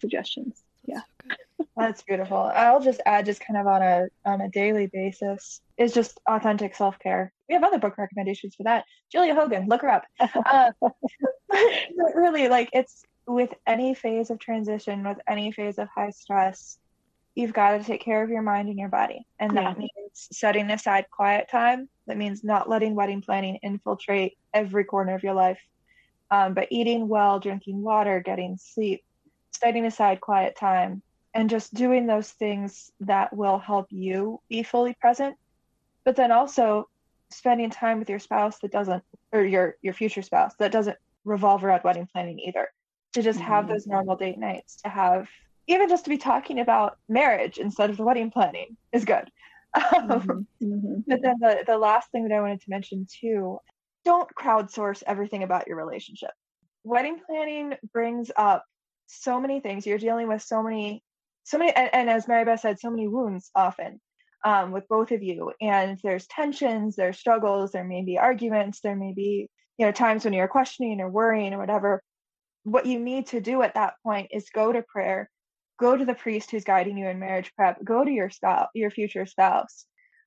suggestions. 0.00 0.62
Yeah. 0.84 1.02
That's 1.76 2.02
beautiful. 2.02 2.50
I'll 2.54 2.80
just 2.80 3.00
add 3.06 3.26
just 3.26 3.40
kind 3.40 3.58
of 3.58 3.66
on 3.66 3.82
a 3.82 4.08
on 4.24 4.40
a 4.40 4.48
daily 4.48 4.86
basis 4.86 5.60
is 5.76 5.92
just 5.92 6.18
authentic 6.26 6.74
self 6.74 6.98
care. 6.98 7.32
We 7.48 7.54
have 7.54 7.64
other 7.64 7.78
book 7.78 7.98
recommendations 7.98 8.54
for 8.54 8.64
that. 8.64 8.84
Julia 9.12 9.34
Hogan, 9.34 9.66
look 9.68 9.82
her 9.82 9.90
up. 9.90 10.04
Uh, 10.46 10.70
really, 12.14 12.48
like 12.48 12.68
it's 12.72 13.04
with 13.26 13.50
any 13.66 13.94
phase 13.94 14.30
of 14.30 14.38
transition, 14.38 15.06
with 15.06 15.18
any 15.28 15.50
phase 15.50 15.78
of 15.78 15.88
high 15.94 16.10
stress, 16.10 16.78
you've 17.34 17.52
got 17.52 17.78
to 17.78 17.84
take 17.84 18.02
care 18.02 18.22
of 18.22 18.30
your 18.30 18.42
mind 18.42 18.68
and 18.68 18.78
your 18.78 18.88
body, 18.88 19.26
and 19.38 19.56
that 19.56 19.74
yeah. 19.74 19.78
means 19.78 20.28
setting 20.32 20.70
aside 20.70 21.06
quiet 21.10 21.48
time. 21.50 21.88
That 22.06 22.16
means 22.16 22.44
not 22.44 22.68
letting 22.68 22.94
wedding 22.94 23.22
planning 23.22 23.56
infiltrate 23.62 24.36
every 24.52 24.84
corner 24.84 25.14
of 25.14 25.22
your 25.22 25.34
life 25.34 25.58
um, 26.30 26.54
but 26.54 26.68
eating 26.70 27.08
well, 27.08 27.38
drinking 27.38 27.82
water, 27.82 28.20
getting 28.20 28.56
sleep, 28.56 29.02
setting 29.52 29.86
aside 29.86 30.20
quiet 30.20 30.56
time, 30.56 31.02
and 31.34 31.50
just 31.50 31.74
doing 31.74 32.06
those 32.06 32.30
things 32.30 32.90
that 33.00 33.34
will 33.34 33.58
help 33.58 33.86
you 33.90 34.40
be 34.48 34.62
fully 34.62 34.94
present. 34.94 35.36
But 36.04 36.16
then 36.16 36.32
also 36.32 36.88
spending 37.30 37.70
time 37.70 37.98
with 37.98 38.08
your 38.08 38.18
spouse 38.18 38.58
that 38.60 38.72
doesn't, 38.72 39.02
or 39.32 39.44
your 39.44 39.76
your 39.82 39.94
future 39.94 40.22
spouse 40.22 40.54
that 40.58 40.72
doesn't 40.72 40.96
revolve 41.24 41.64
around 41.64 41.82
wedding 41.84 42.08
planning 42.12 42.38
either. 42.40 42.68
To 43.14 43.22
just 43.22 43.40
have 43.40 43.64
mm-hmm. 43.64 43.72
those 43.72 43.86
normal 43.86 44.16
date 44.16 44.38
nights, 44.38 44.82
to 44.82 44.90
have 44.90 45.28
even 45.66 45.88
just 45.88 46.04
to 46.04 46.10
be 46.10 46.18
talking 46.18 46.60
about 46.60 46.98
marriage 47.08 47.58
instead 47.58 47.90
of 47.90 47.96
the 47.96 48.04
wedding 48.04 48.30
planning 48.30 48.76
is 48.92 49.04
good. 49.04 49.30
Mm-hmm. 49.76 50.64
mm-hmm. 50.64 51.00
But 51.06 51.20
then 51.20 51.36
the, 51.40 51.62
the 51.66 51.76
last 51.76 52.10
thing 52.10 52.26
that 52.26 52.34
I 52.34 52.40
wanted 52.40 52.62
to 52.62 52.70
mention 52.70 53.06
too 53.06 53.58
don't 54.08 54.34
crowdsource 54.34 55.02
everything 55.06 55.42
about 55.42 55.66
your 55.66 55.76
relationship. 55.76 56.30
Wedding 56.82 57.20
planning 57.26 57.74
brings 57.92 58.30
up 58.34 58.64
so 59.06 59.38
many 59.38 59.60
things. 59.60 59.86
You're 59.86 59.98
dealing 59.98 60.28
with 60.28 60.40
so 60.40 60.62
many, 60.62 61.02
so 61.44 61.58
many, 61.58 61.72
and, 61.72 61.90
and 61.92 62.08
as 62.08 62.26
Mary 62.26 62.46
Beth 62.46 62.60
said, 62.60 62.80
so 62.80 62.88
many 62.90 63.06
wounds 63.06 63.50
often 63.54 64.00
um, 64.46 64.72
with 64.72 64.88
both 64.88 65.12
of 65.12 65.22
you. 65.22 65.52
And 65.60 65.98
there's 66.02 66.26
tensions, 66.28 66.96
there's 66.96 67.18
struggles, 67.18 67.72
there 67.72 67.84
may 67.84 68.02
be 68.02 68.16
arguments, 68.18 68.80
there 68.80 68.96
may 68.96 69.12
be, 69.12 69.50
you 69.76 69.84
know, 69.84 69.92
times 69.92 70.24
when 70.24 70.32
you're 70.32 70.48
questioning 70.48 71.02
or 71.02 71.10
worrying 71.10 71.52
or 71.52 71.58
whatever. 71.58 72.02
What 72.64 72.86
you 72.86 72.98
need 72.98 73.26
to 73.28 73.40
do 73.42 73.60
at 73.60 73.74
that 73.74 73.94
point 74.02 74.28
is 74.32 74.48
go 74.48 74.72
to 74.72 74.82
prayer 74.82 75.28
go 75.78 75.96
to 75.96 76.04
the 76.04 76.14
priest 76.14 76.50
who's 76.50 76.64
guiding 76.64 76.98
you 76.98 77.08
in 77.08 77.18
marriage 77.18 77.52
prep, 77.56 77.82
go 77.84 78.04
to 78.04 78.10
your 78.10 78.30
spouse, 78.30 78.68
your 78.74 78.90
future 78.90 79.26
spouse, 79.26 79.86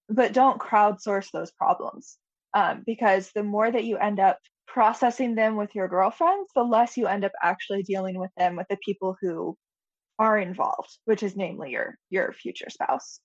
but 0.09 0.33
don't 0.33 0.59
crowdsource 0.59 1.29
those 1.31 1.51
problems. 1.51 2.17
Um, 2.53 2.83
because 2.85 3.31
the 3.33 3.43
more 3.43 3.71
that 3.71 3.85
you 3.85 3.97
end 3.97 4.19
up 4.19 4.37
processing 4.67 5.35
them 5.35 5.55
with 5.55 5.73
your 5.75 5.87
girlfriends, 5.87 6.49
the 6.55 6.63
less 6.63 6.97
you 6.97 7.07
end 7.07 7.25
up 7.25 7.31
actually 7.41 7.83
dealing 7.83 8.19
with 8.19 8.31
them 8.37 8.55
with 8.55 8.67
the 8.69 8.77
people 8.83 9.15
who 9.21 9.55
are 10.19 10.37
involved, 10.37 10.97
which 11.05 11.23
is 11.23 11.35
namely 11.35 11.71
your 11.71 11.95
your 12.09 12.33
future 12.33 12.69
spouse. 12.69 13.19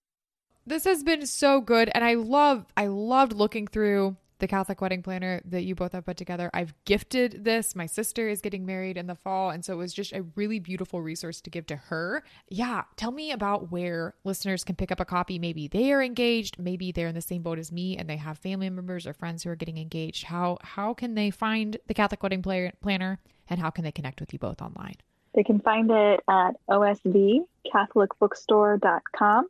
This 0.67 0.85
has 0.85 1.05
been 1.05 1.27
so 1.27 1.61
good 1.61 1.91
and 1.95 2.05
I 2.05 2.15
love 2.15 2.67
I 2.77 2.87
loved 2.87 3.33
looking 3.33 3.67
through 3.67 4.17
the 4.39 4.49
Catholic 4.49 4.81
wedding 4.81 5.03
planner 5.03 5.41
that 5.47 5.65
you 5.65 5.75
both 5.75 5.93
have 5.93 6.05
put 6.05 6.17
together. 6.17 6.51
I've 6.53 6.75
gifted 6.85 7.45
this. 7.45 7.75
My 7.75 7.87
sister 7.87 8.29
is 8.29 8.41
getting 8.41 8.67
married 8.67 8.97
in 8.97 9.07
the 9.07 9.15
fall. 9.15 9.51
And 9.51 9.65
so 9.65 9.75
it 9.75 9.77
was 9.77 9.95
just 9.95 10.13
a 10.13 10.23
really 10.35 10.59
beautiful 10.59 11.01
resource 11.01 11.41
to 11.43 11.51
give 11.51 11.67
to 11.67 11.77
her. 11.77 12.25
Yeah. 12.49 12.83
Tell 12.97 13.13
me 13.13 13.33
about 13.33 13.71
where 13.71 14.15
listeners 14.25 14.65
can 14.65 14.77
pick 14.77 14.93
up 14.93 15.01
a 15.01 15.05
copy. 15.05 15.39
Maybe 15.39 15.69
they 15.69 15.93
are 15.93 16.03
engaged. 16.03 16.59
Maybe 16.59 16.93
they're 16.93 17.09
in 17.09 17.15
the 17.15 17.23
same 17.23 17.43
boat 17.43 17.59
as 17.59 17.73
me 17.73 17.97
and 17.97 18.09
they 18.09 18.17
have 18.17 18.39
family 18.39 18.71
members 18.71 19.07
or 19.07 19.13
friends 19.13 19.43
who 19.43 19.51
are 19.51 19.57
getting 19.57 19.79
engaged. 19.79 20.25
How, 20.25 20.59
how 20.63 20.95
can 20.95 21.15
they 21.15 21.31
find 21.31 21.77
the 21.87 21.95
Catholic 21.95 22.23
wedding 22.23 22.43
planner 22.43 23.19
and 23.49 23.61
how 23.61 23.71
can 23.71 23.85
they 23.85 23.93
connect 23.93 24.21
with 24.21 24.33
you 24.33 24.39
both 24.39 24.61
online? 24.61 24.97
They 25.35 25.45
can 25.45 25.61
find 25.61 25.91
it 25.91 26.21
at 26.29 26.53
osvcatholicbookstore.com. 26.69 29.49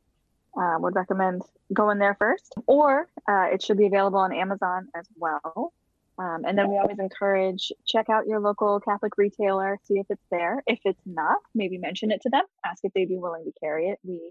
Uh, 0.59 0.79
would 0.79 0.95
recommend 0.95 1.43
going 1.73 1.99
there 1.99 2.17
first, 2.19 2.55
or 2.67 3.09
uh, 3.29 3.47
it 3.53 3.63
should 3.63 3.77
be 3.77 3.87
available 3.87 4.19
on 4.19 4.33
Amazon 4.33 4.89
as 4.95 5.07
well. 5.15 5.73
Um, 6.19 6.45
and 6.47 6.57
then 6.57 6.71
we 6.71 6.79
always 6.79 6.99
encourage 6.99 7.71
check 7.87 8.09
out 8.09 8.27
your 8.27 8.41
local 8.41 8.81
Catholic 8.81 9.19
retailer, 9.19 9.79
see 9.85 9.99
if 9.99 10.07
it's 10.09 10.25
there. 10.31 10.63
If 10.67 10.79
it's 10.85 11.03
not, 11.05 11.39
maybe 11.55 11.77
mention 11.77 12.11
it 12.11 12.23
to 12.23 12.31
them, 12.31 12.45
ask 12.65 12.83
if 12.85 12.93
they'd 12.95 13.09
be 13.09 13.19
willing 13.19 13.45
to 13.45 13.53
carry 13.61 13.89
it. 13.89 13.99
We 14.03 14.31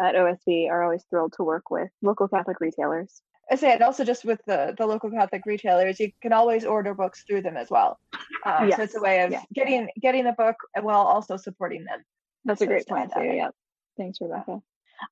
at 0.00 0.16
OSV 0.16 0.68
are 0.70 0.82
always 0.82 1.04
thrilled 1.08 1.34
to 1.34 1.44
work 1.44 1.70
with 1.70 1.88
local 2.02 2.26
Catholic 2.26 2.58
retailers. 2.60 3.22
I 3.48 3.56
say, 3.56 3.72
and 3.72 3.82
also 3.82 4.04
just 4.04 4.24
with 4.24 4.40
the 4.46 4.74
the 4.76 4.86
local 4.86 5.10
Catholic 5.10 5.42
retailers, 5.46 6.00
you 6.00 6.10
can 6.20 6.32
always 6.32 6.64
order 6.64 6.94
books 6.94 7.24
through 7.26 7.42
them 7.42 7.56
as 7.56 7.70
well. 7.70 8.00
Um, 8.44 8.68
yes. 8.68 8.76
So 8.76 8.82
it's 8.82 8.96
a 8.96 9.00
way 9.00 9.22
of 9.22 9.30
yes. 9.30 9.46
getting 9.54 9.88
getting 10.00 10.24
the 10.24 10.32
book 10.32 10.56
while 10.80 11.02
also 11.02 11.36
supporting 11.36 11.84
them. 11.84 12.04
That's 12.44 12.58
so 12.58 12.64
a 12.64 12.68
great 12.68 12.88
point 12.88 13.12
too. 13.12 13.22
Yeah. 13.22 13.50
Thanks, 13.96 14.18
Rebecca. 14.20 14.60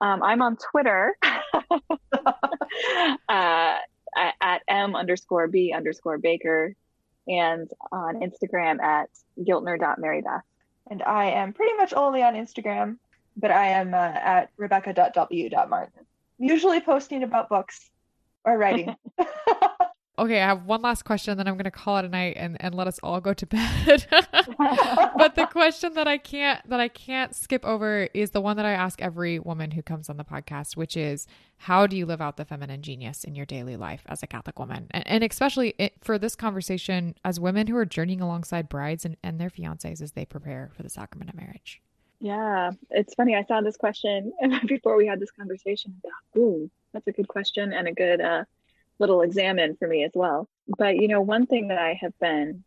Um, 0.01 0.23
I'm 0.23 0.43
on 0.43 0.57
Twitter 0.57 1.17
uh, 3.23 3.77
at 4.41 4.63
m 4.69 4.95
underscore 4.95 5.49
b 5.49 5.73
underscore 5.73 6.19
baker 6.19 6.75
and 7.29 7.71
on 7.91 8.21
Instagram 8.21 8.81
at 8.81 9.09
giltner.marybeth. 9.39 10.43
And 10.91 11.03
I 11.03 11.27
am 11.31 11.53
pretty 11.53 11.77
much 11.77 11.93
only 11.95 12.23
on 12.23 12.35
Instagram, 12.35 12.97
but 13.37 13.51
I 13.51 13.69
am 13.69 13.95
uh, 13.95 13.97
at 13.97 14.51
rebecca.w.martin. 14.57 16.07
Usually 16.39 16.81
posting 16.81 17.23
about 17.23 17.49
books 17.49 17.91
or 18.45 18.59
writing. 18.59 18.97
Okay, 20.19 20.43
I 20.43 20.47
have 20.47 20.67
one 20.67 20.83
last 20.83 21.05
question, 21.05 21.39
then 21.39 21.49
I'm 21.49 21.55
going 21.55 21.65
to 21.65 21.71
call 21.71 21.97
it 21.97 22.05
a 22.05 22.09
night 22.09 22.35
and, 22.37 22.59
and 22.61 22.75
let 22.75 22.87
us 22.87 23.01
all 23.03 23.19
go 23.21 23.33
to 23.33 23.47
bed. 23.47 24.07
but 24.11 25.35
the 25.37 25.49
question 25.51 25.95
that 25.95 26.07
I 26.07 26.19
can't 26.19 26.69
that 26.69 26.81
I 26.81 26.89
can't 26.89 27.35
skip 27.35 27.65
over 27.65 28.09
is 28.13 28.33
the 28.33 28.41
one 28.41 28.57
that 28.59 28.67
I 28.67 28.73
ask 28.73 29.01
every 29.01 29.39
woman 29.39 29.71
who 29.71 29.83
comes 29.83 30.11
on 30.11 30.19
the 30.19 30.25
podcast, 30.25 30.77
which 30.77 30.97
is 30.97 31.27
how 31.57 31.87
do 31.87 31.97
you 31.97 32.05
live 32.05 32.21
out 32.21 32.37
the 32.37 32.45
feminine 32.45 32.83
genius 32.83 33.25
in 33.25 33.35
your 33.35 33.47
daily 33.47 33.77
life 33.77 34.03
as 34.07 34.23
a 34.23 34.27
Catholic 34.27 34.59
woman, 34.59 34.87
and, 34.91 35.07
and 35.07 35.25
especially 35.25 35.75
it, 35.79 35.95
for 36.03 36.19
this 36.19 36.37
conversation 36.37 37.15
as 37.25 37.41
women 37.41 37.67
who 37.67 37.77
are 37.77 37.87
journeying 37.87 38.21
alongside 38.21 38.69
brides 38.69 39.07
and, 39.07 39.17
and 39.23 39.41
their 39.41 39.51
fiancés 39.51 40.03
as 40.03 40.13
they 40.13 40.27
prepare 40.27 40.71
for 40.77 40.83
the 40.83 40.91
sacrament 40.91 41.31
of 41.31 41.37
marriage. 41.37 41.81
Yeah, 42.21 42.71
it's 42.91 43.15
funny. 43.15 43.35
I 43.35 43.43
saw 43.45 43.63
this 43.63 43.77
question 43.77 44.33
before 44.67 44.97
we 44.97 45.07
had 45.07 45.19
this 45.19 45.33
conversation. 45.33 46.01
Ooh, 46.37 46.71
that's 46.93 47.09
a 47.09 47.13
good 47.13 47.29
question 47.29 47.73
and 47.73 47.89
a 47.89 47.93
good. 47.93 48.21
Uh, 48.21 48.45
little 48.99 49.23
examine 49.23 49.77
for 49.77 49.89
me 49.89 50.05
as 50.05 50.13
well. 50.15 50.49
But 50.79 50.97
you 50.97 51.09
know, 51.09 51.21
one 51.21 51.47
thing 51.47 51.69
that 51.69 51.79
I 51.79 51.99
have 52.01 52.19
been, 52.19 52.65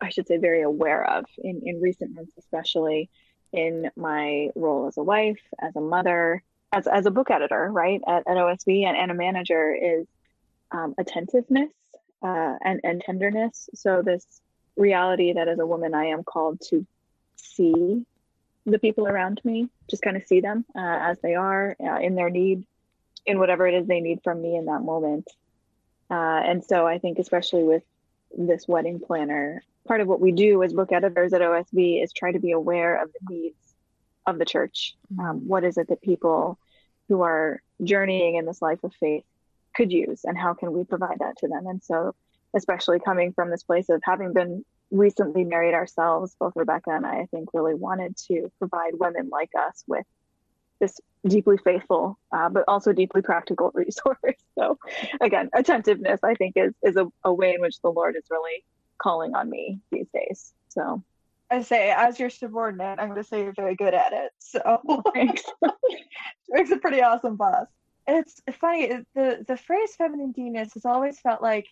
I 0.00 0.10
should 0.10 0.26
say, 0.26 0.36
very 0.36 0.62
aware 0.62 1.04
of 1.04 1.24
in, 1.38 1.62
in 1.64 1.80
recent 1.80 2.14
months, 2.14 2.32
especially 2.38 3.10
in 3.52 3.90
my 3.96 4.48
role 4.54 4.86
as 4.86 4.96
a 4.96 5.02
wife, 5.02 5.40
as 5.60 5.76
a 5.76 5.80
mother, 5.80 6.42
as, 6.72 6.86
as 6.86 7.06
a 7.06 7.10
book 7.10 7.30
editor, 7.30 7.70
right, 7.70 8.00
at, 8.06 8.22
at 8.26 8.36
OSV 8.36 8.86
and, 8.86 8.96
and 8.96 9.10
a 9.10 9.14
manager 9.14 9.74
is 9.74 10.06
um, 10.70 10.94
attentiveness 10.98 11.72
uh, 12.22 12.56
and, 12.64 12.80
and 12.82 13.02
tenderness. 13.02 13.68
So, 13.74 14.02
this 14.02 14.26
reality 14.76 15.34
that 15.34 15.48
as 15.48 15.58
a 15.58 15.66
woman, 15.66 15.94
I 15.94 16.06
am 16.06 16.24
called 16.24 16.60
to 16.70 16.86
see 17.36 18.06
the 18.64 18.78
people 18.78 19.06
around 19.06 19.40
me, 19.44 19.68
just 19.90 20.02
kind 20.02 20.16
of 20.16 20.24
see 20.26 20.40
them 20.40 20.64
uh, 20.74 20.98
as 21.00 21.18
they 21.20 21.34
are 21.34 21.76
uh, 21.80 21.98
in 21.98 22.14
their 22.14 22.30
need 22.30 22.64
in 23.26 23.38
whatever 23.38 23.66
it 23.66 23.74
is 23.74 23.86
they 23.86 24.00
need 24.00 24.20
from 24.22 24.42
me 24.42 24.56
in 24.56 24.66
that 24.66 24.82
moment. 24.82 25.28
Uh, 26.10 26.14
and 26.44 26.64
so 26.64 26.86
I 26.86 26.98
think, 26.98 27.18
especially 27.18 27.62
with 27.62 27.82
this 28.36 28.66
wedding 28.66 29.00
planner, 29.00 29.62
part 29.86 30.00
of 30.00 30.08
what 30.08 30.20
we 30.20 30.32
do 30.32 30.62
as 30.62 30.72
book 30.72 30.92
editors 30.92 31.32
at 31.32 31.40
OSV 31.40 32.02
is 32.02 32.12
try 32.12 32.32
to 32.32 32.38
be 32.38 32.52
aware 32.52 33.02
of 33.02 33.10
the 33.12 33.34
needs 33.34 33.74
of 34.26 34.38
the 34.38 34.44
church. 34.44 34.94
Mm-hmm. 35.12 35.20
Um, 35.20 35.48
what 35.48 35.64
is 35.64 35.78
it 35.78 35.88
that 35.88 36.02
people 36.02 36.58
who 37.08 37.22
are 37.22 37.60
journeying 37.82 38.36
in 38.36 38.46
this 38.46 38.62
life 38.62 38.82
of 38.84 38.92
faith 38.94 39.24
could 39.74 39.90
use, 39.90 40.24
and 40.24 40.36
how 40.36 40.54
can 40.54 40.72
we 40.72 40.84
provide 40.84 41.18
that 41.20 41.38
to 41.38 41.48
them? 41.48 41.66
And 41.66 41.82
so, 41.82 42.14
especially 42.54 43.00
coming 43.00 43.32
from 43.32 43.50
this 43.50 43.62
place 43.62 43.88
of 43.88 44.02
having 44.04 44.32
been 44.32 44.64
recently 44.90 45.44
married 45.44 45.74
ourselves, 45.74 46.36
both 46.38 46.52
Rebecca 46.54 46.90
and 46.90 47.06
I, 47.06 47.20
I 47.20 47.26
think, 47.30 47.48
really 47.54 47.74
wanted 47.74 48.16
to 48.28 48.52
provide 48.58 48.92
women 48.94 49.30
like 49.30 49.50
us 49.58 49.82
with 49.86 50.04
this 50.82 51.00
deeply 51.26 51.56
faithful, 51.64 52.18
uh, 52.32 52.48
but 52.48 52.64
also 52.66 52.92
deeply 52.92 53.22
practical 53.22 53.70
resource. 53.74 54.36
So, 54.58 54.78
again, 55.20 55.48
attentiveness, 55.54 56.20
I 56.22 56.34
think, 56.34 56.54
is 56.56 56.74
is 56.82 56.96
a, 56.96 57.06
a 57.24 57.32
way 57.32 57.54
in 57.54 57.62
which 57.62 57.80
the 57.80 57.90
Lord 57.90 58.16
is 58.16 58.24
really 58.30 58.64
calling 58.98 59.34
on 59.34 59.48
me 59.48 59.80
these 59.90 60.08
days. 60.12 60.52
So, 60.68 61.02
I 61.50 61.62
say, 61.62 61.90
as 61.90 62.18
your 62.18 62.30
subordinate, 62.30 62.98
I'm 62.98 63.08
going 63.08 63.22
to 63.22 63.28
say 63.28 63.42
you're 63.42 63.54
very 63.54 63.76
good 63.76 63.94
at 63.94 64.12
it. 64.12 64.32
So, 64.40 65.02
thanks. 65.14 65.44
makes 66.48 66.70
a 66.70 66.76
pretty 66.76 67.00
awesome 67.00 67.36
boss. 67.36 67.68
It's 68.06 68.42
funny. 68.60 68.88
the 69.14 69.44
The 69.46 69.56
phrase 69.56 69.94
"feminine 69.96 70.34
genius" 70.34 70.74
has 70.74 70.84
always 70.84 71.20
felt 71.20 71.40
like 71.40 71.68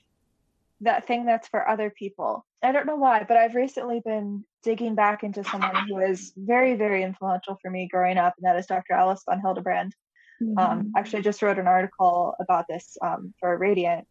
that 0.83 1.07
thing 1.07 1.26
that's 1.26 1.49
for 1.49 1.68
other 1.68 1.91
people. 1.91 2.47
I 2.62 2.72
don't 2.72 2.87
know 2.87 2.97
why, 2.97 3.24
but 3.24 3.37
I've 3.37 3.55
recently 3.55 4.01
been 4.05 4.45
digging 4.62 4.95
back 4.95 5.22
into 5.22 5.45
someone 5.45 5.89
who 5.89 5.99
is 5.99 6.33
very, 6.37 6.74
very 6.74 7.03
influential 7.03 7.59
for 7.61 7.70
me 7.70 7.89
growing 7.89 8.18
up, 8.18 8.35
and 8.37 8.47
that 8.47 8.59
is 8.59 8.66
Dr. 8.66 8.95
Alice 8.95 9.22
von 9.24 9.41
Hildebrand. 9.41 9.95
Um, 10.41 10.49
mm-hmm. 10.49 10.59
Um, 10.59 10.93
actually, 10.97 11.20
I 11.20 11.22
just 11.22 11.43
wrote 11.43 11.59
an 11.59 11.66
article 11.66 12.35
about 12.41 12.66
this 12.68 12.97
um, 13.03 13.35
for 13.41 13.57
Radiant, 13.57 14.07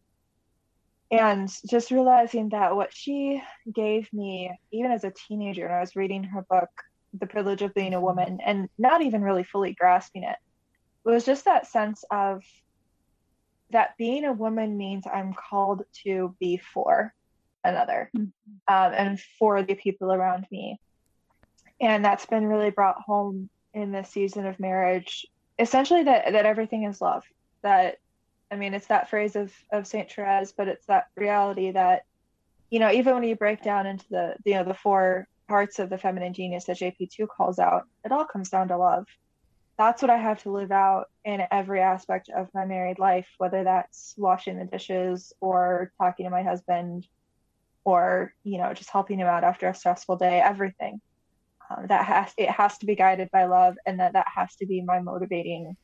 and 1.10 1.52
just 1.68 1.90
realizing 1.90 2.50
that 2.50 2.76
what 2.76 2.94
she 2.94 3.42
gave 3.72 4.12
me, 4.12 4.50
even 4.72 4.92
as 4.92 5.04
a 5.04 5.12
teenager, 5.28 5.64
and 5.64 5.74
I 5.74 5.80
was 5.80 5.96
reading 5.96 6.24
her 6.24 6.42
book, 6.48 6.70
The 7.18 7.26
Privilege 7.26 7.62
of 7.62 7.74
Being 7.74 7.94
a 7.94 8.00
Woman, 8.00 8.38
and 8.44 8.68
not 8.78 9.02
even 9.02 9.22
really 9.22 9.44
fully 9.44 9.72
grasping 9.72 10.22
it, 10.22 10.36
was 11.04 11.24
just 11.24 11.46
that 11.46 11.66
sense 11.66 12.04
of 12.10 12.44
that 13.70 13.96
being 13.96 14.24
a 14.24 14.32
woman 14.32 14.76
means 14.76 15.04
I'm 15.12 15.34
called 15.34 15.84
to 16.04 16.34
be 16.40 16.56
for 16.56 17.14
another 17.64 18.10
mm-hmm. 18.16 18.24
um, 18.74 18.92
and 18.92 19.20
for 19.38 19.62
the 19.62 19.74
people 19.74 20.12
around 20.12 20.46
me. 20.50 20.80
And 21.80 22.04
that's 22.04 22.26
been 22.26 22.46
really 22.46 22.70
brought 22.70 23.00
home 23.00 23.48
in 23.72 23.92
this 23.92 24.10
season 24.10 24.46
of 24.46 24.60
marriage. 24.60 25.26
Essentially, 25.58 26.04
that, 26.04 26.32
that 26.32 26.46
everything 26.46 26.84
is 26.84 27.00
love. 27.00 27.24
That, 27.62 27.98
I 28.50 28.56
mean, 28.56 28.74
it's 28.74 28.88
that 28.88 29.08
phrase 29.08 29.36
of, 29.36 29.52
of 29.72 29.86
St. 29.86 30.10
Therese, 30.10 30.52
but 30.52 30.68
it's 30.68 30.86
that 30.86 31.06
reality 31.16 31.70
that, 31.72 32.04
you 32.70 32.78
know, 32.78 32.90
even 32.90 33.14
when 33.14 33.24
you 33.24 33.36
break 33.36 33.62
down 33.62 33.86
into 33.86 34.04
the, 34.10 34.36
you 34.44 34.54
know, 34.54 34.64
the 34.64 34.74
four 34.74 35.26
parts 35.48 35.78
of 35.78 35.90
the 35.90 35.98
feminine 35.98 36.32
genius 36.32 36.64
that 36.64 36.78
JP2 36.78 37.28
calls 37.28 37.58
out, 37.58 37.84
it 38.04 38.12
all 38.12 38.24
comes 38.24 38.50
down 38.50 38.68
to 38.68 38.76
love 38.76 39.06
that's 39.80 40.02
what 40.02 40.10
I 40.10 40.18
have 40.18 40.42
to 40.42 40.50
live 40.50 40.70
out 40.70 41.06
in 41.24 41.42
every 41.50 41.80
aspect 41.80 42.28
of 42.28 42.48
my 42.52 42.66
married 42.66 42.98
life, 42.98 43.26
whether 43.38 43.64
that's 43.64 44.14
washing 44.18 44.58
the 44.58 44.66
dishes 44.66 45.32
or 45.40 45.90
talking 45.96 46.24
to 46.24 46.30
my 46.30 46.42
husband 46.42 47.06
or, 47.84 48.34
you 48.44 48.58
know, 48.58 48.74
just 48.74 48.90
helping 48.90 49.18
him 49.18 49.26
out 49.26 49.42
after 49.42 49.68
a 49.68 49.74
stressful 49.74 50.16
day, 50.16 50.38
everything. 50.38 51.00
Um, 51.70 51.86
that 51.86 52.04
has 52.04 52.32
it 52.36 52.50
has 52.50 52.76
to 52.78 52.86
be 52.86 52.94
guided 52.94 53.30
by 53.30 53.44
love 53.44 53.76
and 53.86 54.00
that 54.00 54.12
that 54.12 54.26
has 54.34 54.54
to 54.56 54.66
be 54.66 54.82
my 54.82 55.00
motivating 55.00 55.76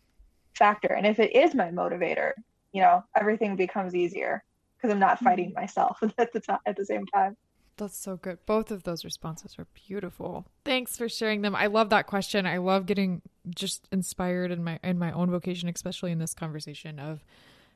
factor. 0.54 0.92
And 0.92 1.06
if 1.06 1.18
it 1.18 1.34
is 1.34 1.54
my 1.54 1.70
motivator, 1.70 2.32
you 2.72 2.82
know, 2.82 3.02
everything 3.18 3.56
becomes 3.56 3.94
easier 3.94 4.44
because 4.76 4.92
I'm 4.92 5.00
not 5.00 5.20
fighting 5.20 5.50
mm-hmm. 5.50 5.60
myself 5.60 5.98
at 6.18 6.34
the 6.34 6.40
time 6.40 6.58
at 6.66 6.76
the 6.76 6.84
same 6.84 7.06
time. 7.06 7.34
That's 7.76 7.96
so 7.96 8.16
good. 8.16 8.38
Both 8.46 8.70
of 8.70 8.84
those 8.84 9.04
responses 9.04 9.56
are 9.58 9.66
beautiful. 9.74 10.46
Thanks 10.64 10.96
for 10.96 11.08
sharing 11.08 11.42
them. 11.42 11.54
I 11.54 11.66
love 11.66 11.90
that 11.90 12.06
question. 12.06 12.46
I 12.46 12.56
love 12.56 12.86
getting 12.86 13.22
just 13.54 13.86
inspired 13.92 14.50
in 14.50 14.64
my 14.64 14.78
in 14.82 14.98
my 14.98 15.12
own 15.12 15.30
vocation, 15.30 15.68
especially 15.68 16.10
in 16.10 16.18
this 16.18 16.34
conversation 16.34 16.98
of 16.98 17.22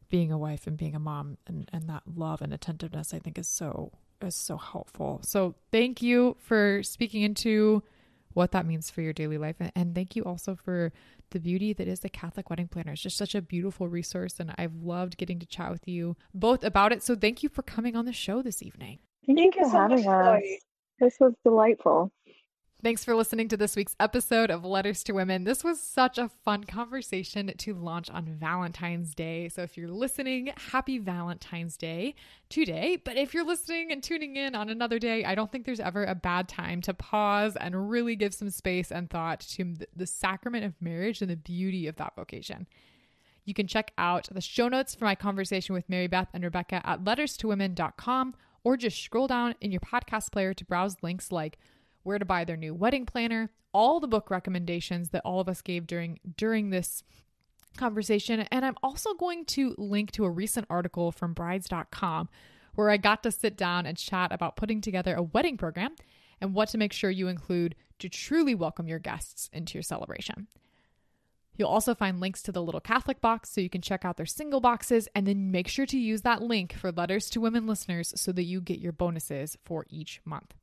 being 0.08 0.32
a 0.32 0.38
wife 0.38 0.66
and 0.66 0.76
being 0.76 0.94
a 0.94 0.98
mom 0.98 1.38
and, 1.46 1.70
and 1.72 1.88
that 1.88 2.02
love 2.16 2.42
and 2.42 2.52
attentiveness 2.52 3.14
I 3.14 3.18
think 3.18 3.38
is 3.38 3.46
so 3.46 3.92
is 4.22 4.34
so 4.34 4.56
helpful. 4.56 5.20
So 5.22 5.54
thank 5.70 6.02
you 6.02 6.36
for 6.38 6.82
speaking 6.82 7.22
into 7.22 7.82
what 8.32 8.52
that 8.52 8.66
means 8.66 8.90
for 8.90 9.02
your 9.02 9.12
daily 9.12 9.38
life. 9.38 9.56
And 9.74 9.94
thank 9.94 10.14
you 10.14 10.24
also 10.24 10.54
for 10.54 10.92
the 11.30 11.40
beauty 11.40 11.72
that 11.72 11.88
is 11.88 12.00
the 12.00 12.08
Catholic 12.08 12.48
Wedding 12.48 12.68
Planner. 12.68 12.92
It's 12.92 13.02
just 13.02 13.16
such 13.16 13.34
a 13.34 13.42
beautiful 13.42 13.88
resource, 13.88 14.38
and 14.38 14.54
I've 14.56 14.82
loved 14.82 15.16
getting 15.16 15.38
to 15.40 15.46
chat 15.46 15.70
with 15.70 15.86
you 15.88 16.16
both 16.34 16.64
about 16.64 16.92
it. 16.92 17.02
So 17.02 17.14
thank 17.14 17.42
you 17.42 17.48
for 17.48 17.62
coming 17.62 17.96
on 17.96 18.04
the 18.04 18.12
show 18.12 18.42
this 18.42 18.62
evening. 18.62 18.98
Thank, 19.26 19.38
Thank 19.38 19.56
you 19.56 19.60
you 19.62 19.66
for 19.66 19.72
so 19.72 19.78
having 19.78 20.04
much, 20.04 20.06
us. 20.06 20.40
Chloe. 20.40 20.60
This 20.98 21.16
was 21.20 21.32
delightful. 21.44 22.12
Thanks 22.82 23.04
for 23.04 23.14
listening 23.14 23.48
to 23.48 23.58
this 23.58 23.76
week's 23.76 23.94
episode 24.00 24.50
of 24.50 24.64
Letters 24.64 25.04
to 25.04 25.12
Women. 25.12 25.44
This 25.44 25.62
was 25.62 25.78
such 25.78 26.16
a 26.16 26.30
fun 26.46 26.64
conversation 26.64 27.52
to 27.58 27.74
launch 27.74 28.08
on 28.08 28.24
Valentine's 28.24 29.14
Day. 29.14 29.50
So 29.50 29.60
if 29.60 29.76
you're 29.76 29.90
listening, 29.90 30.50
happy 30.56 30.96
Valentine's 30.96 31.76
Day 31.76 32.14
today. 32.48 32.96
But 32.96 33.18
if 33.18 33.34
you're 33.34 33.44
listening 33.44 33.92
and 33.92 34.02
tuning 34.02 34.36
in 34.36 34.54
on 34.54 34.70
another 34.70 34.98
day, 34.98 35.26
I 35.26 35.34
don't 35.34 35.52
think 35.52 35.66
there's 35.66 35.78
ever 35.78 36.04
a 36.04 36.14
bad 36.14 36.48
time 36.48 36.80
to 36.82 36.94
pause 36.94 37.54
and 37.54 37.90
really 37.90 38.16
give 38.16 38.32
some 38.32 38.48
space 38.48 38.90
and 38.90 39.10
thought 39.10 39.40
to 39.40 39.76
the 39.94 40.06
sacrament 40.06 40.64
of 40.64 40.72
marriage 40.80 41.20
and 41.20 41.30
the 41.30 41.36
beauty 41.36 41.86
of 41.86 41.96
that 41.96 42.16
vocation. 42.16 42.66
You 43.44 43.52
can 43.52 43.66
check 43.66 43.92
out 43.98 44.28
the 44.32 44.40
show 44.40 44.68
notes 44.68 44.94
for 44.94 45.04
my 45.04 45.14
conversation 45.14 45.74
with 45.74 45.88
Mary 45.90 46.06
Beth 46.06 46.28
and 46.32 46.42
Rebecca 46.42 46.80
at 46.82 47.04
letterstowomen.com 47.04 48.34
or 48.64 48.76
just 48.76 49.02
scroll 49.02 49.26
down 49.26 49.54
in 49.60 49.70
your 49.70 49.80
podcast 49.80 50.32
player 50.32 50.54
to 50.54 50.64
browse 50.64 50.96
links 51.02 51.32
like 51.32 51.58
where 52.02 52.18
to 52.18 52.24
buy 52.24 52.44
their 52.44 52.56
new 52.56 52.74
wedding 52.74 53.06
planner, 53.06 53.50
all 53.72 54.00
the 54.00 54.08
book 54.08 54.30
recommendations 54.30 55.10
that 55.10 55.22
all 55.24 55.40
of 55.40 55.48
us 55.48 55.62
gave 55.62 55.86
during 55.86 56.18
during 56.36 56.70
this 56.70 57.02
conversation, 57.76 58.40
and 58.50 58.64
I'm 58.64 58.76
also 58.82 59.14
going 59.14 59.44
to 59.46 59.74
link 59.78 60.10
to 60.12 60.24
a 60.24 60.30
recent 60.30 60.66
article 60.68 61.12
from 61.12 61.34
brides.com 61.34 62.28
where 62.74 62.90
I 62.90 62.96
got 62.96 63.22
to 63.24 63.30
sit 63.30 63.56
down 63.56 63.86
and 63.86 63.96
chat 63.96 64.32
about 64.32 64.56
putting 64.56 64.80
together 64.80 65.14
a 65.14 65.22
wedding 65.22 65.56
program 65.56 65.94
and 66.40 66.54
what 66.54 66.68
to 66.70 66.78
make 66.78 66.92
sure 66.92 67.10
you 67.10 67.28
include 67.28 67.74
to 67.98 68.08
truly 68.08 68.54
welcome 68.54 68.88
your 68.88 68.98
guests 68.98 69.50
into 69.52 69.74
your 69.74 69.82
celebration. 69.82 70.46
You'll 71.60 71.68
also 71.68 71.94
find 71.94 72.20
links 72.20 72.40
to 72.44 72.52
the 72.52 72.62
Little 72.62 72.80
Catholic 72.80 73.20
box 73.20 73.50
so 73.50 73.60
you 73.60 73.68
can 73.68 73.82
check 73.82 74.02
out 74.02 74.16
their 74.16 74.24
single 74.24 74.60
boxes 74.60 75.08
and 75.14 75.26
then 75.26 75.50
make 75.50 75.68
sure 75.68 75.84
to 75.84 75.98
use 75.98 76.22
that 76.22 76.40
link 76.40 76.72
for 76.72 76.90
letters 76.90 77.28
to 77.28 77.40
women 77.42 77.66
listeners 77.66 78.14
so 78.16 78.32
that 78.32 78.44
you 78.44 78.62
get 78.62 78.78
your 78.78 78.92
bonuses 78.92 79.58
for 79.62 79.84
each 79.90 80.22
month. 80.24 80.54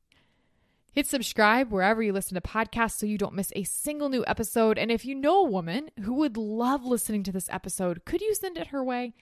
Hit 0.91 1.05
subscribe 1.05 1.71
wherever 1.71 2.01
you 2.01 2.11
listen 2.11 2.33
to 2.33 2.41
podcasts 2.41 2.97
so 2.97 3.05
you 3.05 3.19
don't 3.19 3.35
miss 3.35 3.53
a 3.55 3.63
single 3.63 4.09
new 4.09 4.23
episode. 4.25 4.79
And 4.79 4.89
if 4.89 5.05
you 5.05 5.13
know 5.13 5.41
a 5.41 5.49
woman 5.49 5.91
who 6.01 6.15
would 6.15 6.35
love 6.35 6.83
listening 6.83 7.21
to 7.25 7.31
this 7.31 7.47
episode, 7.51 8.03
could 8.03 8.21
you 8.21 8.33
send 8.33 8.57
it 8.57 8.67
her 8.67 8.83
way? 8.83 9.13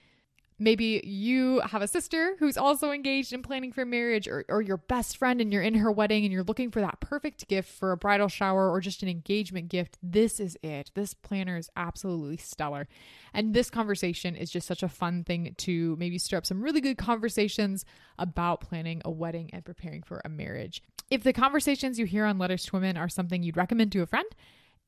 Maybe 0.58 1.02
you 1.04 1.60
have 1.60 1.82
a 1.82 1.86
sister 1.86 2.34
who's 2.38 2.56
also 2.56 2.90
engaged 2.90 3.34
in 3.34 3.42
planning 3.42 3.72
for 3.72 3.84
marriage, 3.84 4.26
or, 4.26 4.44
or 4.48 4.62
your 4.62 4.78
best 4.78 5.18
friend 5.18 5.40
and 5.40 5.52
you're 5.52 5.62
in 5.62 5.74
her 5.74 5.92
wedding 5.92 6.24
and 6.24 6.32
you're 6.32 6.42
looking 6.42 6.70
for 6.70 6.80
that 6.80 6.98
perfect 7.00 7.46
gift 7.46 7.70
for 7.70 7.92
a 7.92 7.96
bridal 7.96 8.28
shower 8.28 8.70
or 8.70 8.80
just 8.80 9.02
an 9.02 9.08
engagement 9.08 9.68
gift. 9.68 9.98
This 10.02 10.40
is 10.40 10.56
it. 10.62 10.90
This 10.94 11.12
planner 11.12 11.58
is 11.58 11.68
absolutely 11.76 12.38
stellar. 12.38 12.88
And 13.34 13.52
this 13.52 13.68
conversation 13.68 14.34
is 14.34 14.50
just 14.50 14.66
such 14.66 14.82
a 14.82 14.88
fun 14.88 15.24
thing 15.24 15.54
to 15.58 15.94
maybe 15.96 16.16
stir 16.16 16.38
up 16.38 16.46
some 16.46 16.62
really 16.62 16.80
good 16.80 16.96
conversations 16.96 17.84
about 18.18 18.62
planning 18.62 19.02
a 19.04 19.10
wedding 19.10 19.50
and 19.52 19.62
preparing 19.62 20.02
for 20.02 20.22
a 20.24 20.30
marriage. 20.30 20.82
If 21.10 21.22
the 21.22 21.34
conversations 21.34 21.98
you 21.98 22.06
hear 22.06 22.24
on 22.24 22.38
Letters 22.38 22.64
to 22.66 22.76
Women 22.76 22.96
are 22.96 23.10
something 23.10 23.42
you'd 23.42 23.58
recommend 23.58 23.92
to 23.92 24.02
a 24.02 24.06
friend, 24.06 24.26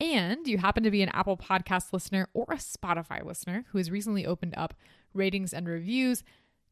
and 0.00 0.46
you 0.46 0.58
happen 0.58 0.84
to 0.84 0.90
be 0.90 1.02
an 1.02 1.10
Apple 1.10 1.36
Podcast 1.36 1.92
listener 1.92 2.28
or 2.32 2.46
a 2.50 2.56
Spotify 2.56 3.24
listener 3.24 3.64
who 3.70 3.78
has 3.78 3.90
recently 3.90 4.24
opened 4.24 4.54
up 4.56 4.74
ratings 5.18 5.52
and 5.52 5.68
reviews, 5.68 6.24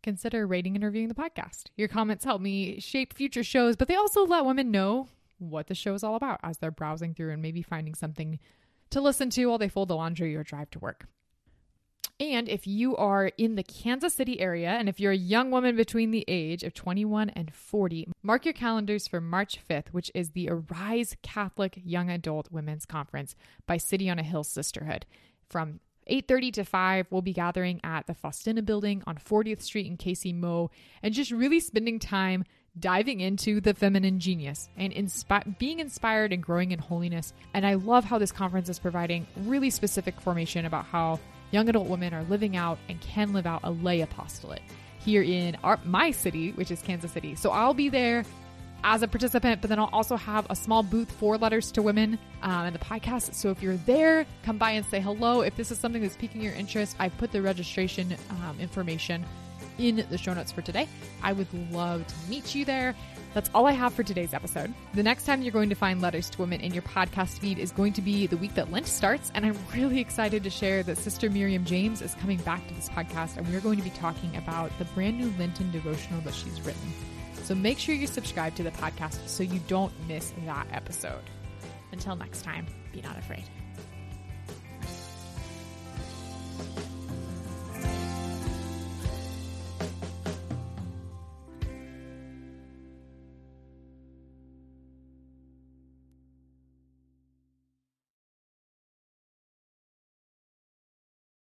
consider 0.02 0.46
rating 0.46 0.74
and 0.74 0.84
reviewing 0.84 1.08
the 1.08 1.14
podcast. 1.14 1.64
Your 1.76 1.88
comments 1.88 2.24
help 2.24 2.40
me 2.40 2.80
shape 2.80 3.12
future 3.12 3.44
shows, 3.44 3.76
but 3.76 3.88
they 3.88 3.96
also 3.96 4.24
let 4.24 4.46
women 4.46 4.70
know 4.70 5.08
what 5.38 5.66
the 5.66 5.74
show 5.74 5.94
is 5.94 6.02
all 6.02 6.14
about 6.14 6.40
as 6.42 6.58
they're 6.58 6.70
browsing 6.70 7.12
through 7.12 7.32
and 7.32 7.42
maybe 7.42 7.60
finding 7.60 7.94
something 7.94 8.38
to 8.90 9.00
listen 9.00 9.30
to 9.30 9.46
while 9.46 9.58
they 9.58 9.68
fold 9.68 9.88
the 9.88 9.96
laundry 9.96 10.34
or 10.34 10.42
drive 10.42 10.70
to 10.70 10.78
work. 10.78 11.06
And 12.18 12.48
if 12.48 12.66
you 12.66 12.96
are 12.96 13.26
in 13.36 13.56
the 13.56 13.62
Kansas 13.62 14.14
City 14.14 14.40
area 14.40 14.70
and 14.70 14.88
if 14.88 14.98
you're 14.98 15.12
a 15.12 15.16
young 15.16 15.50
woman 15.50 15.76
between 15.76 16.12
the 16.12 16.24
age 16.28 16.62
of 16.62 16.72
21 16.72 17.30
and 17.30 17.52
40, 17.52 18.08
mark 18.22 18.46
your 18.46 18.54
calendars 18.54 19.06
for 19.06 19.20
March 19.20 19.58
5th, 19.68 19.88
which 19.88 20.10
is 20.14 20.30
the 20.30 20.48
Arise 20.48 21.14
Catholic 21.22 21.78
Young 21.84 22.08
Adult 22.08 22.50
Women's 22.50 22.86
Conference 22.86 23.36
by 23.66 23.76
City 23.76 24.08
on 24.08 24.18
a 24.18 24.22
Hill 24.22 24.44
Sisterhood. 24.44 25.04
From 25.50 25.80
8:30 26.08 26.52
to 26.52 26.64
5 26.64 27.06
we'll 27.10 27.22
be 27.22 27.32
gathering 27.32 27.80
at 27.82 28.06
the 28.06 28.14
Faustina 28.14 28.62
building 28.62 29.02
on 29.06 29.16
40th 29.16 29.62
Street 29.62 29.86
in 29.86 29.96
KC 29.96 30.34
MO 30.34 30.70
and 31.02 31.14
just 31.14 31.30
really 31.30 31.60
spending 31.60 31.98
time 31.98 32.44
diving 32.78 33.20
into 33.20 33.60
the 33.60 33.74
feminine 33.74 34.20
genius 34.20 34.68
and 34.76 34.92
inspi- 34.92 35.58
being 35.58 35.80
inspired 35.80 36.32
and 36.32 36.42
growing 36.42 36.72
in 36.72 36.78
holiness. 36.78 37.32
And 37.54 37.66
I 37.66 37.74
love 37.74 38.04
how 38.04 38.18
this 38.18 38.32
conference 38.32 38.68
is 38.68 38.78
providing 38.78 39.26
really 39.38 39.70
specific 39.70 40.20
formation 40.20 40.66
about 40.66 40.84
how 40.84 41.18
young 41.52 41.68
adult 41.68 41.88
women 41.88 42.12
are 42.12 42.24
living 42.24 42.56
out 42.56 42.78
and 42.88 43.00
can 43.00 43.32
live 43.32 43.46
out 43.46 43.60
a 43.64 43.70
lay 43.70 44.02
apostolate 44.02 44.62
here 44.98 45.22
in 45.22 45.56
our, 45.62 45.78
my 45.84 46.10
city, 46.10 46.52
which 46.52 46.70
is 46.70 46.82
Kansas 46.82 47.12
City. 47.12 47.34
So 47.34 47.50
I'll 47.50 47.74
be 47.74 47.88
there 47.88 48.24
as 48.84 49.02
a 49.02 49.08
participant, 49.08 49.60
but 49.60 49.68
then 49.68 49.78
I'll 49.78 49.90
also 49.92 50.16
have 50.16 50.46
a 50.50 50.56
small 50.56 50.82
booth 50.82 51.10
for 51.10 51.36
letters 51.36 51.72
to 51.72 51.82
women 51.82 52.18
um, 52.42 52.66
and 52.66 52.74
the 52.74 52.78
podcast. 52.78 53.34
So 53.34 53.50
if 53.50 53.62
you're 53.62 53.76
there, 53.78 54.26
come 54.42 54.58
by 54.58 54.72
and 54.72 54.86
say 54.86 55.00
hello. 55.00 55.40
If 55.40 55.56
this 55.56 55.70
is 55.70 55.78
something 55.78 56.02
that's 56.02 56.16
piquing 56.16 56.42
your 56.42 56.54
interest, 56.54 56.96
I 56.98 57.08
put 57.08 57.32
the 57.32 57.42
registration 57.42 58.16
um, 58.30 58.58
information 58.60 59.24
in 59.78 60.06
the 60.10 60.18
show 60.18 60.34
notes 60.34 60.52
for 60.52 60.62
today. 60.62 60.88
I 61.22 61.32
would 61.32 61.52
love 61.72 62.06
to 62.06 62.14
meet 62.28 62.54
you 62.54 62.64
there. 62.64 62.94
That's 63.34 63.50
all 63.54 63.66
I 63.66 63.72
have 63.72 63.92
for 63.92 64.02
today's 64.02 64.32
episode. 64.32 64.72
The 64.94 65.02
next 65.02 65.26
time 65.26 65.42
you're 65.42 65.52
going 65.52 65.68
to 65.68 65.74
find 65.74 66.00
Letters 66.00 66.30
to 66.30 66.38
Women 66.38 66.62
in 66.62 66.72
your 66.72 66.82
podcast 66.82 67.38
feed 67.38 67.58
is 67.58 67.70
going 67.70 67.92
to 67.94 68.00
be 68.00 68.26
the 68.26 68.38
week 68.38 68.54
that 68.54 68.72
Lent 68.72 68.86
starts. 68.86 69.30
And 69.34 69.44
I'm 69.44 69.58
really 69.74 70.00
excited 70.00 70.42
to 70.44 70.50
share 70.50 70.82
that 70.84 70.96
Sister 70.96 71.28
Miriam 71.28 71.64
James 71.64 72.00
is 72.00 72.14
coming 72.14 72.38
back 72.38 72.66
to 72.68 72.74
this 72.74 72.88
podcast, 72.88 73.36
and 73.36 73.46
we're 73.48 73.60
going 73.60 73.76
to 73.76 73.84
be 73.84 73.90
talking 73.90 74.34
about 74.36 74.70
the 74.78 74.86
brand 74.86 75.18
new 75.18 75.30
Lenten 75.38 75.70
devotional 75.70 76.22
that 76.22 76.34
she's 76.34 76.62
written. 76.62 76.92
So 77.46 77.54
make 77.54 77.78
sure 77.78 77.94
you 77.94 78.08
subscribe 78.08 78.56
to 78.56 78.64
the 78.64 78.72
podcast 78.72 79.28
so 79.28 79.44
you 79.44 79.60
don't 79.68 79.92
miss 80.08 80.32
that 80.46 80.66
episode. 80.72 81.22
Until 81.92 82.16
next 82.16 82.42
time, 82.42 82.66
be 82.92 83.00
not 83.02 83.16
afraid. 83.16 83.44